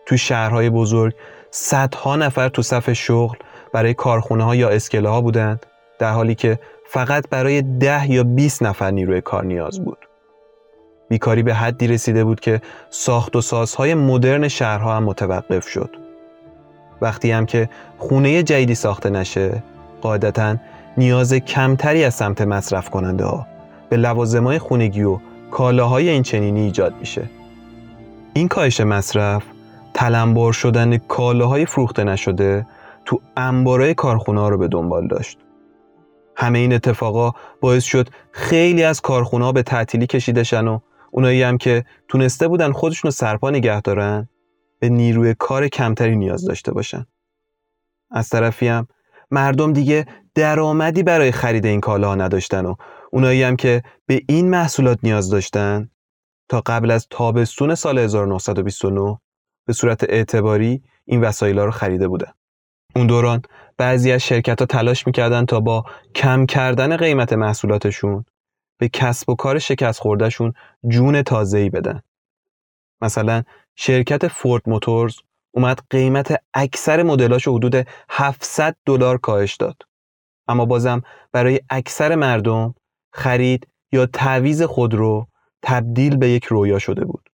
تو 0.06 0.18
شهرهای 0.18 0.70
بزرگ 0.70 1.14
صدها 1.52 2.16
نفر 2.16 2.50
تو 2.50 2.62
صف 2.62 2.94
شغل 2.94 3.38
برای 3.74 3.94
کارخونه 3.94 4.44
ها 4.44 4.56
یا 4.56 4.70
اسکله 4.70 5.10
ها 5.10 5.22
بودند 5.22 5.66
در 6.00 6.12
حالی 6.12 6.36
که 6.36 6.60
فقط 6.86 7.30
برای 7.30 7.62
ده 7.62 8.12
یا 8.12 8.24
20 8.24 8.64
نفر 8.64 8.92
نیروی 8.92 9.22
کار 9.22 9.46
نیاز 9.46 9.84
بود. 9.84 9.98
بیکاری 11.10 11.44
به 11.44 11.54
حدی 11.54 11.88
رسیده 11.88 12.24
بود 12.24 12.40
که 12.40 12.62
ساخت 12.90 13.36
و 13.36 13.42
سازهای 13.42 13.94
مدرن 13.94 14.48
شهرها 14.48 14.96
هم 14.96 15.04
متوقف 15.04 15.68
شد. 15.68 15.90
وقتی 17.02 17.32
هم 17.32 17.46
که 17.46 17.70
خونه 17.98 18.44
جدیدی 18.44 18.76
ساخته 18.76 19.10
نشه، 19.10 19.64
قاعدتا 20.02 20.56
نیاز 20.98 21.34
کمتری 21.34 22.04
از 22.04 22.14
سمت 22.14 22.42
مصرف 22.42 22.90
کننده 22.90 23.26
ها 23.26 23.48
به 23.90 23.98
لوازمای 23.98 24.60
خونگی 24.60 25.04
و 25.04 25.20
کالاهای 25.52 26.10
این 26.10 26.24
چنینی 26.24 26.62
ایجاد 26.62 26.94
میشه. 27.00 27.30
این 28.38 28.48
کاهش 28.48 28.82
مصرف 28.82 29.44
تلمبار 29.94 30.54
شدن 30.54 30.98
کالاهای 30.98 31.66
فروخته 31.66 32.04
نشده 32.04 32.68
تو 33.06 33.22
انبارای 33.38 33.94
کارخونه 33.94 34.42
ها 34.42 34.50
رو 34.50 34.58
به 34.58 34.68
دنبال 34.68 35.08
داشت. 35.08 35.40
همه 36.36 36.60
این 36.60 36.74
اتفاقا 36.74 37.32
باعث 37.62 37.84
شد 37.84 38.10
خیلی 38.32 38.84
از 38.84 39.02
کارخونه 39.02 39.52
به 39.52 39.64
تعطیلی 39.64 40.08
کشیدشن 40.08 40.68
و 40.68 40.80
اونایی 41.12 41.44
هم 41.44 41.58
که 41.58 41.86
تونسته 42.08 42.48
بودن 42.48 42.72
خودشون 42.72 43.08
رو 43.08 43.12
سرپا 43.12 43.50
نگه 43.50 43.82
دارن 43.82 44.30
به 44.80 44.90
نیروی 44.90 45.36
کار 45.40 45.68
کمتری 45.68 46.16
نیاز 46.16 46.46
داشته 46.46 46.72
باشن. 46.74 47.06
از 48.12 48.30
طرفی 48.30 48.68
هم 48.68 48.88
مردم 49.32 49.74
دیگه 49.74 50.06
درآمدی 50.36 51.04
برای 51.04 51.32
خرید 51.32 51.66
این 51.66 51.82
کالاها 51.82 52.16
نداشتن 52.16 52.66
و 52.66 52.76
اونایی 53.12 53.44
هم 53.44 53.56
که 53.56 53.84
به 54.06 54.22
این 54.28 54.50
محصولات 54.50 55.00
نیاز 55.04 55.30
داشتن 55.30 55.90
تا 56.50 56.62
قبل 56.66 56.92
از 56.92 57.08
تابستون 57.10 57.76
سال 57.76 57.98
1929 57.98 59.20
به 59.68 59.74
صورت 59.74 60.04
اعتباری 60.04 60.84
این 61.06 61.22
وسایل 61.22 61.60
رو 61.60 61.72
خریده 61.72 62.08
بودن. 62.08 62.32
اون 62.96 63.08
دوران 63.08 63.42
بعضی 63.78 64.12
از 64.12 64.22
شرکت 64.22 64.60
ها 64.60 64.66
تلاش 64.66 65.08
می‌کردن 65.08 65.46
تا 65.46 65.60
با 65.60 65.86
کم 66.16 66.46
کردن 66.46 66.98
قیمت 66.98 67.34
محصولاتشون 67.34 68.26
به 68.78 68.90
کسب 68.90 69.30
و 69.30 69.36
کار 69.36 69.60
شکست 69.60 70.00
خوردهشون 70.00 70.54
جون 70.88 71.22
تازه‌ای 71.22 71.70
بدن. 71.70 72.02
مثلا 73.02 73.44
شرکت 73.76 74.28
فورد 74.28 74.70
موتورز 74.70 75.16
اومد 75.52 75.80
قیمت 75.90 76.42
اکثر 76.54 77.04
مدلاش 77.04 77.48
حدود 77.48 77.88
700 78.10 78.76
دلار 78.86 79.18
کاهش 79.18 79.56
داد. 79.56 79.82
اما 80.48 80.66
بازم 80.66 81.02
برای 81.32 81.60
اکثر 81.70 82.16
مردم 82.16 82.76
خرید 83.14 83.68
یا 83.92 84.06
تعویز 84.06 84.64
خودرو 84.64 85.28
تبدیل 85.66 86.18
به 86.18 86.30
یک 86.30 86.46
رویا 86.46 86.80
شده 86.80 87.06
بود. 87.06 87.30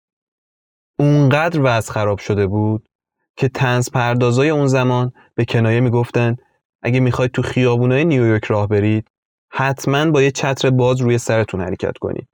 اونقدر 0.99 1.61
وضع 1.63 1.93
خراب 1.93 2.19
شده 2.19 2.47
بود 2.47 2.89
که 3.37 3.49
تنز 3.49 3.91
پردازای 3.91 4.51
اون 4.51 4.67
زمان 4.67 5.13
به 5.35 5.45
کنایه 5.45 5.81
می‌گفتن 5.81 6.37
اگه 6.83 7.01
می‌خواید 7.01 7.31
تو 7.31 7.43
خیابونای 7.43 8.05
نیویورک 8.05 8.45
راه 8.45 8.69
برید 8.69 9.11
حتما 9.53 10.11
با 10.11 10.23
یه 10.23 10.31
چتر 10.31 10.71
باز 10.71 11.01
روی 11.01 11.19
سرتون 11.19 11.61
حرکت 11.61 11.99
کنید. 11.99 12.29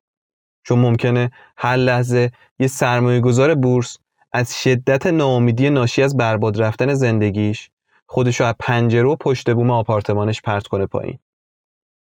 چون 0.65 0.79
ممکنه 0.79 1.31
هر 1.57 1.77
لحظه 1.77 2.31
یه 2.59 2.67
سرمایه 2.67 3.21
گذار 3.21 3.55
بورس 3.55 3.99
از 4.33 4.63
شدت 4.63 5.07
ناامیدی 5.07 5.71
ناشی 5.71 6.03
از 6.03 6.17
برباد 6.17 6.63
رفتن 6.63 6.95
زندگیش 6.95 7.71
خودشو 8.07 8.45
از 8.45 8.55
پنجره 8.59 9.09
و 9.09 9.17
پشت 9.17 9.51
بوم 9.51 9.71
آپارتمانش 9.71 10.43
پرت 10.43 10.67
کنه 10.67 10.87
پایین. 10.87 11.19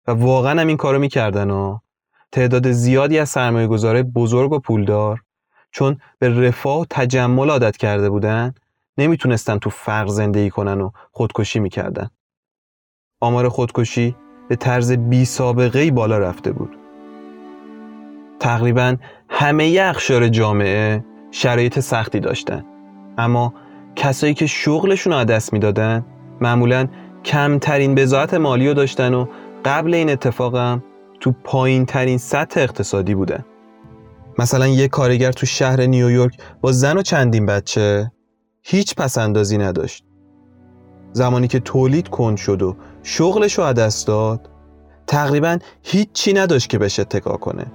و 0.07 0.11
واقعا 0.11 0.61
هم 0.61 0.67
این 0.67 0.77
کارو 0.77 0.99
می‌کردن 0.99 1.49
و 1.49 1.79
تعداد 2.31 2.71
زیادی 2.71 3.19
از 3.19 3.29
سرمایه 3.29 3.67
گذاره 3.67 4.03
بزرگ 4.03 4.51
و 4.51 4.59
پولدار 4.59 5.21
چون 5.71 5.97
به 6.19 6.29
رفاه 6.29 6.79
و 6.79 6.85
تجمل 6.89 7.49
عادت 7.49 7.77
کرده 7.77 8.09
بودن 8.09 8.53
نمی‌تونستن 8.97 9.57
تو 9.57 9.69
فقر 9.69 10.07
زندگی 10.07 10.49
کنن 10.49 10.81
و 10.81 10.91
خودکشی 11.11 11.59
می‌کردن. 11.59 12.09
آمار 13.19 13.49
خودکشی 13.49 14.15
به 14.49 14.55
طرز 14.55 14.91
بی 14.91 15.25
سابقه 15.25 15.91
بالا 15.91 16.17
رفته 16.17 16.51
بود. 16.51 16.77
تقریبا 18.39 18.95
همه 19.29 19.77
اخشار 19.81 20.27
جامعه 20.27 21.05
شرایط 21.31 21.79
سختی 21.79 22.19
داشتن. 22.19 22.65
اما 23.17 23.53
کسایی 23.95 24.33
که 24.33 24.47
شغلشون 24.47 25.13
رو 25.13 25.23
دست 25.23 25.53
می‌دادن 25.53 26.05
معمولا 26.41 26.87
کمترین 27.25 27.95
بزاعت 27.95 28.33
مالی 28.33 28.67
رو 28.67 28.73
داشتن 28.73 29.13
و 29.13 29.25
قبل 29.65 29.93
این 29.93 30.09
اتفاقم 30.09 30.83
تو 31.21 31.31
پایین 31.43 31.85
ترین 31.85 32.17
سطح 32.17 32.59
اقتصادی 32.59 33.15
بودن. 33.15 33.45
مثلا 34.39 34.67
یه 34.67 34.87
کارگر 34.87 35.31
تو 35.31 35.45
شهر 35.45 35.81
نیویورک 35.81 36.37
با 36.61 36.71
زن 36.71 36.97
و 36.97 37.01
چندین 37.01 37.45
بچه 37.45 38.11
هیچ 38.63 38.95
پسندازی 38.95 39.57
نداشت. 39.57 40.03
زمانی 41.13 41.47
که 41.47 41.59
تولید 41.59 42.07
کند 42.07 42.37
شد 42.37 42.61
و 42.61 42.75
شغلش 43.03 43.53
رو 43.53 43.73
دست 43.73 44.07
داد 44.07 44.49
تقریبا 45.07 45.57
هیچی 45.83 46.33
نداشت 46.33 46.69
که 46.69 46.77
بهش 46.77 46.99
اتکا 46.99 47.37
کنه. 47.37 47.65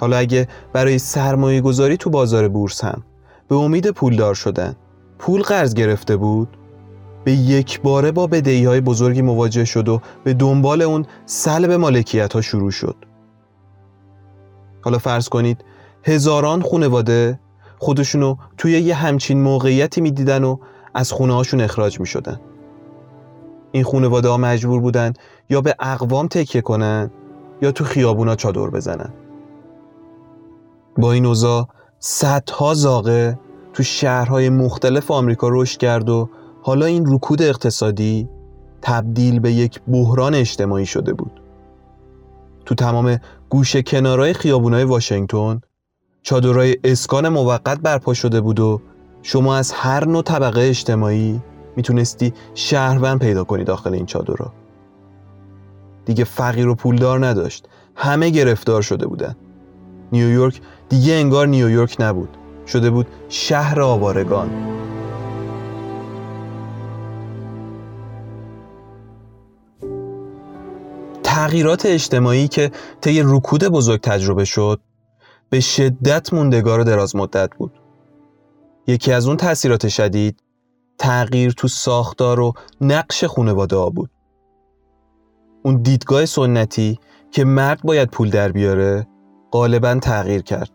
حالا 0.00 0.16
اگه 0.16 0.48
برای 0.72 0.98
سرمایه 0.98 1.60
گذاری 1.60 1.96
تو 1.96 2.10
بازار 2.10 2.48
بورس 2.48 2.84
هم 2.84 3.02
به 3.48 3.56
امید 3.56 3.90
پولدار 3.90 4.34
شدن 4.34 4.76
پول 5.18 5.42
قرض 5.42 5.74
گرفته 5.74 6.16
بود 6.16 6.48
به 7.28 7.34
یک 7.34 7.80
باره 7.80 8.12
با 8.12 8.26
بدهی 8.26 8.64
های 8.64 8.80
بزرگی 8.80 9.22
مواجه 9.22 9.64
شد 9.64 9.88
و 9.88 10.00
به 10.24 10.34
دنبال 10.34 10.82
اون 10.82 11.06
سلب 11.26 11.72
مالکیت 11.72 12.32
ها 12.32 12.40
شروع 12.40 12.70
شد 12.70 12.96
حالا 14.82 14.98
فرض 14.98 15.28
کنید 15.28 15.64
هزاران 16.04 16.62
خانواده 16.62 17.40
خودشونو 17.78 18.36
توی 18.56 18.72
یه 18.72 18.94
همچین 18.94 19.40
موقعیتی 19.40 20.00
می‌دیدن 20.00 20.44
و 20.44 20.56
از 20.94 21.12
خونه 21.12 21.34
هاشون 21.34 21.60
اخراج 21.60 22.00
می 22.00 22.06
شدن. 22.06 22.40
این 23.72 23.84
خانواده 23.84 24.28
ها 24.28 24.36
مجبور 24.36 24.80
بودن 24.80 25.12
یا 25.50 25.60
به 25.60 25.74
اقوام 25.80 26.28
تکیه 26.28 26.60
کنن 26.60 27.10
یا 27.62 27.72
تو 27.72 27.84
خیابونا 27.84 28.36
چادر 28.36 28.70
بزنن. 28.70 29.12
با 30.98 31.12
این 31.12 31.26
اوضاع 31.26 31.68
صدها 31.98 32.74
زاغه 32.74 33.38
تو 33.72 33.82
شهرهای 33.82 34.48
مختلف 34.48 35.10
آمریکا 35.10 35.48
رشد 35.50 35.78
کرد 35.78 36.08
و 36.08 36.28
حالا 36.68 36.86
این 36.86 37.04
رکود 37.06 37.42
اقتصادی 37.42 38.28
تبدیل 38.82 39.40
به 39.40 39.52
یک 39.52 39.80
بحران 39.88 40.34
اجتماعی 40.34 40.86
شده 40.86 41.12
بود. 41.12 41.40
تو 42.66 42.74
تمام 42.74 43.20
گوشه 43.48 43.82
کنارهای 43.82 44.32
خیابونای 44.32 44.84
واشنگتن 44.84 45.60
چادرهای 46.22 46.76
اسکان 46.84 47.28
موقت 47.28 47.80
برپا 47.80 48.14
شده 48.14 48.40
بود 48.40 48.60
و 48.60 48.80
شما 49.22 49.56
از 49.56 49.72
هر 49.72 50.04
نوع 50.04 50.22
طبقه 50.22 50.60
اجتماعی 50.60 51.40
می‌تونستی 51.76 52.32
شهروند 52.54 53.20
پیدا 53.20 53.44
کنی 53.44 53.64
داخل 53.64 53.94
این 53.94 54.06
چادرها. 54.06 54.52
دیگه 56.04 56.24
فقیر 56.24 56.68
و 56.68 56.74
پولدار 56.74 57.26
نداشت. 57.26 57.68
همه 57.94 58.30
گرفتار 58.30 58.82
شده 58.82 59.06
بودن. 59.06 59.36
نیویورک 60.12 60.60
دیگه 60.88 61.12
انگار 61.12 61.46
نیویورک 61.46 61.96
نبود. 62.00 62.36
شده 62.66 62.90
بود 62.90 63.06
شهر 63.28 63.80
آوارگان. 63.80 64.50
تغییرات 71.38 71.86
اجتماعی 71.86 72.48
که 72.48 72.70
طی 73.00 73.22
رکود 73.24 73.64
بزرگ 73.64 74.00
تجربه 74.00 74.44
شد 74.44 74.80
به 75.50 75.60
شدت 75.60 76.32
موندگار 76.34 76.80
و 76.80 76.84
دراز 76.84 77.16
مدت 77.16 77.50
بود. 77.58 77.72
یکی 78.86 79.12
از 79.12 79.26
اون 79.26 79.36
تاثیرات 79.36 79.88
شدید 79.88 80.42
تغییر 80.98 81.52
تو 81.52 81.68
ساختار 81.68 82.40
و 82.40 82.52
نقش 82.80 83.24
خانواده 83.24 83.76
ها 83.76 83.90
بود. 83.90 84.10
اون 85.62 85.82
دیدگاه 85.82 86.26
سنتی 86.26 86.98
که 87.30 87.44
مرد 87.44 87.82
باید 87.82 88.10
پول 88.10 88.30
در 88.30 88.52
بیاره 88.52 89.06
غالبا 89.52 89.94
تغییر 89.94 90.42
کرد. 90.42 90.70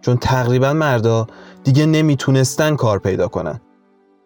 چون 0.00 0.16
تقریبا 0.16 0.72
مردا 0.72 1.26
دیگه 1.64 1.86
نمی‌تونستن 1.86 2.76
کار 2.76 2.98
پیدا 2.98 3.28
کنن. 3.28 3.60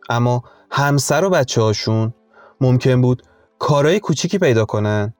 اما 0.08 0.42
همسر 0.70 1.24
و 1.24 1.30
بچه 1.30 1.62
هاشون 1.62 2.14
ممکن 2.60 3.00
بود 3.00 3.22
کارهای 3.58 4.00
کوچیکی 4.00 4.38
پیدا 4.38 4.64
کنن 4.64 5.14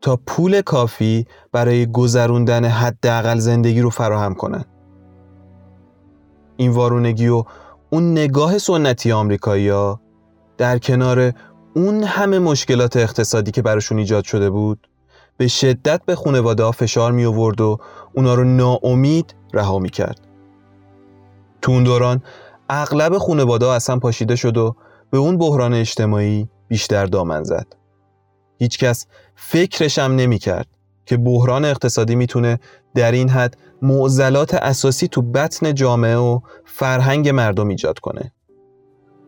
تا 0.00 0.18
پول 0.26 0.60
کافی 0.60 1.26
برای 1.52 1.86
گذروندن 1.86 2.64
حداقل 2.64 3.38
زندگی 3.38 3.80
رو 3.80 3.90
فراهم 3.90 4.34
کنن. 4.34 4.64
این 6.56 6.70
وارونگی 6.70 7.28
و 7.28 7.44
اون 7.90 8.12
نگاه 8.12 8.58
سنتی 8.58 9.12
آمریکایی 9.12 9.68
ها 9.68 10.00
در 10.58 10.78
کنار 10.78 11.32
اون 11.74 12.02
همه 12.02 12.38
مشکلات 12.38 12.96
اقتصادی 12.96 13.50
که 13.50 13.62
براشون 13.62 13.98
ایجاد 13.98 14.24
شده 14.24 14.50
بود 14.50 14.88
به 15.36 15.48
شدت 15.48 16.00
به 16.06 16.14
خانواده 16.14 16.62
ها 16.62 16.72
فشار 16.72 17.12
می 17.12 17.24
آورد 17.24 17.60
و 17.60 17.78
اونا 18.14 18.34
رو 18.34 18.44
ناامید 18.44 19.34
رها 19.52 19.78
می 19.78 19.90
کرد. 19.90 20.20
تو 21.62 21.72
اون 21.72 21.84
دوران 21.84 22.22
اغلب 22.68 23.18
خانواده 23.18 23.66
ها 23.66 23.74
اصلا 23.74 23.98
پاشیده 23.98 24.36
شد 24.36 24.56
و 24.56 24.76
به 25.10 25.18
اون 25.18 25.38
بحران 25.38 25.74
اجتماعی 25.74 26.48
بیشتر 26.68 27.06
دامن 27.06 27.42
زد. 27.42 27.66
هیچکس 28.58 29.06
فکرش 29.36 29.98
هم 29.98 30.14
نمی 30.14 30.38
کرد 30.38 30.66
که 31.06 31.16
بحران 31.16 31.64
اقتصادی 31.64 32.14
می‌تونه 32.14 32.58
در 32.94 33.12
این 33.12 33.28
حد 33.28 33.56
معضلات 33.82 34.54
اساسی 34.54 35.08
تو 35.08 35.22
بطن 35.22 35.74
جامعه 35.74 36.16
و 36.16 36.40
فرهنگ 36.64 37.28
مردم 37.28 37.68
ایجاد 37.68 37.98
کنه. 37.98 38.32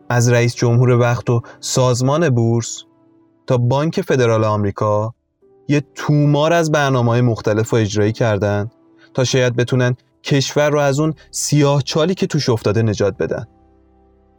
از 0.09 0.29
رئیس 0.29 0.55
جمهور 0.55 0.89
وقت 0.89 1.29
و 1.29 1.41
سازمان 1.59 2.29
بورس 2.29 2.83
تا 3.47 3.57
بانک 3.57 4.01
فدرال 4.01 4.43
آمریکا 4.43 5.13
یه 5.67 5.83
تومار 5.95 6.53
از 6.53 6.71
برنامه 6.71 7.11
های 7.11 7.21
مختلف 7.21 7.69
رو 7.69 7.77
اجرایی 7.77 8.11
کردن 8.11 8.71
تا 9.13 9.23
شاید 9.23 9.55
بتونن 9.55 9.95
کشور 10.23 10.69
رو 10.69 10.79
از 10.79 10.99
اون 10.99 11.13
سیاه 11.31 11.81
چالی 11.81 12.15
که 12.15 12.27
توش 12.27 12.49
افتاده 12.49 12.81
نجات 12.81 13.17
بدن. 13.17 13.47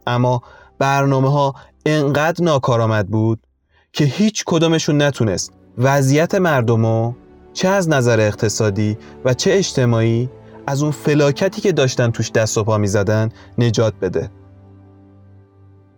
اما 0.07 0.41
برنامه 0.79 1.31
ها 1.31 1.55
انقدر 1.85 2.43
ناکارآمد 2.43 3.07
بود 3.07 3.47
که 3.93 4.05
هیچ 4.05 4.43
کدومشون 4.47 5.01
نتونست 5.01 5.60
وضعیت 5.81 6.35
مردم 6.35 7.15
چه 7.53 7.67
از 7.67 7.89
نظر 7.89 8.19
اقتصادی 8.19 8.97
و 9.25 9.33
چه 9.33 9.53
اجتماعی 9.53 10.29
از 10.67 10.83
اون 10.83 10.91
فلاکتی 10.91 11.61
که 11.61 11.71
داشتن 11.71 12.11
توش 12.11 12.31
دست 12.31 12.57
و 12.57 12.63
پا 12.63 12.77
می 12.77 12.87
زدن 12.87 13.29
نجات 13.57 13.93
بده. 14.01 14.31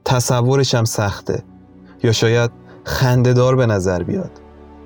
تصورش 0.06 0.76
هم 0.76 0.86
سخته. 0.86 1.44
یا 2.04 2.12
شاید 2.12 2.52
خندهدار 2.84 3.56
به 3.56 3.66
نظر 3.66 4.04
بیاد. 4.04 4.32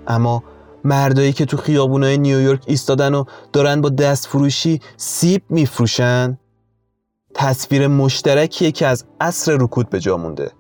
اما 0.08 0.44
مردایی 0.84 1.34
که 1.34 1.46
تو 1.46 1.58
خیابونای 1.58 2.18
نیویورک 2.18 2.64
ایستادن 2.68 3.14
و 3.14 3.24
دارن 3.54 3.82
با 3.82 3.90
دست 3.90 4.28
فروشی 4.28 4.82
سیب 4.98 5.42
میفروشن 5.50 6.38
تصویر 7.34 7.88
مشترکیه 7.88 8.72
که 8.72 8.88
از 8.88 9.06
عصر 9.22 9.58
رکود 9.58 9.90
به 9.90 10.00
جا 10.00 10.18
مونده. 10.18 10.52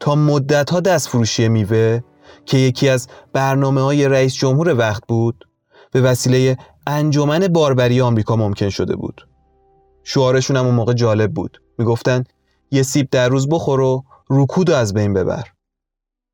تا 0.00 0.14
مدت 0.14 0.70
ها 0.70 0.80
دست 0.80 1.08
فروشی 1.08 1.48
میوه 1.48 2.00
که 2.46 2.58
یکی 2.58 2.88
از 2.88 3.08
برنامه 3.32 3.80
های 3.80 4.08
رئیس 4.08 4.34
جمهور 4.34 4.78
وقت 4.78 5.02
بود 5.08 5.48
به 5.92 6.00
وسیله 6.00 6.56
انجمن 6.86 7.48
باربری 7.48 8.00
آمریکا 8.00 8.36
ممکن 8.36 8.68
شده 8.68 8.96
بود. 8.96 9.28
شعارشون 10.04 10.56
هم 10.56 10.66
اون 10.66 10.74
موقع 10.74 10.92
جالب 10.92 11.32
بود. 11.32 11.62
می‌گفتن 11.78 12.24
یه 12.70 12.82
سیب 12.82 13.08
در 13.10 13.28
روز 13.28 13.48
بخور 13.48 13.80
و 13.80 14.04
رکود 14.30 14.70
از 14.70 14.94
بین 14.94 15.14
ببر. 15.14 15.44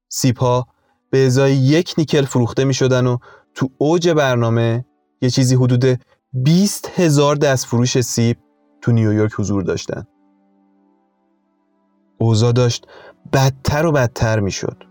سیب 0.08 0.38
ها 0.38 0.66
به 1.10 1.26
ازای 1.26 1.54
یک 1.54 1.94
نیکل 1.98 2.24
فروخته 2.24 2.64
می 2.64 2.74
شدن 2.74 3.06
و 3.06 3.18
تو 3.54 3.68
اوج 3.78 4.08
برنامه 4.08 4.84
یه 5.22 5.30
چیزی 5.30 5.54
حدود 5.54 6.00
20 6.32 6.90
هزار 6.94 7.36
دست 7.36 7.66
فروش 7.66 8.00
سیب 8.00 8.36
تو 8.80 8.92
نیویورک 8.92 9.32
حضور 9.38 9.62
داشتن. 9.62 10.06
اوضاع 12.18 12.52
داشت 12.52 12.86
بدتر 13.32 13.86
و 13.86 13.92
بدتر 13.92 14.40
می 14.40 14.50
شد 14.50 14.85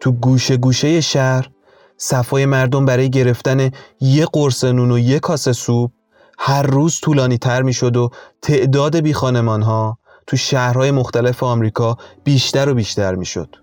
تو 0.00 0.12
گوشه 0.12 0.56
گوشه 0.56 1.00
شهر 1.00 1.50
صفای 1.96 2.46
مردم 2.46 2.84
برای 2.84 3.10
گرفتن 3.10 3.70
یه 4.00 4.26
قرص 4.32 4.64
نون 4.64 4.90
و 4.90 4.98
یه 4.98 5.18
کاسه 5.18 5.52
سوپ 5.52 5.90
هر 6.38 6.62
روز 6.62 7.00
طولانی 7.00 7.38
تر 7.38 7.62
می 7.62 7.72
شد 7.72 7.96
و 7.96 8.10
تعداد 8.42 8.96
بی 8.96 9.12
ها 9.12 9.98
تو 10.26 10.36
شهرهای 10.36 10.90
مختلف 10.90 11.42
آمریکا 11.42 11.96
بیشتر 12.24 12.68
و 12.68 12.74
بیشتر 12.74 13.14
می 13.14 13.24
شد. 13.24 13.56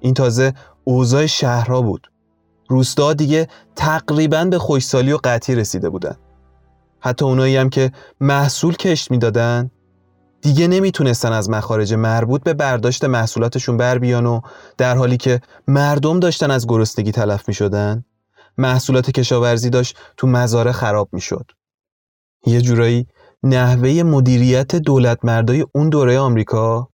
این 0.00 0.14
تازه 0.14 0.54
اوضاع 0.84 1.26
شهرها 1.26 1.82
بود. 1.82 2.10
روستا 2.68 3.12
دیگه 3.12 3.48
تقریبا 3.76 4.44
به 4.44 4.58
خوشسالی 4.58 5.12
و 5.12 5.18
قطعی 5.24 5.56
رسیده 5.56 5.90
بودن. 5.90 6.16
حتی 7.00 7.24
اونایی 7.24 7.56
هم 7.56 7.70
که 7.70 7.92
محصول 8.20 8.76
کشت 8.76 9.10
می‌دادن 9.10 9.70
دیگه 10.42 10.68
نمی‌تونستن 10.68 11.32
از 11.32 11.50
مخارج 11.50 11.94
مربوط 11.94 12.42
به 12.42 12.54
برداشت 12.54 13.04
محصولاتشون 13.04 13.76
بر 13.76 13.98
بیان 13.98 14.26
و 14.26 14.40
در 14.78 14.96
حالی 14.96 15.16
که 15.16 15.40
مردم 15.68 16.20
داشتن 16.20 16.50
از 16.50 16.66
گرسنگی 16.66 17.12
تلف 17.12 17.48
می 17.48 17.54
شدن 17.54 18.04
محصولات 18.58 19.10
کشاورزی 19.10 19.70
داشت 19.70 19.98
تو 20.16 20.26
مزاره 20.26 20.72
خراب 20.72 21.08
می 21.12 21.20
شد. 21.20 21.50
یه 22.46 22.60
جورایی 22.60 23.06
نحوه 23.42 24.02
مدیریت 24.02 24.76
دولت 24.76 25.24
مردای 25.24 25.66
اون 25.74 25.88
دوره 25.88 26.18
آمریکا 26.18 26.88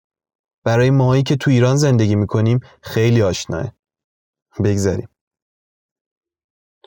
برای 0.65 0.91
ماهایی 0.91 1.23
که 1.23 1.37
تو 1.37 1.51
ایران 1.51 1.77
زندگی 1.77 2.15
می‌کنیم 2.15 2.61
خیلی 2.83 3.23
آشناه. 3.23 3.73
بگذاریم. 4.65 5.09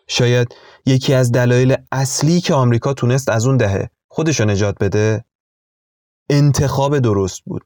شاید 0.07 0.55
یکی 0.85 1.13
از 1.13 1.31
دلایل 1.31 1.75
اصلی 1.91 2.41
که 2.41 2.53
آمریکا 2.53 2.93
تونست 2.93 3.29
از 3.29 3.45
اون 3.45 3.57
دهه 3.57 3.89
خودشو 4.07 4.45
نجات 4.45 4.75
بده 4.79 5.25
انتخاب 6.29 6.99
درست 6.99 7.41
بود. 7.45 7.63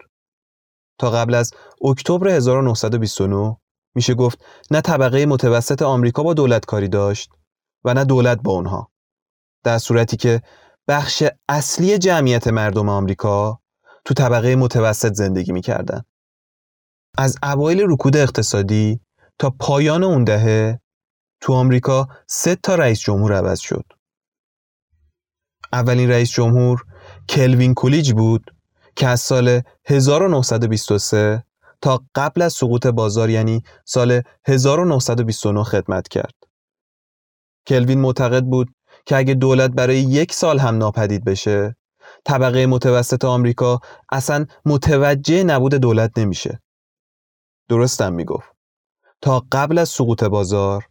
تا 0.99 1.11
قبل 1.11 1.33
از 1.33 1.51
اکتبر 1.85 2.27
1929 2.27 3.57
میشه 3.95 4.13
گفت 4.13 4.45
نه 4.71 4.81
طبقه 4.81 5.25
متوسط 5.25 5.81
آمریکا 5.81 6.23
با 6.23 6.33
دولت 6.33 6.65
کاری 6.65 6.87
داشت 6.87 7.29
و 7.83 7.93
نه 7.93 8.05
دولت 8.05 8.41
با 8.43 8.51
اونها. 8.51 8.91
در 9.63 9.77
صورتی 9.77 10.17
که 10.17 10.41
بخش 10.87 11.23
اصلی 11.49 11.97
جمعیت 11.97 12.47
مردم 12.47 12.89
آمریکا 12.89 13.59
تو 14.05 14.13
طبقه 14.13 14.55
متوسط 14.55 15.13
زندگی 15.13 15.51
می‌کردن. 15.51 16.01
از 17.17 17.37
اوایل 17.43 17.81
رکود 17.87 18.17
اقتصادی 18.17 18.99
تا 19.39 19.49
پایان 19.49 20.03
اون 20.03 20.23
دهه 20.23 20.79
تو 21.41 21.53
آمریکا 21.53 22.07
سه 22.27 22.55
تا 22.55 22.75
رئیس 22.75 22.99
جمهور 22.99 23.33
عوض 23.33 23.59
شد. 23.59 23.85
اولین 25.73 26.09
رئیس 26.09 26.31
جمهور 26.31 26.85
کلوین 27.29 27.73
کولیج 27.73 28.13
بود 28.13 28.52
که 28.95 29.07
از 29.07 29.21
سال 29.21 29.61
1923 29.85 31.43
تا 31.81 32.03
قبل 32.15 32.41
از 32.41 32.53
سقوط 32.53 32.87
بازار 32.87 33.29
یعنی 33.29 33.63
سال 33.85 34.21
1929 34.47 35.63
خدمت 35.63 36.07
کرد. 36.07 36.33
کلوین 37.67 37.99
معتقد 37.99 38.43
بود 38.43 38.75
که 39.05 39.17
اگه 39.17 39.33
دولت 39.33 39.71
برای 39.71 39.97
یک 39.99 40.33
سال 40.33 40.59
هم 40.59 40.77
ناپدید 40.77 41.23
بشه 41.23 41.75
طبقه 42.25 42.65
متوسط 42.65 43.25
آمریکا 43.25 43.79
اصلا 44.11 44.45
متوجه 44.65 45.43
نبود 45.43 45.73
دولت 45.73 46.17
نمیشه. 46.17 46.61
درستم 47.69 48.13
می‌گفت. 48.13 48.53
تا 49.21 49.45
قبل 49.51 49.77
از 49.77 49.89
سقوط 49.89 50.23
بازار 50.23 50.87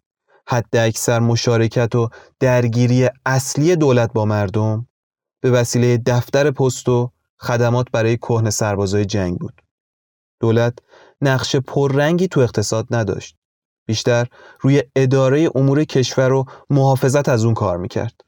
حد 0.49 0.77
اکثر 0.77 1.21
مشارکت 1.21 1.95
و 1.95 2.09
درگیری 2.41 3.09
اصلی 3.27 3.77
دولت 3.77 4.13
با 4.13 4.25
مردم 4.25 4.89
به 5.43 5.51
وسیله 5.51 5.99
دفتر 6.07 6.51
پست 6.51 6.89
و 6.89 7.12
خدمات 7.43 7.87
برای 7.93 8.17
کهن 8.17 8.51
سربازای 8.51 9.05
جنگ 9.05 9.39
بود. 9.39 9.63
دولت 10.41 10.79
نقش 11.21 11.57
پررنگی 11.57 12.29
تو 12.29 12.41
اقتصاد 12.41 12.87
نداشت. 12.91 13.37
بیشتر 13.87 14.27
روی 14.61 14.83
اداره 14.97 15.51
امور 15.55 15.85
کشور 15.85 16.33
و 16.33 16.45
محافظت 16.71 17.29
از 17.29 17.45
اون 17.45 17.55
کار 17.55 17.79
می‌کرد. 17.79 18.21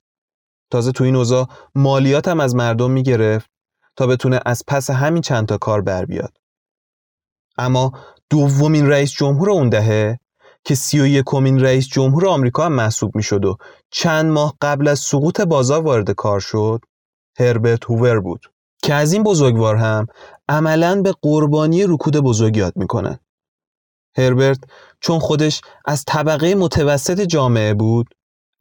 تازه 0.71 0.93
تو 0.93 1.05
این 1.05 1.17
اوضاع 1.17 1.49
مالیات 1.75 2.29
هم 2.29 2.41
از 2.41 2.55
مردم 2.55 2.91
می‌گرفت 2.91 3.51
تا 3.97 4.07
بتونه 4.07 4.41
از 4.47 4.63
پس 4.69 4.91
همین 4.91 5.23
چند 5.23 5.47
تا 5.47 5.59
کار 5.59 5.81
بر 5.81 6.05
بیاد. 6.05 6.37
اما 7.59 7.93
دومین 8.31 8.87
رئیس 8.87 9.13
جمهور 9.13 9.51
اون 9.51 9.69
دهه 9.69 10.19
که 10.65 10.75
سی 10.75 11.01
و 11.01 11.07
یکمین 11.07 11.61
رئیس 11.61 11.89
جمهور 11.89 12.29
آمریکا 12.29 12.65
هم 12.67 12.73
محسوب 12.73 13.17
می‌شد 13.17 13.45
و 13.45 13.57
چند 13.91 14.33
ماه 14.33 14.55
قبل 14.61 14.89
از 14.89 14.99
سقوط 14.99 15.41
بازار 15.41 15.83
وارد 15.83 16.11
کار 16.11 16.41
شد 16.41 16.81
هربرت 17.39 17.85
هوور 17.85 18.21
بود 18.21 18.54
که 18.85 18.95
از 18.95 19.13
این 19.13 19.23
بزرگوار 19.23 19.77
هم 19.77 20.07
عملا 20.49 21.03
به 21.03 21.15
قربانی 21.23 21.85
رکود 21.85 22.17
بزرگ 22.17 22.57
یاد 22.57 22.73
می‌کنن 22.77 23.19
هربرت 24.17 24.59
چون 25.01 25.19
خودش 25.19 25.61
از 25.85 26.05
طبقه 26.07 26.55
متوسط 26.55 27.21
جامعه 27.21 27.75
بود 27.75 28.07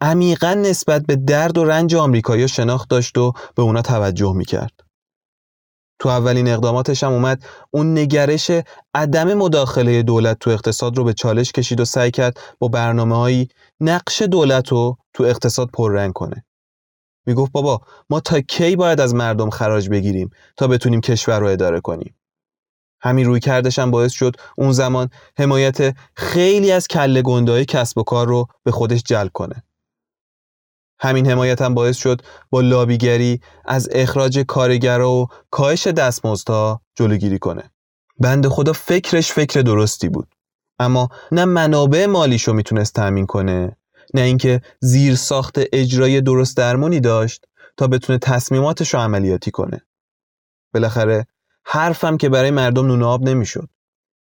عمیقا 0.01 0.53
نسبت 0.53 1.01
به 1.07 1.15
درد 1.15 1.57
و 1.57 1.65
رنج 1.65 1.95
آمریکایی 1.95 2.47
شناخت 2.47 2.89
داشت 2.89 3.17
و 3.17 3.31
به 3.55 3.61
اونا 3.61 3.81
توجه 3.81 4.33
می‌کرد 4.33 4.71
تو 5.99 6.09
اولین 6.09 6.47
اقداماتش 6.47 7.03
هم 7.03 7.11
اومد 7.11 7.43
اون 7.71 7.97
نگرش 7.97 8.51
عدم 8.95 9.33
مداخله 9.33 10.03
دولت 10.03 10.39
تو 10.39 10.49
اقتصاد 10.49 10.97
رو 10.97 11.03
به 11.03 11.13
چالش 11.13 11.51
کشید 11.51 11.79
و 11.79 11.85
سعی 11.85 12.11
کرد 12.11 12.39
با 12.59 12.67
برنامه 12.67 13.15
هایی 13.15 13.47
نقش 13.79 14.21
دولت 14.21 14.69
رو 14.69 14.97
تو 15.13 15.23
اقتصاد 15.23 15.69
پررنگ 15.73 16.13
کنه. 16.13 16.45
می‌گفت 17.25 17.51
بابا 17.51 17.81
ما 18.09 18.19
تا 18.19 18.41
کی 18.41 18.75
باید 18.75 18.99
از 18.99 19.15
مردم 19.15 19.49
خراج 19.49 19.89
بگیریم 19.89 20.29
تا 20.57 20.67
بتونیم 20.67 21.01
کشور 21.01 21.39
رو 21.39 21.47
اداره 21.47 21.79
کنیم. 21.79 22.15
همین 23.01 23.25
روی 23.25 23.39
کردش 23.39 23.79
هم 23.79 23.91
باعث 23.91 24.11
شد 24.11 24.35
اون 24.57 24.71
زمان 24.71 25.09
حمایت 25.37 25.95
خیلی 26.15 26.71
از 26.71 26.87
کله 26.87 27.21
گندهای 27.21 27.65
کسب 27.65 27.97
و 27.97 28.03
کار 28.03 28.27
رو 28.27 28.47
به 28.63 28.71
خودش 28.71 29.03
جلب 29.03 29.31
کنه. 29.33 29.63
همین 30.99 31.27
حمایت 31.31 31.61
هم 31.61 31.73
باعث 31.73 31.97
شد 31.97 32.21
با 32.49 32.61
لابیگری 32.61 33.41
از 33.65 33.89
اخراج 33.91 34.39
کارگرا 34.39 35.11
و 35.11 35.27
کاهش 35.51 35.87
دستمزدها 35.87 36.81
جلوگیری 36.95 37.39
کنه. 37.39 37.71
بند 38.19 38.47
خدا 38.47 38.73
فکرش 38.73 39.31
فکر 39.31 39.61
درستی 39.61 40.09
بود. 40.09 40.35
اما 40.79 41.09
نه 41.31 41.45
منابع 41.45 42.05
مالیشو 42.05 42.53
می‌تونست 42.53 42.93
تأمین 42.93 43.25
کنه 43.25 43.77
نه 44.13 44.21
اینکه 44.21 44.61
زیر 44.79 45.15
ساخت 45.15 45.59
اجرای 45.73 46.21
درست 46.21 46.57
درمونی 46.57 46.99
داشت 46.99 47.45
تا 47.77 47.87
بتونه 47.87 48.19
تصمیماتش 48.19 48.93
رو 48.93 48.99
عملیاتی 48.99 49.51
کنه. 49.51 49.81
بالاخره 50.73 51.27
حرفم 51.65 52.17
که 52.17 52.29
برای 52.29 52.51
مردم 52.51 52.87
نون 52.87 53.03
آب 53.03 53.23
نمی‌شد. 53.29 53.69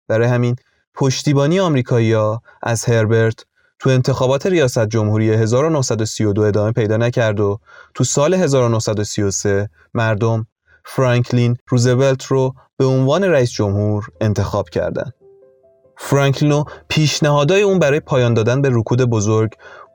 برای 0.08 0.28
همین 0.28 0.56
پشتیبانی 0.94 1.60
آمریکایی‌ها 1.60 2.42
از 2.64 2.86
هربرت 2.86 3.46
تو 3.80 3.90
انتخابات 3.90 4.46
ریاست 4.46 4.88
جمهوری 4.88 5.30
1932 5.30 6.42
ادامه 6.42 6.72
پیدا 6.72 6.98
نکرد 6.98 7.40
و 7.40 7.60
تو 7.94 8.04
سال 8.04 8.34
1933 8.34 9.70
مردم 9.94 10.48
فرانکلین 10.86 11.58
روزولت 11.68 12.24
رو 12.24 12.56
به 12.78 12.86
عنوان 12.86 13.24
رئیس 13.24 13.52
جمهور 13.52 14.08
انتخاب 14.22 14.70
کردند. 14.70 15.14
فرانکلین 15.98 16.52
و 16.52 16.64
پیشنهادهای 16.88 17.62
اون 17.62 17.80
برای 17.80 18.00
پایان 18.00 18.34
دادن 18.34 18.62
به 18.62 18.70
رکود 18.72 19.02
بزرگ 19.02 19.54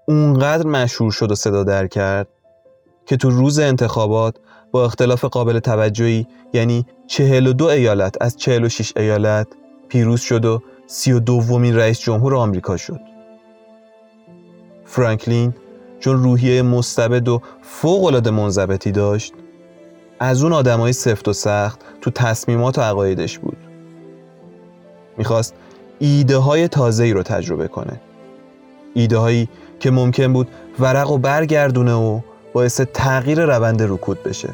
اونقدر 0.09 0.67
مشهور 0.67 1.13
شد 1.13 1.33
و 1.33 1.35
صدا 1.35 1.65
در 1.65 1.87
کرد 1.87 2.29
که 3.07 3.17
تو 3.17 3.31
روز 3.31 3.59
انتخابات 3.59 4.37
با 4.73 4.85
اختلاف 4.85 5.25
قابل 5.25 5.59
توجهی 5.59 6.27
یعنی 6.53 6.87
42 7.07 7.65
ایالت 7.65 8.15
از 8.21 8.37
46 8.37 8.93
ایالت 8.97 9.47
پیروز 9.89 10.21
شد 10.21 10.45
و 10.45 10.63
32 10.87 11.21
دومین 11.21 11.77
رئیس 11.77 12.01
جمهور 12.01 12.35
آمریکا 12.35 12.77
شد. 12.77 13.01
فرانکلین 14.85 15.55
چون 16.01 16.23
روحیه 16.23 16.63
مستبد 16.63 17.29
و 17.29 17.41
فوقالعاده 17.63 18.31
منضبطی 18.31 18.93
داشت 18.93 19.33
از 20.21 20.43
اون 20.43 20.53
آدمای 20.53 20.93
سفت 20.93 21.29
و 21.29 21.33
سخت 21.33 21.81
تو 22.01 22.11
تصمیمات 22.11 22.79
و 22.79 22.81
عقایدش 22.81 23.39
بود 23.39 23.57
می‌خواست 25.19 25.55
ایده 26.03 26.37
های 26.37 26.69
تازه 26.69 27.05
ای 27.05 27.13
رو 27.13 27.23
تجربه 27.23 27.69
کنه. 27.69 28.01
ایده 28.95 29.19
هایی 29.19 29.49
که 29.81 29.91
ممکن 29.91 30.33
بود 30.33 30.49
ورق 30.79 31.11
و 31.11 31.19
برگردونه 31.19 31.95
و 31.95 32.21
باعث 32.53 32.81
تغییر 32.81 33.45
روند 33.45 33.83
رکود 33.83 34.23
بشه. 34.23 34.49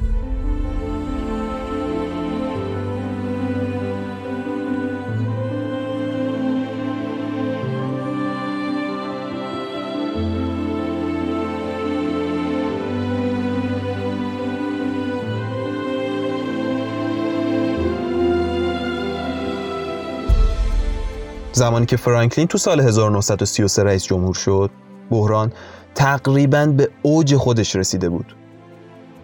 زمانی 21.57 21.87
که 21.87 21.97
فرانکلین 21.97 22.47
تو 22.47 22.59
سال 22.59 22.81
1933 22.81 23.85
رئیس 23.85 24.05
جمهور 24.05 24.35
شد 24.35 24.71
بحران 25.11 25.53
تقریبا 25.95 26.67
به 26.67 26.89
اوج 27.03 27.37
خودش 27.37 27.77
رسیده 27.77 28.09
بود. 28.09 28.37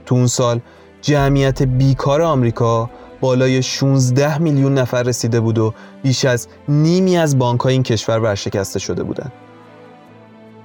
تو 0.07 0.15
اون 0.15 0.27
سال 0.27 0.61
جمعیت 1.03 1.63
بیکار 1.63 2.23
آمریکا 2.23 2.91
بالای 3.21 3.63
16 3.63 4.39
میلیون 4.39 4.75
نفر 4.75 5.03
رسیده 5.03 5.41
بود 5.41 5.59
و 5.59 5.75
بیش 6.03 6.25
از 6.25 6.49
نیمی 6.69 7.17
از 7.17 7.39
بانک 7.39 7.67
این 7.67 7.83
کشور 7.83 8.19
ورشکسته 8.19 8.79
شده 8.79 9.03
بودن 9.03 9.33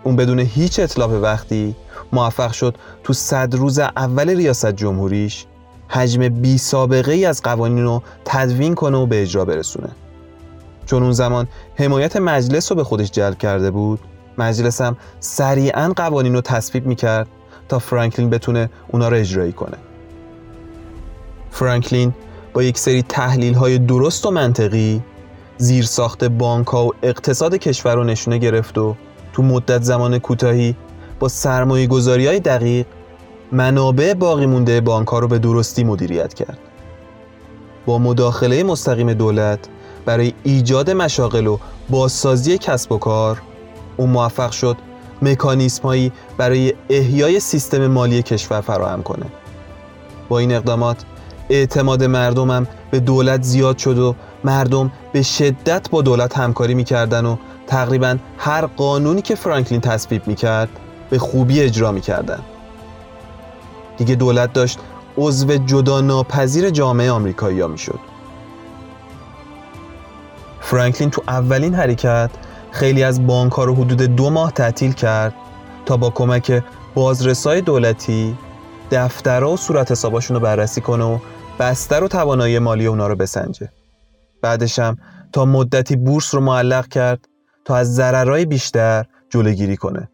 اون 0.04 0.16
بدون 0.16 0.40
هیچ 0.40 0.80
اطلاع 0.80 1.10
وقتی 1.10 1.76
موفق 2.14 2.52
شد 2.52 2.76
تو 3.04 3.14
صد 3.14 3.56
روز 3.56 3.80
اول 3.80 4.30
ریاست 4.30 4.72
جمهوریش 4.72 5.46
حجم 5.88 6.30
بی 6.30 6.58
سابقه 6.58 7.12
ای 7.12 7.26
از 7.26 7.42
قوانین 7.42 7.84
رو 7.84 8.04
تدوین 8.26 8.76
کنه 8.76 8.98
و 8.98 9.06
به 9.06 9.22
اجرا 9.22 9.46
برسونه. 9.46 9.90
چون 10.88 11.04
اون 11.04 11.12
زمان 11.12 11.48
حمایت 11.76 12.18
مجلس 12.18 12.72
رو 12.72 12.76
به 12.76 12.84
خودش 12.84 13.12
جلب 13.12 13.38
کرده 13.38 13.72
بود 13.72 14.00
مجلس 14.38 14.82
هم 14.82 14.98
سریعا 15.20 15.94
قوانین 15.96 16.34
رو 16.34 16.42
تصویب 16.42 16.86
می‌کرد 16.86 17.28
تا 17.70 17.80
فرانکلین 17.80 18.30
بتونه 18.30 18.70
اونا 18.88 19.10
رو 19.10 19.18
اجرایی 19.18 19.52
کنه. 19.52 19.78
فرانکلین 21.52 22.14
با 22.54 22.64
یک 22.64 22.78
سری 22.78 23.02
تحلیل 23.02 23.54
های 23.54 23.78
درست 23.78 24.26
و 24.26 24.32
منطقی 24.32 25.02
زیر 25.58 25.86
ساخت 25.86 26.24
بانک 26.24 26.74
و 26.74 26.92
اقتصاد 27.04 27.56
کشور 27.56 27.96
رو 27.96 28.04
نشونه 28.04 28.38
گرفت 28.38 28.78
و 28.78 28.96
تو 29.34 29.44
مدت 29.44 29.84
زمان 29.84 30.20
کوتاهی 30.20 30.76
با 31.20 31.28
سرمایه 31.28 31.88
گذاری 31.88 32.28
های 32.28 32.40
دقیق 32.40 32.86
منابع 33.52 34.14
باقی 34.14 34.46
مونده 34.46 34.82
بانک 34.82 35.08
رو 35.08 35.28
به 35.28 35.40
درستی 35.40 35.84
مدیریت 35.84 36.34
کرد. 36.34 36.58
با 37.86 37.98
مداخله 37.98 38.64
مستقیم 38.64 39.14
دولت 39.14 39.60
برای 40.08 40.34
ایجاد 40.44 40.90
مشاغل 40.90 41.48
و 41.48 41.58
بازسازی 41.90 42.58
کسب 42.58 42.92
و 42.92 42.98
کار. 42.98 43.42
او 43.98 44.08
موفق 44.08 44.52
شد 44.52 44.78
مکانیسم 45.22 45.84
هایی 45.84 46.12
برای 46.38 46.74
احیای 46.90 47.40
سیستم 47.40 47.88
مالی 47.88 48.24
کشور 48.24 48.62
فراهم 48.62 49.04
کنه. 49.04 49.26
با 50.30 50.40
این 50.40 50.52
اقدامات 50.52 50.98
اعتماد 51.50 52.04
مردمم 52.04 52.68
به 52.92 53.00
دولت 53.00 53.44
زیاد 53.44 53.78
شد 53.78 54.00
و 54.00 54.16
مردم 54.44 54.92
به 55.14 55.22
شدت 55.22 55.90
با 55.90 56.02
دولت 56.02 56.38
همکاری 56.38 56.74
می‌کردن 56.74 57.26
و 57.26 57.38
تقریبا 57.68 58.18
هر 58.38 58.66
قانونی 58.66 59.22
که 59.22 59.36
فرانکلین 59.36 59.82
تصویب 59.82 60.28
می‌کرد 60.28 60.70
به 61.10 61.20
خوبی 61.20 61.62
اجرا 61.62 61.92
می‌کردن. 61.92 62.40
دیگه 63.98 64.16
دولت 64.16 64.54
داشت 64.54 64.80
عضو 65.18 65.58
جدا 65.58 66.02
ناپذیر 66.02 66.70
جامعه 66.70 67.12
آمریکایی 67.12 67.68
می‌شد. 67.68 68.00
فرانکلین 70.68 71.10
تو 71.10 71.22
اولین 71.28 71.74
حرکت 71.74 72.30
خیلی 72.72 73.04
از 73.04 73.28
بانک 73.28 73.54
رو 73.54 73.76
حدود 73.76 74.02
دو 74.02 74.30
ماه 74.30 74.52
تعطیل 74.52 74.92
کرد 74.92 75.34
تا 75.86 75.98
با 75.98 76.10
کمک 76.10 76.64
بازرسای 76.96 77.62
دولتی 77.62 78.38
دفترها 78.92 79.52
و 79.52 79.58
صورت 79.58 79.92
حساباشون 79.92 80.36
رو 80.36 80.44
بررسی 80.44 80.82
کنه 80.82 81.04
و 81.04 81.20
بستر 81.60 82.04
و 82.04 82.08
توانایی 82.08 82.60
مالی 82.60 82.86
اونا 82.86 83.08
رو 83.08 83.16
بسنجه. 83.16 83.70
بعدش 84.42 84.80
هم 84.80 84.98
تا 85.34 85.46
مدتی 85.46 85.96
بورس 85.96 86.36
رو 86.36 86.42
معلق 86.42 86.88
کرد 86.88 87.26
تا 87.66 87.76
از 87.76 87.96
ضررهای 87.96 88.46
بیشتر 88.46 89.06
جلوگیری 89.30 89.78
کنه. 89.78 90.10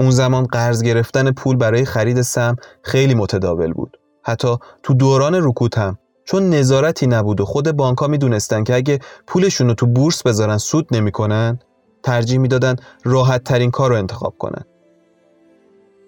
اون 0.00 0.10
زمان 0.10 0.44
قرض 0.44 0.82
گرفتن 0.82 1.32
پول 1.32 1.56
برای 1.56 1.84
خرید 1.84 2.22
سم 2.22 2.56
خیلی 2.82 3.14
متداول 3.14 3.72
بود. 3.72 3.96
حتی 4.24 4.56
تو 4.82 4.94
دوران 4.94 5.34
رکود 5.34 5.74
هم 5.74 5.98
چون 6.28 6.50
نظارتی 6.50 7.06
نبود 7.06 7.40
و 7.40 7.44
خود 7.44 7.80
ها 7.80 8.06
می‌دونستن 8.06 8.64
که 8.64 8.74
اگه 8.74 8.98
پولشون 9.26 9.68
رو 9.68 9.74
تو 9.74 9.86
بورس 9.86 10.22
بذارن 10.22 10.58
سود 10.58 10.88
نمی‌کنن 10.90 11.58
ترجیح 12.02 12.38
می‌دادن 12.38 12.76
راحت 13.04 13.44
ترین 13.44 13.70
کار 13.70 13.90
رو 13.90 13.96
انتخاب 13.96 14.34
کنن 14.38 14.64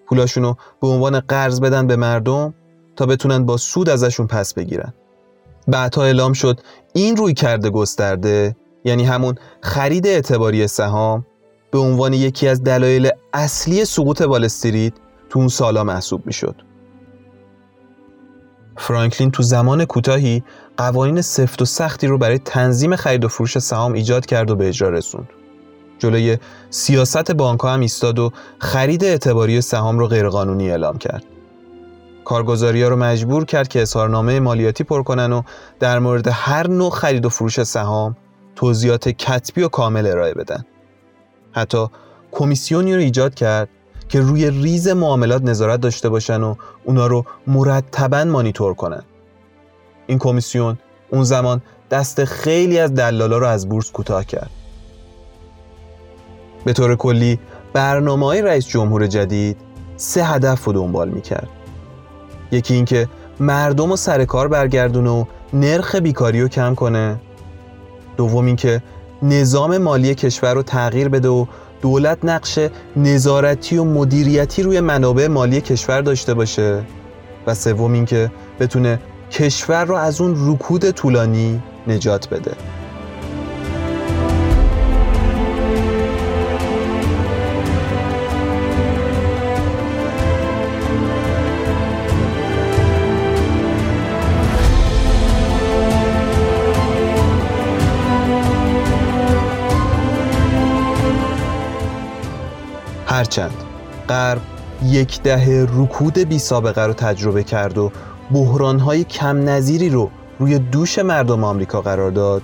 پولاشون 0.07 0.43
رو 0.43 0.55
به 0.81 0.87
عنوان 0.87 1.19
قرض 1.19 1.61
بدن 1.61 1.87
به 1.87 1.95
مردم 1.95 2.53
تا 2.95 3.05
بتونن 3.05 3.45
با 3.45 3.57
سود 3.57 3.89
ازشون 3.89 4.27
پس 4.27 4.53
بگیرن 4.53 4.93
بعدها 5.67 6.03
اعلام 6.03 6.33
شد 6.33 6.59
این 6.93 7.15
روی 7.15 7.33
کرده 7.33 7.69
گسترده 7.69 8.55
یعنی 8.85 9.03
همون 9.03 9.35
خرید 9.61 10.07
اعتباری 10.07 10.67
سهام 10.67 11.25
به 11.71 11.79
عنوان 11.79 12.13
یکی 12.13 12.47
از 12.47 12.63
دلایل 12.63 13.09
اصلی 13.33 13.85
سقوط 13.85 14.21
والستریت 14.21 14.93
تو 15.29 15.39
اون 15.39 15.47
سالا 15.47 15.83
محسوب 15.83 16.25
می‌شد. 16.25 16.70
فرانکلین 18.77 19.31
تو 19.31 19.43
زمان 19.43 19.85
کوتاهی 19.85 20.43
قوانین 20.77 21.21
سفت 21.21 21.61
و 21.61 21.65
سختی 21.65 22.07
رو 22.07 22.17
برای 22.17 22.39
تنظیم 22.39 22.95
خرید 22.95 23.25
و 23.25 23.27
فروش 23.27 23.59
سهام 23.59 23.93
ایجاد 23.93 24.25
کرد 24.25 24.51
و 24.51 24.55
به 24.55 24.67
اجرا 24.67 24.89
رسوند. 24.89 25.29
جلوی 25.99 26.37
سیاست 26.69 27.31
بانک 27.31 27.59
هم 27.63 27.79
ایستاد 27.79 28.19
و 28.19 28.31
خرید 28.59 29.03
اعتباری 29.03 29.61
سهام 29.61 29.99
رو 29.99 30.07
غیرقانونی 30.07 30.69
اعلام 30.69 30.97
کرد. 30.97 31.23
کارگزاری 32.25 32.83
ها 32.83 32.89
رو 32.89 32.95
مجبور 32.95 33.45
کرد 33.45 33.67
که 33.67 33.81
اظهارنامه 33.81 34.39
مالیاتی 34.39 34.83
پر 34.83 35.03
کنن 35.03 35.33
و 35.33 35.41
در 35.79 35.99
مورد 35.99 36.27
هر 36.27 36.67
نوع 36.67 36.89
خرید 36.89 37.25
و 37.25 37.29
فروش 37.29 37.63
سهام 37.63 38.17
توضیحات 38.55 39.09
کتبی 39.09 39.61
و 39.61 39.67
کامل 39.67 40.07
ارائه 40.07 40.33
بدن. 40.33 40.65
حتی 41.51 41.87
کمیسیونی 42.31 42.95
رو 42.95 42.99
ایجاد 42.99 43.33
کرد 43.33 43.69
که 44.11 44.21
روی 44.21 44.49
ریز 44.49 44.87
معاملات 44.87 45.41
نظارت 45.41 45.81
داشته 45.81 46.09
باشن 46.09 46.43
و 46.43 46.55
اونا 46.83 47.07
رو 47.07 47.25
مرتبا 47.47 48.23
مانیتور 48.23 48.73
کنن. 48.73 49.03
این 50.07 50.19
کمیسیون 50.19 50.77
اون 51.09 51.23
زمان 51.23 51.61
دست 51.91 52.25
خیلی 52.25 52.79
از 52.79 52.93
دلالا 52.93 53.37
رو 53.37 53.47
از 53.47 53.69
بورس 53.69 53.91
کوتاه 53.91 54.25
کرد. 54.25 54.49
به 56.65 56.73
طور 56.73 56.95
کلی 56.95 57.39
برنامه 57.73 58.25
های 58.25 58.41
رئیس 58.41 58.67
جمهور 58.67 59.07
جدید 59.07 59.57
سه 59.97 60.23
هدف 60.23 60.63
رو 60.65 60.73
دنبال 60.73 61.09
می‌کرد. 61.09 61.49
یکی 62.51 62.73
اینکه 62.73 63.07
مردم 63.39 63.89
رو 63.89 63.95
سر 63.95 64.25
کار 64.25 64.47
برگردونه 64.47 65.09
و 65.09 65.25
نرخ 65.53 65.95
بیکاری 65.95 66.41
رو 66.41 66.47
کم 66.47 66.75
کنه. 66.75 67.19
دوم 68.17 68.45
اینکه 68.45 68.83
نظام 69.21 69.77
مالی 69.77 70.15
کشور 70.15 70.53
رو 70.53 70.63
تغییر 70.63 71.09
بده 71.09 71.29
و 71.29 71.45
دولت 71.81 72.17
نقش 72.23 72.59
نظارتی 72.95 73.77
و 73.77 73.83
مدیریتی 73.83 74.63
روی 74.63 74.79
منابع 74.79 75.27
مالی 75.27 75.61
کشور 75.61 76.01
داشته 76.01 76.33
باشه. 76.33 76.83
و 77.47 77.53
سوم 77.55 77.93
اینکه 77.93 78.31
بتونه 78.59 78.99
کشور 79.31 79.85
رو 79.85 79.95
از 79.95 80.21
اون 80.21 80.51
رکود 80.51 80.91
طولانی 80.91 81.61
نجات 81.87 82.29
بده. 82.29 82.51
هرچند 103.31 103.63
غرب 104.09 104.41
یک 104.83 105.21
دهه 105.21 105.67
رکود 105.75 106.19
بی 106.19 106.39
سابقه 106.39 106.85
رو 106.85 106.93
تجربه 106.93 107.43
کرد 107.43 107.77
و 107.77 107.91
بحرانهای 108.31 109.03
کم 109.03 109.49
نظیری 109.49 109.89
رو 109.89 110.09
روی 110.39 110.59
دوش 110.59 110.99
مردم 110.99 111.43
آمریکا 111.43 111.81
قرار 111.81 112.11
داد. 112.11 112.41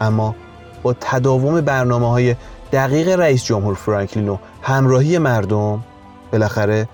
اما 0.00 0.34
با 0.82 0.94
تداوم 1.00 1.60
برنامه 1.60 2.10
های 2.10 2.36
دقیق 2.72 3.08
رئیس 3.08 3.44
جمهور 3.44 3.74
فرانکلین 3.74 4.28
و 4.28 4.36
همراهی 4.62 5.18
مردم 5.18 5.84
بالاخره 6.32 6.88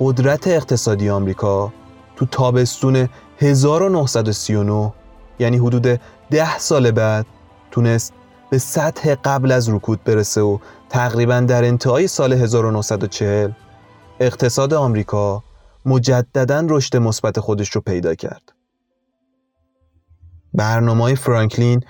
قدرت 0.00 0.48
اقتصادی 0.48 1.10
آمریکا 1.10 1.72
تو 2.16 2.26
تابستون 2.26 3.08
1939 3.38 4.92
یعنی 5.38 5.56
حدود 5.56 6.00
ده 6.30 6.58
سال 6.58 6.90
بعد 6.90 7.26
تونست 7.70 8.12
به 8.50 8.58
سطح 8.58 9.14
قبل 9.14 9.52
از 9.52 9.68
رکود 9.68 10.04
برسه 10.04 10.40
و 10.40 10.58
تقریبا 10.88 11.40
در 11.40 11.64
انتهای 11.64 12.08
سال 12.08 12.32
1940 12.32 13.50
اقتصاد 14.20 14.74
آمریکا 14.74 15.42
مجددا 15.84 16.66
رشد 16.68 16.96
مثبت 16.96 17.40
خودش 17.40 17.70
رو 17.70 17.80
پیدا 17.80 18.14
کرد. 18.14 18.52
برنامه 20.54 21.14
فرانکلین 21.14 21.80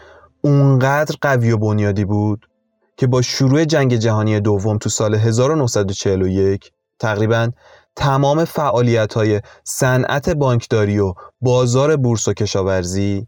اونقدر 0.41 1.17
قوی 1.21 1.51
و 1.51 1.57
بنیادی 1.57 2.05
بود 2.05 2.49
که 2.97 3.07
با 3.07 3.23
شروع 3.23 3.65
جنگ 3.65 3.97
جهانی 3.97 4.41
دوم 4.41 4.79
تو 4.79 4.89
سال 4.89 5.15
1941 5.15 6.73
تقریبا 6.99 7.51
تمام 7.97 8.45
فعالیت 8.45 9.15
های 9.15 9.41
صنعت 9.65 10.31
بانکداری 10.31 10.99
و 10.99 11.15
بازار 11.41 11.97
بورس 11.97 12.29
و 12.29 12.33
کشاورزی 12.33 13.27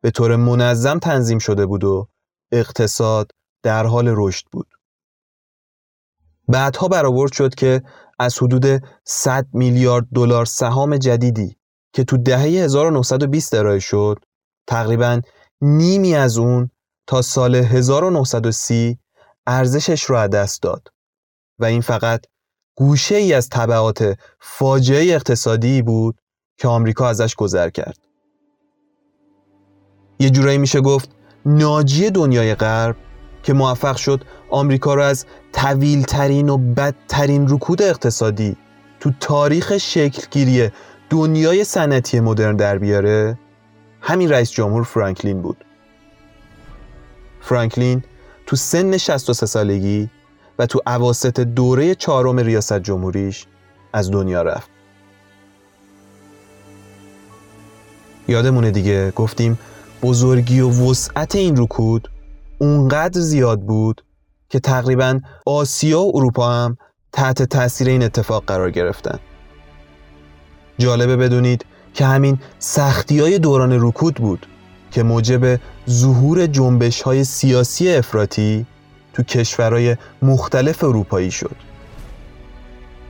به 0.00 0.10
طور 0.10 0.36
منظم 0.36 0.98
تنظیم 0.98 1.38
شده 1.38 1.66
بود 1.66 1.84
و 1.84 2.08
اقتصاد 2.52 3.30
در 3.62 3.86
حال 3.86 4.14
رشد 4.16 4.46
بود. 4.52 4.75
بعدها 6.48 6.88
برآورد 6.88 7.32
شد 7.32 7.54
که 7.54 7.82
از 8.18 8.38
حدود 8.38 8.82
100 9.04 9.46
میلیارد 9.52 10.06
دلار 10.14 10.44
سهام 10.44 10.96
جدیدی 10.96 11.56
که 11.92 12.04
تو 12.04 12.16
دهه 12.16 12.40
1920 12.40 13.54
ارائه 13.54 13.78
شد 13.78 14.18
تقریبا 14.66 15.20
نیمی 15.60 16.14
از 16.14 16.38
اون 16.38 16.70
تا 17.06 17.22
سال 17.22 17.54
1930 17.54 18.98
ارزشش 19.46 20.02
رو 20.02 20.16
از 20.16 20.30
دست 20.30 20.62
داد 20.62 20.88
و 21.58 21.64
این 21.64 21.80
فقط 21.80 22.26
گوشه 22.76 23.14
ای 23.14 23.34
از 23.34 23.48
طبعات 23.48 24.18
فاجعه 24.40 25.14
اقتصادی 25.14 25.82
بود 25.82 26.20
که 26.58 26.68
آمریکا 26.68 27.08
ازش 27.08 27.34
گذر 27.34 27.70
کرد. 27.70 27.98
یه 30.18 30.30
جورایی 30.30 30.58
میشه 30.58 30.80
گفت 30.80 31.10
ناجی 31.46 32.10
دنیای 32.10 32.54
غرب 32.54 32.96
که 33.42 33.52
موفق 33.52 33.96
شد 33.96 34.24
آمریکا 34.50 34.94
را 34.94 35.06
از 35.06 35.26
طویل 35.52 36.02
ترین 36.02 36.48
و 36.48 36.58
بدترین 36.58 37.48
رکود 37.48 37.82
اقتصادی 37.82 38.56
تو 39.00 39.10
تاریخ 39.20 39.78
شکلگیری 39.78 40.70
دنیای 41.10 41.64
صنعتی 41.64 42.20
مدرن 42.20 42.56
در 42.56 42.78
بیاره؟ 42.78 43.38
همین 44.00 44.30
رئیس 44.30 44.50
جمهور 44.50 44.82
فرانکلین 44.82 45.42
بود. 45.42 45.64
فرانکلین 47.40 48.04
تو 48.46 48.56
سن 48.56 48.96
63 48.96 49.46
سالگی 49.46 50.10
و 50.58 50.66
تو 50.66 50.80
عواست 50.86 51.40
دوره 51.40 51.94
چهارم 51.94 52.38
ریاست 52.38 52.78
جمهوریش 52.78 53.46
از 53.92 54.10
دنیا 54.10 54.42
رفت. 54.42 54.70
یادمونه 58.28 58.70
دیگه 58.70 59.10
گفتیم 59.10 59.58
بزرگی 60.02 60.60
و 60.60 60.90
وسعت 60.90 61.34
این 61.34 61.56
رکود 61.56 62.08
اونقدر 62.58 63.20
زیاد 63.20 63.60
بود 63.60 64.02
که 64.48 64.60
تقریبا 64.60 65.20
آسیا 65.46 66.00
و 66.00 66.12
اروپا 66.16 66.52
هم 66.52 66.76
تحت 67.12 67.42
تاثیر 67.42 67.88
این 67.88 68.02
اتفاق 68.02 68.44
قرار 68.46 68.70
گرفتن. 68.70 69.18
جالبه 70.78 71.16
بدونید 71.16 71.64
که 71.94 72.06
همین 72.06 72.38
سختی 72.58 73.20
های 73.20 73.38
دوران 73.38 73.72
رکود 73.80 74.14
بود 74.14 74.46
که 74.90 75.02
موجب 75.02 75.60
ظهور 75.90 76.46
جنبش 76.46 77.02
های 77.02 77.24
سیاسی 77.24 77.92
افراطی 77.92 78.66
تو 79.12 79.22
کشورهای 79.22 79.96
مختلف 80.22 80.84
اروپایی 80.84 81.30
شد 81.30 81.56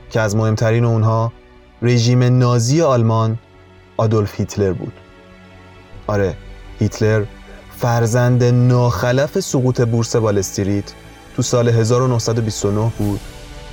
که 0.09 0.21
از 0.21 0.35
مهمترین 0.35 0.85
اونها 0.85 1.33
رژیم 1.81 2.23
نازی 2.23 2.81
آلمان 2.81 3.37
آدولف 3.97 4.39
هیتلر 4.39 4.73
بود. 4.73 4.93
آره 6.07 6.37
هیتلر 6.79 7.25
فرزند 7.77 8.43
ناخلف 8.43 9.39
سقوط 9.39 9.81
بورس 9.81 10.15
وال 10.15 10.37
استریت 10.37 10.93
تو 11.37 11.43
سال 11.43 11.69
1929 11.69 12.91
بود 12.97 13.19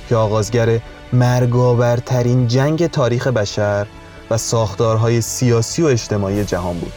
که 0.09 0.15
آغازگر 0.15 0.79
مرگاورترین 1.13 2.47
جنگ 2.47 2.87
تاریخ 2.87 3.27
بشر 3.27 3.87
و 4.29 4.37
ساختارهای 4.37 5.21
سیاسی 5.21 5.81
و 5.81 5.85
اجتماعی 5.85 6.43
جهان 6.43 6.77
بود. 6.77 6.93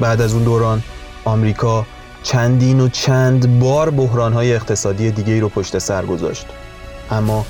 بعد 0.00 0.20
از 0.20 0.34
اون 0.34 0.44
دوران 0.44 0.82
آمریکا 1.24 1.86
چندین 2.22 2.80
و 2.80 2.88
چند 2.88 3.58
بار 3.58 3.90
بحرانهای 3.90 4.54
اقتصادی 4.54 5.10
دیگه 5.10 5.32
ای 5.32 5.40
رو 5.40 5.48
پشت 5.48 5.78
سر 5.78 6.06
گذاشت. 6.06 6.46
اما 7.10 7.46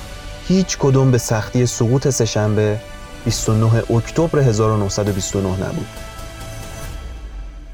هیچ 0.47 0.77
کدوم 0.77 1.11
به 1.11 1.17
سختی 1.17 1.65
سقوط 1.65 2.09
سهشنبه 2.09 2.79
29 3.25 3.91
اکتبر 3.91 4.39
1929 4.39 5.49
نبود. 5.49 6.14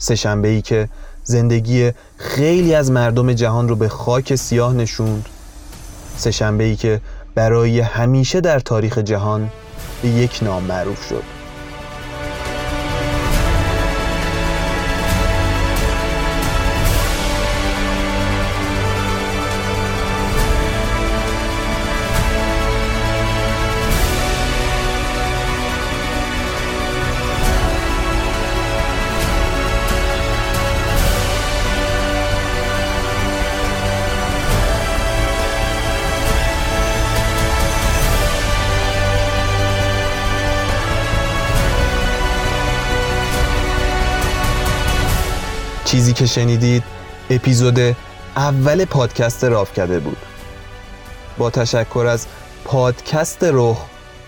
سهشنبه 0.02 0.48
ای 0.48 0.62
که 0.62 0.90
زندگی 1.24 1.92
خیلی 2.18 2.76
از 2.76 2.92
مردم 2.92 3.34
جهان 3.34 3.70
رو 3.70 3.76
به 3.76 3.90
خاک 3.90 4.36
سیاه 4.36 4.74
نشوند. 4.74 5.26
سهشنبه 6.18 6.64
ای 6.64 6.76
که 6.76 7.02
برای 7.36 7.80
همیشه 7.80 8.42
در 8.42 8.60
تاریخ 8.60 8.98
جهان 8.98 9.50
به 10.02 10.10
یک 10.10 10.40
نام 10.44 10.64
معروف 10.64 11.08
شد. 11.10 11.41
چیزی 45.92 46.14
که 46.14 46.26
شنیدید 46.26 46.84
اپیزود 47.30 47.80
اول 48.36 48.86
پادکست 48.86 49.44
راف 49.44 49.74
کرده 49.74 50.00
بود. 50.00 50.18
با 51.38 51.50
تشکر 51.50 52.06
از 52.10 52.28
پادکست 52.66 53.44
رخ 53.44 53.86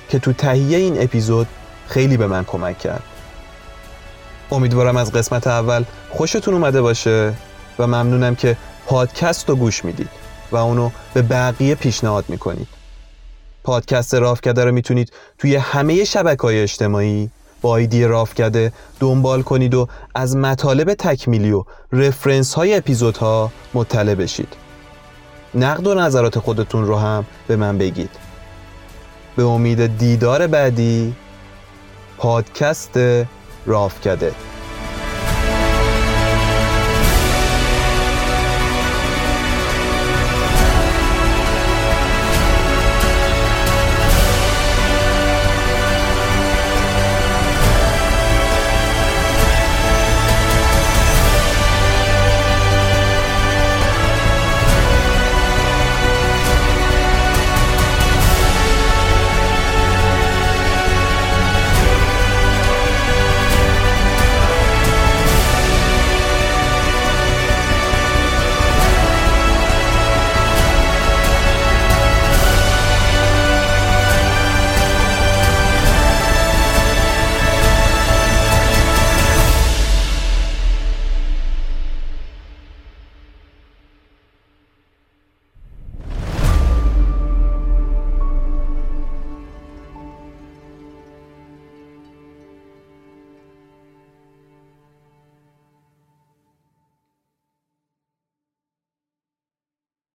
که 0.09 0.19
تو 0.19 0.33
تهیه 0.33 0.77
این 0.77 1.03
اپیزود 1.03 1.47
خیلی 1.87 2.17
به 2.17 2.27
من 2.27 2.43
کمک 2.43 2.79
کرد. 2.79 3.03
امیدوارم 4.51 4.97
از 4.97 5.11
قسمت 5.11 5.47
اول 5.47 5.83
خوشتون 6.09 6.53
اومده 6.53 6.81
باشه 6.81 7.33
و 7.79 7.87
ممنونم 7.87 8.35
که 8.35 8.57
پادکست 8.85 9.49
رو 9.49 9.55
گوش 9.55 9.85
می‌دید 9.85 10.09
و 10.51 10.57
اونو 10.57 10.89
به 11.13 11.21
بقیه 11.21 11.75
پیشنهاد 11.75 12.25
می‌کنید. 12.27 12.67
پادکست 13.63 14.15
راف 14.15 14.41
کرده 14.41 14.65
رو 14.65 14.71
می‌تونید 14.71 15.13
توی 15.37 15.55
همه 15.55 16.03
شبکه 16.03 16.41
های 16.41 16.61
اجتماعی 16.61 17.29
با 17.63 17.77
ایدی 17.77 18.05
راف 18.05 18.33
کرده. 18.33 18.73
دنبال 18.99 19.41
کنید 19.41 19.73
و 19.73 19.87
از 20.15 20.35
مطالب 20.35 20.93
تکمیلی 20.93 21.51
و 21.51 21.63
رفرنس 21.91 22.53
های 22.53 22.73
اپیزودها 22.73 23.51
مطلع 23.73 24.15
بشید. 24.15 24.55
نقد 25.55 25.87
و 25.87 25.93
نظرات 25.93 26.39
خودتون 26.39 26.85
رو 26.85 26.97
هم 26.97 27.25
به 27.47 27.55
من 27.55 27.77
بگید. 27.77 28.09
به 29.35 29.43
امید 29.43 29.97
دیدار 29.97 30.47
بعدی 30.47 31.15
پادکست 32.17 32.99
راف 33.65 34.01
کرده. 34.01 34.52